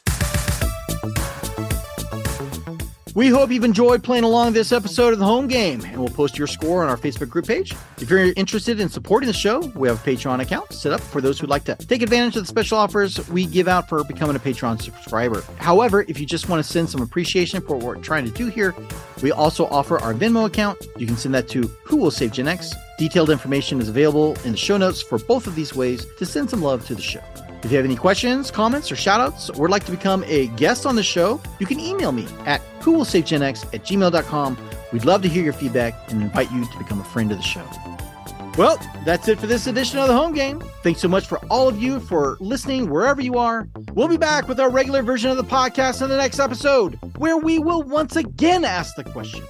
We 3.15 3.29
hope 3.29 3.53
you've 3.53 3.63
enjoyed 3.63 4.03
playing 4.03 4.25
along 4.25 4.55
this 4.55 4.73
episode 4.73 5.13
of 5.13 5.21
the 5.21 5.25
home 5.25 5.47
game, 5.47 5.85
and 5.85 5.99
we'll 5.99 6.09
post 6.09 6.37
your 6.37 6.49
score 6.49 6.83
on 6.83 6.91
our 6.91 6.97
Facebook 6.97 7.29
group 7.29 7.47
page. 7.47 7.73
If 7.99 8.11
you're 8.11 8.33
interested 8.33 8.81
in 8.81 8.89
supporting 8.89 9.29
the 9.29 9.33
show, 9.33 9.61
we 9.77 9.87
have 9.87 10.05
a 10.05 10.11
Patreon 10.11 10.41
account 10.41 10.73
set 10.73 10.93
up 10.93 11.01
for 11.01 11.21
those 11.21 11.39
who'd 11.39 11.49
like 11.49 11.63
to 11.67 11.77
take 11.77 12.03
advantage 12.03 12.35
of 12.35 12.43
the 12.43 12.49
special 12.49 12.77
offers 12.77 13.29
we 13.29 13.47
give 13.47 13.69
out 13.69 13.89
for 13.89 14.03
becoming 14.03 14.35
a 14.35 14.41
Patreon 14.41 14.83
subscriber. 14.83 15.45
However, 15.59 16.05
if 16.09 16.19
you 16.19 16.27
just 16.27 16.49
want 16.49 16.65
to 16.65 16.69
send 16.69 16.91
some 16.91 17.03
appreciation 17.03 17.61
for 17.61 17.77
what 17.77 17.85
we're 17.85 18.03
trying 18.03 18.25
to 18.25 18.33
do 18.33 18.49
here, 18.49 18.75
we 19.23 19.31
also 19.31 19.67
offer 19.67 20.01
our 20.01 20.13
Venmo 20.13 20.47
account. 20.47 20.85
You 20.97 21.07
can 21.07 21.17
send 21.17 21.37
that 21.37 21.49
to 21.51 21.69
Who 21.85 21.99
Will 21.99 22.11
Save 22.11 22.33
Gen 22.33 22.49
X. 22.49 22.75
Detailed 22.99 23.31
information 23.31 23.81
is 23.81 23.89
available 23.89 24.35
in 24.45 24.51
the 24.51 24.59
show 24.59 24.77
notes 24.77 25.01
for 25.01 25.21
both 25.21 25.47
of 25.47 25.55
these 25.55 25.73
ways 25.73 26.05
to 26.19 26.27
send 26.27 26.51
some 26.51 26.63
love 26.63 26.85
to 26.87 26.97
the 26.97 27.03
show. 27.03 27.23
If 27.65 27.71
you 27.71 27.79
have 27.79 27.87
any 27.87 27.97
questions, 27.97 28.51
comments, 28.51 28.93
or 28.93 28.95
shoutouts, 28.95 29.57
or 29.57 29.63
would 29.63 29.71
like 29.71 29.85
to 29.85 29.91
become 29.91 30.23
a 30.27 30.49
guest 30.49 30.85
on 30.85 30.97
the 30.97 31.03
show, 31.03 31.41
you 31.59 31.65
can 31.65 31.81
email 31.81 32.13
me 32.13 32.27
at 32.45 32.61
whowillsavegenx 32.81 33.75
at 33.75 33.85
gmail.com. 33.85 34.59
We'd 34.93 35.07
love 35.07 35.23
to 35.23 35.29
hear 35.29 35.43
your 35.43 35.55
feedback 35.55 35.95
and 36.13 36.21
invite 36.21 36.53
you 36.53 36.67
to 36.67 36.79
become 36.79 37.01
a 37.01 37.05
friend 37.05 37.33
of 37.33 37.39
the 37.39 37.43
show. 37.43 37.67
Well, 38.59 38.79
that's 39.07 39.29
it 39.29 39.41
for 39.41 39.47
this 39.47 39.67
edition 39.67 39.99
of 39.99 40.09
the 40.09 40.15
home 40.15 40.35
game. 40.35 40.61
Thanks 40.83 41.01
so 41.01 41.09
much 41.09 41.27
for 41.27 41.39
all 41.47 41.67
of 41.67 41.83
you 41.83 42.01
for 42.01 42.37
listening 42.39 42.91
wherever 42.91 43.23
you 43.23 43.39
are. 43.39 43.67
We'll 43.95 44.09
be 44.09 44.19
back 44.19 44.47
with 44.47 44.61
our 44.61 44.71
regular 44.71 45.03
version 45.03 45.31
of 45.31 45.39
the 45.39 45.43
podcast 45.43 46.03
in 46.03 46.11
the 46.11 46.19
next 46.19 46.39
episode, 46.39 46.99
where 47.17 47.39
we 47.39 47.59
will 47.59 47.83
once 47.83 48.15
again 48.15 48.67
ask 48.67 48.95
the 48.95 49.05
question 49.05 49.43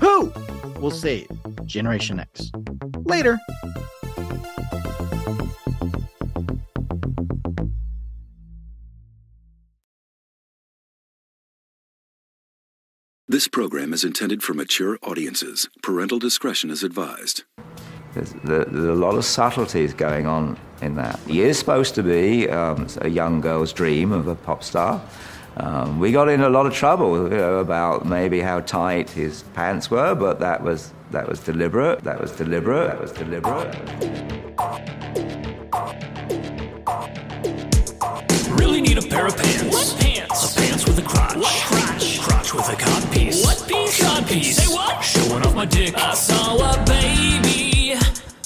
Who 0.00 0.32
will 0.80 0.90
save 0.90 1.30
Generation 1.66 2.18
X? 2.18 2.50
Later. 3.04 3.38
This 13.30 13.46
program 13.46 13.92
is 13.92 14.02
intended 14.02 14.42
for 14.42 14.54
mature 14.54 14.98
audiences. 15.04 15.68
Parental 15.84 16.18
discretion 16.18 16.68
is 16.68 16.82
advised. 16.82 17.44
There's, 18.12 18.32
there- 18.42 18.64
there's 18.64 18.84
a 18.86 18.92
lot 18.92 19.14
of 19.14 19.24
subtleties 19.24 19.94
going 19.94 20.26
on 20.26 20.58
in 20.82 20.96
that. 20.96 21.16
He 21.28 21.42
is 21.42 21.56
supposed 21.56 21.94
to 21.94 22.02
be 22.02 22.50
um, 22.50 22.88
a 23.00 23.08
young 23.08 23.40
girl's 23.40 23.72
dream 23.72 24.10
of 24.10 24.26
a 24.26 24.34
pop 24.34 24.64
star. 24.64 25.00
Um, 25.58 26.00
we 26.00 26.10
got 26.10 26.28
in 26.28 26.40
a 26.40 26.48
lot 26.48 26.66
of 26.66 26.74
trouble 26.74 27.22
you 27.30 27.36
know, 27.36 27.58
about 27.58 28.04
maybe 28.04 28.40
how 28.40 28.62
tight 28.62 29.08
his 29.10 29.44
pants 29.54 29.92
were, 29.92 30.16
but 30.16 30.40
that 30.40 30.64
was 30.64 30.92
that 31.12 31.28
was 31.28 31.38
deliberate. 31.38 32.02
That 32.02 32.20
was 32.20 32.32
deliberate. 32.32 32.88
That 32.88 33.00
was 33.00 33.12
deliberate. 33.12 33.76
Really 38.58 38.80
need 38.80 38.98
a 38.98 39.02
pair 39.02 39.26
of 39.28 39.36
pants. 39.36 39.62
What 39.72 39.96
pants? 40.00 40.56
A 40.56 40.60
pants 40.60 40.84
with 40.84 40.98
a 40.98 41.02
crotch. 41.02 41.36
What 41.36 41.62
crotch? 41.66 42.29
Crotch 42.50 42.68
with 42.68 42.80
a 42.80 42.84
cod 42.84 43.12
piece. 43.12 43.44
What 43.44 43.68
piece? 43.68 44.02
Cod 44.02 44.26
piece. 44.26 44.56
Say 44.56 44.74
what? 44.74 45.00
Showing 45.04 45.46
off 45.46 45.54
my 45.54 45.66
dick. 45.66 45.96
I 45.96 46.14
saw 46.14 46.56
a 46.56 46.84
baby 46.84 47.94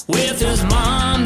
with 0.07 0.39
his 0.39 0.63
mom 0.65 1.25